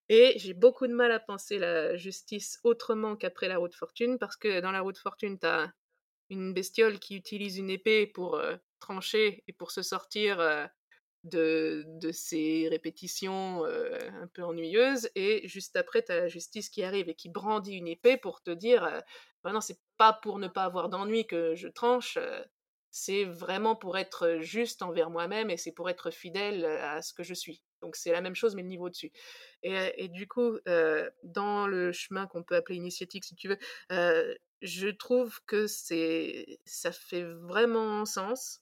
Et 0.09 0.33
j'ai 0.37 0.53
beaucoup 0.53 0.87
de 0.87 0.93
mal 0.93 1.11
à 1.11 1.19
penser 1.19 1.57
la 1.57 1.97
justice 1.97 2.59
autrement 2.63 3.17
qu'après 3.17 3.49
la 3.49 3.57
roue 3.57 3.67
de 3.67 3.75
fortune, 3.75 4.17
parce 4.17 4.37
que 4.37 4.61
dans 4.61 4.71
la 4.71 4.81
roue 4.81 4.93
de 4.93 4.97
fortune, 4.97 5.37
tu 5.37 5.45
as 5.45 5.73
une 6.29 6.53
bestiole 6.53 6.99
qui 6.99 7.15
utilise 7.15 7.57
une 7.57 7.69
épée 7.69 8.07
pour 8.07 8.41
trancher 8.79 9.43
et 9.47 9.53
pour 9.53 9.71
se 9.71 9.81
sortir 9.81 10.37
de, 11.23 11.83
de 11.87 12.11
ces 12.11 12.67
répétitions 12.69 13.65
un 13.65 14.27
peu 14.33 14.43
ennuyeuses, 14.43 15.09
et 15.15 15.47
juste 15.47 15.75
après, 15.75 16.03
tu 16.03 16.11
as 16.11 16.17
la 16.17 16.27
justice 16.27 16.69
qui 16.69 16.83
arrive 16.83 17.09
et 17.09 17.15
qui 17.15 17.29
brandit 17.29 17.75
une 17.75 17.87
épée 17.87 18.17
pour 18.17 18.41
te 18.41 18.51
dire 18.51 19.01
bah 19.43 19.51
non, 19.51 19.61
c'est 19.61 19.79
pas 19.97 20.13
pour 20.13 20.39
ne 20.39 20.47
pas 20.47 20.63
avoir 20.63 20.89
d'ennui 20.89 21.25
que 21.27 21.55
je 21.55 21.67
tranche, 21.67 22.17
c'est 22.89 23.25
vraiment 23.25 23.75
pour 23.75 23.97
être 23.97 24.39
juste 24.41 24.81
envers 24.81 25.09
moi-même 25.09 25.49
et 25.49 25.57
c'est 25.57 25.73
pour 25.73 25.89
être 25.89 26.11
fidèle 26.11 26.65
à 26.65 27.01
ce 27.01 27.13
que 27.13 27.23
je 27.23 27.33
suis. 27.33 27.61
Donc 27.81 27.95
c'est 27.95 28.11
la 28.11 28.21
même 28.21 28.35
chose, 28.35 28.55
mais 28.55 28.63
le 28.63 28.69
niveau 28.69 28.89
dessus. 28.89 29.11
Et, 29.63 29.75
et 29.97 30.07
du 30.07 30.27
coup, 30.27 30.57
dans 31.23 31.67
le 31.67 31.91
chemin 31.91 32.27
qu'on 32.27 32.43
peut 32.43 32.55
appeler 32.55 32.77
initiatique, 32.77 33.25
si 33.25 33.35
tu 33.35 33.49
veux, 33.49 33.57
je 34.61 34.87
trouve 34.87 35.39
que 35.45 35.67
c'est 35.67 36.59
ça 36.65 36.91
fait 36.91 37.23
vraiment 37.23 38.05
sens. 38.05 38.61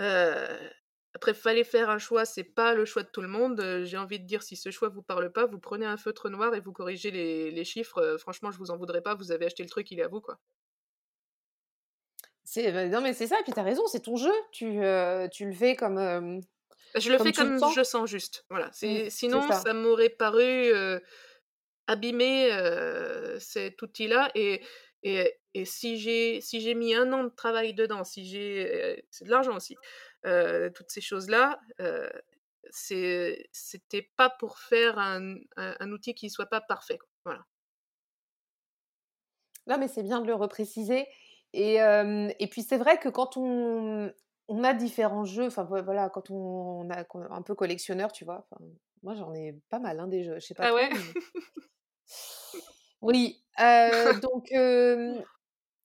Euh, 0.00 0.68
après, 1.14 1.32
fallait 1.32 1.64
faire 1.64 1.88
un 1.88 1.98
choix, 1.98 2.24
c'est 2.26 2.44
pas 2.44 2.74
le 2.74 2.84
choix 2.84 3.02
de 3.02 3.08
tout 3.08 3.22
le 3.22 3.28
monde. 3.28 3.82
J'ai 3.84 3.96
envie 3.96 4.20
de 4.20 4.26
dire, 4.26 4.42
si 4.42 4.56
ce 4.56 4.70
choix 4.70 4.88
vous 4.88 5.02
parle 5.02 5.32
pas, 5.32 5.46
vous 5.46 5.58
prenez 5.58 5.86
un 5.86 5.96
feutre 5.96 6.28
noir 6.28 6.54
et 6.54 6.60
vous 6.60 6.72
corrigez 6.72 7.10
les, 7.10 7.64
chiffres. 7.64 8.16
franchement, 8.18 8.50
je 8.50 8.58
vous 8.58 8.70
en 8.70 8.76
voudrais 8.76 9.00
pas, 9.00 9.14
vous 9.14 9.32
avez 9.32 9.46
acheté 9.46 9.62
le 9.62 9.68
truc, 9.70 9.90
il 9.90 10.00
est 10.00 10.02
à 10.02 10.08
vous, 10.08 10.20
quoi. 10.20 10.38
C'est, 12.44 12.70
bah, 12.70 12.86
non, 12.86 13.00
mais 13.00 13.14
c'est 13.14 13.26
ça, 13.26 13.40
et 13.40 13.42
puis 13.42 13.52
t'as 13.52 13.62
raison, 13.62 13.86
c'est 13.86 14.00
ton 14.00 14.16
jeu. 14.16 14.32
Tu, 14.52 14.78
tu 15.32 15.46
le 15.46 15.52
fais 15.52 15.74
comme. 15.74 16.42
je 16.94 17.10
le 17.10 17.18
fais 17.18 17.32
comme 17.32 17.58
je 17.74 17.82
sens 17.82 18.08
juste. 18.08 18.44
Voilà. 18.50 18.66
Mmh, 18.82 19.08
sinon, 19.08 19.50
ça, 19.50 19.72
m'aurait 19.72 20.10
paru 20.10 20.70
abîmer 21.86 22.50
cet 23.38 23.80
outil-là. 23.82 24.30
Et, 24.34 24.62
Et, 25.02 25.38
et 25.54 25.64
si 25.64 25.98
j'ai 25.98 26.40
si 26.40 26.60
j'ai 26.60 26.74
mis 26.74 26.94
un 26.94 27.12
an 27.12 27.24
de 27.24 27.28
travail 27.28 27.74
dedans, 27.74 28.02
si 28.02 28.26
j'ai 28.26 29.04
c'est 29.10 29.24
de 29.24 29.30
l'argent 29.30 29.54
aussi, 29.56 29.76
toutes 30.24 30.90
ces 30.90 31.00
choses-là, 31.00 31.60
c'était 32.72 34.10
pas 34.16 34.30
pour 34.30 34.58
faire 34.58 34.98
un, 34.98 35.36
un, 35.56 35.92
outil 35.92 36.14
qui 36.14 36.28
soit 36.30 36.46
pas 36.46 36.60
parfait. 36.60 36.98
Voilà. 37.24 37.44
Non, 39.66 39.78
mais 39.78 39.88
c'est 39.88 40.02
bien 40.02 40.20
de 40.20 40.26
le 40.26 40.34
repréciser. 40.34 41.06
Et, 41.52 41.76
et 41.76 42.46
puis 42.48 42.62
c'est 42.62 42.78
vrai 42.78 42.98
que 42.98 43.08
quand 43.08 43.36
on, 43.36 44.12
on 44.48 44.64
a 44.64 44.74
différents 44.74 45.24
jeux, 45.24 45.46
enfin 45.46 45.64
voilà, 45.64 46.08
quand 46.10 46.30
on, 46.30 46.88
a 46.90 47.04
un 47.30 47.42
peu 47.42 47.54
collectionneur, 47.54 48.12
tu 48.12 48.24
vois, 48.24 48.48
moi 49.02 49.14
j'en 49.14 49.32
ai 49.34 49.58
pas 49.70 49.78
mal 49.78 50.00
hein, 50.00 50.08
des 50.08 50.24
jeux, 50.24 50.38
je 50.40 50.46
sais 50.46 50.54
pas. 50.54 50.68
Ah 50.68 50.74
ouais? 50.74 50.88
Oui, 53.02 53.42
donc 53.58 54.48
je 54.50 55.22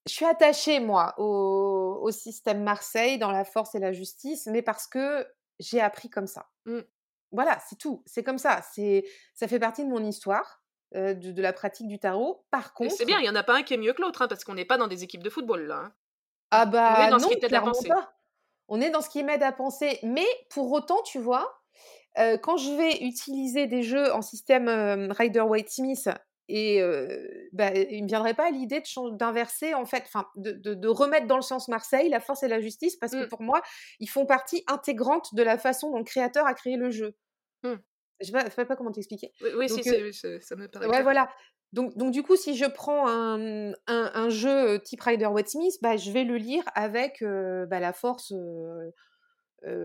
suis 0.08 0.26
attachée 0.26 0.80
moi 0.80 1.14
au, 1.18 2.00
au, 2.02 2.12
système 2.12 2.64
Marseille 2.64 3.18
dans 3.20 3.32
la 3.32 3.44
force 3.44 3.76
et 3.76 3.80
la 3.80 3.92
justice, 3.92 4.48
mais 4.48 4.62
parce 4.62 4.88
que 4.88 5.28
j'ai 5.60 5.82
appris 5.82 6.10
comme 6.10 6.28
ça. 6.28 6.50
Mmh. 6.66 6.80
Voilà, 7.32 7.60
c'est 7.70 7.78
tout, 7.78 8.04
c'est 8.06 8.24
comme 8.24 8.38
ça, 8.38 8.62
c'est 8.74 9.06
ça 9.34 9.48
fait 9.48 9.60
partie 9.60 9.86
de 9.86 9.90
mon 9.90 10.04
histoire. 10.04 10.62
Euh, 10.94 11.14
de, 11.14 11.42
la 11.42 11.54
pratique 11.54 11.88
du 11.88 12.00
tarot. 12.00 12.44
Par 12.52 12.74
contre. 12.74 12.94
C'est 12.94 13.06
bien, 13.06 13.18
il 13.20 13.22
n'y 13.22 13.30
en 13.30 13.36
a 13.36 13.44
pas 13.44 13.56
un 13.56 13.64
qui 13.64 13.74
est 13.74 13.78
mieux 13.78 13.94
que 13.94 14.02
l'autre, 14.02 14.24
hein, 14.24 14.28
parce 14.28 14.44
qu'on 14.44 14.56
n'est 14.56 14.66
pas 14.66 14.78
dans 14.78 14.88
des 14.88 15.06
équipes 15.06 15.24
de 15.24 15.30
football 15.30 15.66
là. 15.66 15.76
Hein. 15.86 15.94
Ah 16.52 16.66
bah 16.66 16.98
on 16.98 17.08
est 17.08 17.10
dans 17.12 17.20
ce 17.20 17.28
qui 17.28 17.40
t'aide 17.40 17.54
à 17.54 17.62
penser. 17.62 17.90
On 18.68 18.82
est 18.82 18.90
dans 18.90 19.00
ce 19.00 19.10
qui 19.10 19.24
m'aide 19.24 19.42
à 19.42 19.54
penser. 19.54 20.00
Mais 20.04 20.26
pour 20.50 20.70
autant, 20.74 21.02
tu 21.04 21.18
vois, 21.18 21.61
euh, 22.18 22.38
quand 22.38 22.58
je 22.58 22.72
vais 22.72 23.06
utiliser 23.06 23.68
des 23.68 23.84
jeux 23.84 24.12
en 24.14 24.22
système 24.22 24.68
euh, 24.68 25.08
Rider-Waite-Smith, 25.12 26.10
et 26.54 26.82
bah, 27.54 27.72
il 27.74 28.00
ne 28.00 28.04
me 28.04 28.08
viendrait 28.08 28.34
pas 28.34 28.52
l'idée 28.52 28.84
d'inverser, 29.14 29.74
en 29.74 29.86
fait, 29.86 30.04
enfin, 30.06 30.28
de, 30.36 30.52
de, 30.52 30.88
remettre 30.90 31.26
dans 31.26 31.38
le 31.38 31.42
sens 31.42 31.70
Marseille 31.70 32.10
la 32.10 32.20
force 32.20 32.44
et 32.44 32.50
la 32.50 32.60
justice, 32.60 32.98
parce 32.98 33.14
que 33.14 33.24
mmh. 33.24 33.30
pour 33.30 33.42
moi, 33.42 33.62
ils 34.02 34.10
font 34.10 34.26
partie 34.26 34.62
intégrante 34.68 35.34
de 35.34 35.44
la 35.44 35.58
façon 35.58 35.92
dont 35.92 36.00
le 36.00 36.04
créateur 36.04 36.46
a 36.46 36.54
créé 36.54 36.76
le 36.76 36.92
jeu. 36.92 37.16
Mmh. 37.64 37.76
Je 38.20 38.34
ne 38.34 38.50
sais, 38.50 38.66
pas 38.66 38.76
comment 38.76 38.92
t'expliquer. 38.92 39.32
Oui, 39.56 39.70
si, 39.70 39.82
ça 39.82 40.56
me 40.58 40.68
paraît. 40.68 40.88
Ouais, 40.88 41.04
voilà. 41.04 41.30
Donc, 41.72 41.96
donc, 41.96 42.12
du 42.12 42.22
coup, 42.22 42.36
si 42.36 42.58
je 42.58 42.66
prends 42.66 43.08
un, 43.08 43.72
un, 43.88 44.30
jeu 44.30 44.82
type 44.82 45.00
Rider 45.00 45.28
Waite 45.28 45.48
Smith, 45.48 45.76
bah, 45.82 45.96
je 45.96 46.12
vais 46.12 46.26
le 46.26 46.36
lire 46.36 46.64
avec 46.76 47.24
bah, 47.24 47.80
la 47.80 47.94
force, 47.94 48.34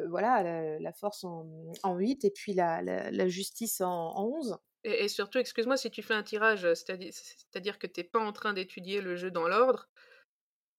voilà, 0.08 0.78
la, 0.78 0.92
force 0.92 1.24
en, 1.24 1.46
en, 1.82 1.96
8 1.96 2.24
et 2.24 2.30
puis 2.30 2.54
la, 2.54 2.82
la, 2.82 3.28
justice 3.28 3.80
en, 3.80 4.14
en 4.14 4.24
11. 4.24 4.58
Et, 4.84 5.04
et 5.04 5.08
surtout, 5.08 5.38
excuse-moi, 5.38 5.76
si 5.76 5.90
tu 5.90 6.02
fais 6.02 6.14
un 6.14 6.22
tirage, 6.22 6.72
c'est-à-dire 6.74 7.78
que 7.78 7.86
tu 7.86 8.00
n'es 8.00 8.04
pas 8.04 8.20
en 8.20 8.32
train 8.32 8.52
d'étudier 8.52 9.00
le 9.00 9.16
jeu 9.16 9.30
dans 9.30 9.48
l'ordre, 9.48 9.88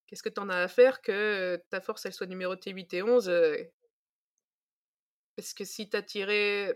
qu'est-ce 0.08 0.24
que 0.24 0.30
tu 0.30 0.40
en 0.40 0.50
as 0.50 0.58
à 0.58 0.68
faire 0.68 1.02
que 1.02 1.62
ta 1.70 1.82
force, 1.82 2.06
elle 2.06 2.14
soit 2.14 2.28
numérotée 2.28 2.72
8 2.72 2.94
et 2.94 3.04
11 3.04 3.32
Parce 5.36 5.54
que 5.54 5.66
si 5.66 5.90
tu 5.90 5.98
as 5.98 6.02
tiré 6.02 6.74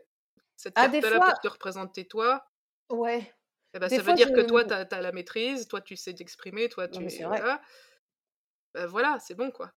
cette 0.62 0.74
ah, 0.78 0.88
carte-là 0.88 1.20
pour 1.20 1.40
te 1.40 1.48
représenter 1.48 2.08
toi. 2.08 2.46
Ouais. 2.90 3.34
Eh 3.74 3.80
ben, 3.80 3.90
ça 3.90 4.02
veut 4.02 4.14
dire 4.14 4.32
que 4.32 4.42
toi, 4.42 4.64
tu 4.64 4.74
as, 4.74 5.02
la 5.02 5.12
maîtrise, 5.12 5.68
toi, 5.68 5.82
tu 5.82 5.96
sais 5.96 6.14
t'exprimer, 6.14 6.70
toi, 6.70 6.88
tu. 6.88 7.04
es 7.04 7.24
voilà, 7.24 7.62
ben, 8.74 8.86
voilà 8.86 9.18
c'est 9.20 9.34
bon, 9.34 9.50
quoi. 9.50 9.72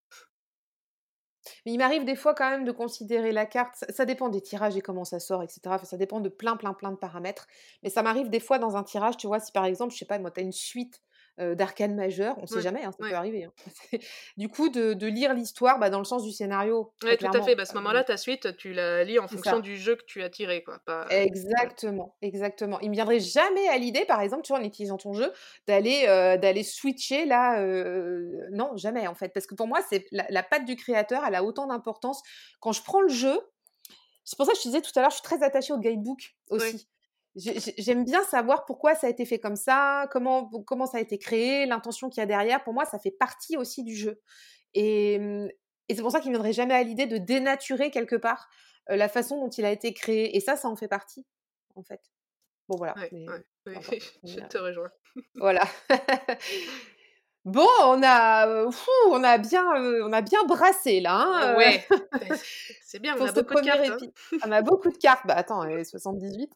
Mais 1.67 1.73
il 1.73 1.79
m'arrive 1.79 2.05
des 2.05 2.17
fois 2.17 2.35
quand 2.35 2.49
même 2.51 2.65
de 2.65 2.73
considérer 2.73 3.33
la 3.33 3.47
carte, 3.47 3.85
ça, 3.89 4.05
dépend 4.05 4.29
des 4.29 4.41
tirages 4.41 4.77
et 4.77 4.81
comment 4.81 5.05
ça 5.05 5.21
sort, 5.21 5.43
etc. 5.43 5.77
ça 5.85 5.97
dépend 5.97 6.21
de 6.21 6.29
plein, 6.29 6.57
plein, 6.57 6.75
plein 6.75 6.91
de 6.91 6.97
paramètres. 6.97 7.47
Mais 7.83 7.91
ça 7.91 8.03
m'arrive 8.03 8.31
des 8.31 8.41
fois 8.41 8.59
dans 8.59 8.77
un 8.77 8.83
tirage, 8.83 9.17
tu 9.17 9.27
vois, 9.27 9.41
si 9.41 9.53
par 9.53 9.65
exemple, 9.65 9.93
je 9.93 9.99
sais 9.99 10.05
pas, 10.05 10.19
moi, 10.19 10.31
tu 10.31 10.41
as 10.41 10.43
une 10.43 10.53
suite 10.53 11.03
d'arcane 11.39 11.95
majeur, 11.95 12.37
on 12.39 12.43
ne 12.43 12.47
sait 12.47 12.61
jamais, 12.61 12.85
hein, 12.85 12.93
ça 12.93 12.99
peut 12.99 13.15
arriver. 13.15 13.45
Hein. 13.45 13.53
du 14.37 14.49
coup, 14.49 14.69
de, 14.69 15.07
lire 15.07 15.35
l'histoire 15.35 15.79
bah, 15.79 15.91
dans 15.91 15.99
le 15.99 16.05
sens 16.05 16.23
du 16.23 16.33
scénario. 16.33 16.93
Oui, 17.03 17.17
tout 17.17 17.27
à 17.27 17.43
fait. 17.43 17.55
Bah, 17.55 17.63
à 17.63 17.67
ce 17.67 17.75
moment-là, 17.75 18.05
ta 18.05 18.17
suite, 18.17 18.57
tu 18.57 18.73
la 18.73 19.05
lis 19.05 19.19
en 19.19 19.29
fonction 19.29 19.59
du 19.59 19.77
jeu 19.77 19.97
que 19.97 20.05
tu 20.05 20.23
as 20.23 20.31
tiré. 20.31 20.63
Quoi. 20.63 20.81
Exactement, 21.11 22.17
exactement. 22.23 22.79
Il 22.81 22.87
ne 22.87 22.91
me 22.91 22.95
viendrait 22.95 23.21
jamais 23.21 23.69
à 23.69 23.79
l'idée, 23.79 24.05
par 24.05 24.21
exemple, 24.21 24.43
tu 24.43 24.53
vois, 24.53 24.61
en 24.61 24.65
utilisant 24.65 24.97
ton 24.97 25.13
jeu, 25.13 25.33
d'aller 25.67 26.05
d'aller 26.41 26.63
switcher 26.63 27.25
là. 27.27 27.61
Non, 28.51 28.77
jamais 28.77 29.07
en 29.07 29.15
fait. 29.15 29.29
Parce 29.29 29.47
que 29.47 29.55
pour 29.55 29.67
moi, 29.67 29.81
c'est 29.89 30.07
la, 30.13 30.43
patte 30.43 30.65
du 30.65 30.77
créateur, 30.77 31.25
elle 31.27 31.35
a 31.35 31.45
autant 31.45 31.67
d'importance. 31.67 32.23
Quand 32.61 32.73
je 32.73 32.83
prends 32.83 33.01
le 33.01 33.09
jeu, 33.09 33.39
c'est 34.25 34.37
pour 34.37 34.47
ça 34.47 34.53
que 34.53 34.59
je 34.59 34.63
te 34.63 34.69
disais 34.69 34.81
tout 34.81 34.93
à 34.97 35.01
l'heure, 35.01 35.11
je 35.11 35.17
suis 35.17 35.23
très 35.23 35.43
attachée 35.43 35.73
au 35.73 35.79
guidebook 35.79 36.35
aussi. 36.51 36.89
J'aime 37.37 38.05
bien 38.05 38.23
savoir 38.25 38.65
pourquoi 38.65 38.95
ça 38.95 39.09
a 39.09 39.11
été 39.11 39.25
fait 39.25 39.39
comme 39.39 39.57
ça, 39.57 40.09
comment, 40.13 40.49
comment 40.67 40.87
ça 40.87 40.99
a 40.99 41.01
été 41.01 41.19
créé, 41.19 41.67
l'intention 41.67 42.09
qu'il 42.09 42.21
y 42.21 42.23
a 42.23 42.27
derrière. 42.27 42.63
Pour 42.63 42.75
moi, 42.75 42.85
ça 42.85 42.99
fait 42.99 43.11
partie 43.11 43.57
aussi 43.57 43.83
du 43.83 43.97
jeu. 43.97 44.21
Et, 44.75 45.19
mmh, 45.19 45.49
et 45.89 45.95
c'est 45.95 46.03
pour 46.03 46.13
ça 46.13 46.21
qu'il 46.21 46.31
ne 46.31 46.37
viendrait 46.37 46.53
jamais 46.53 46.75
à 46.75 46.83
l'idée 46.83 47.07
de 47.07 47.19
dénaturer 47.19 47.91
quelque 47.91 48.17
part 48.17 48.49
la 48.89 49.09
façon 49.09 49.41
dont 49.41 49.51
il 49.51 49.65
a 49.65 49.73
été 49.73 49.93
créé. 49.93 50.37
Et 50.37 50.41
ça, 50.41 50.57
ça 50.57 50.69
en 50.69 50.77
fait 50.77 50.89
partie, 50.89 51.27
en 51.75 51.83
fait. 51.83 52.01
Bon, 52.69 52.77
voilà. 52.77 52.95
je 53.67 54.41
te 54.49 54.59
rejoins. 54.59 54.91
voilà. 55.35 55.65
Bon, 57.45 57.69
on 57.83 58.03
a, 58.03 58.67
on 59.11 59.23
a 59.23 59.39
bien, 59.39 59.65
on 59.67 60.13
a 60.13 60.23
bien 60.23 60.45
brassé 60.45 61.01
là. 61.01 61.15
Hein, 61.15 61.57
ouais, 61.57 61.87
c'est 62.83 63.01
bien, 63.01 63.15
on 63.19 63.27
a 63.27 63.33
beaucoup 63.33 63.55
de 63.55 63.61
cartes. 63.61 64.03
Hein. 64.03 64.39
On 64.47 64.53
a 64.53 64.63
beaucoup 64.63 64.91
de 64.91 64.97
cartes. 64.97 65.27
Bah 65.27 65.35
attends, 65.37 65.63
78. 65.63 66.51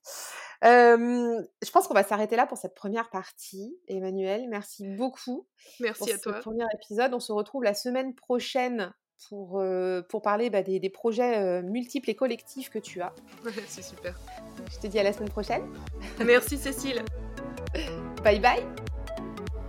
je 0.62 1.70
pense 1.70 1.86
qu'on 1.86 1.94
va 1.94 2.04
s'arrêter 2.04 2.36
là 2.36 2.46
pour 2.46 2.56
cette 2.56 2.74
première 2.74 3.10
partie. 3.10 3.76
Emmanuel, 3.86 4.46
merci 4.48 4.86
beaucoup. 4.86 5.46
Merci 5.80 6.10
à 6.10 6.18
toi. 6.18 6.36
Ce 6.36 6.40
premier 6.40 6.64
épisode. 6.74 7.12
On 7.12 7.20
se 7.20 7.32
retrouve 7.32 7.64
la 7.64 7.74
semaine 7.74 8.14
prochaine 8.14 8.94
pour, 9.28 9.62
pour 10.08 10.22
parler 10.22 10.48
bah, 10.48 10.62
des, 10.62 10.80
des, 10.80 10.90
projets 10.90 11.60
multiples 11.62 12.08
et 12.08 12.14
collectifs 12.14 12.70
que 12.70 12.78
tu 12.78 13.02
as. 13.02 13.12
c'est 13.66 13.82
super. 13.82 14.18
Je 14.72 14.78
te 14.78 14.86
dis 14.86 14.98
à 14.98 15.02
la 15.02 15.12
semaine 15.12 15.28
prochaine. 15.28 15.70
Merci 16.24 16.56
Cécile. 16.56 17.04
bye 18.24 18.40
bye. 18.40 18.64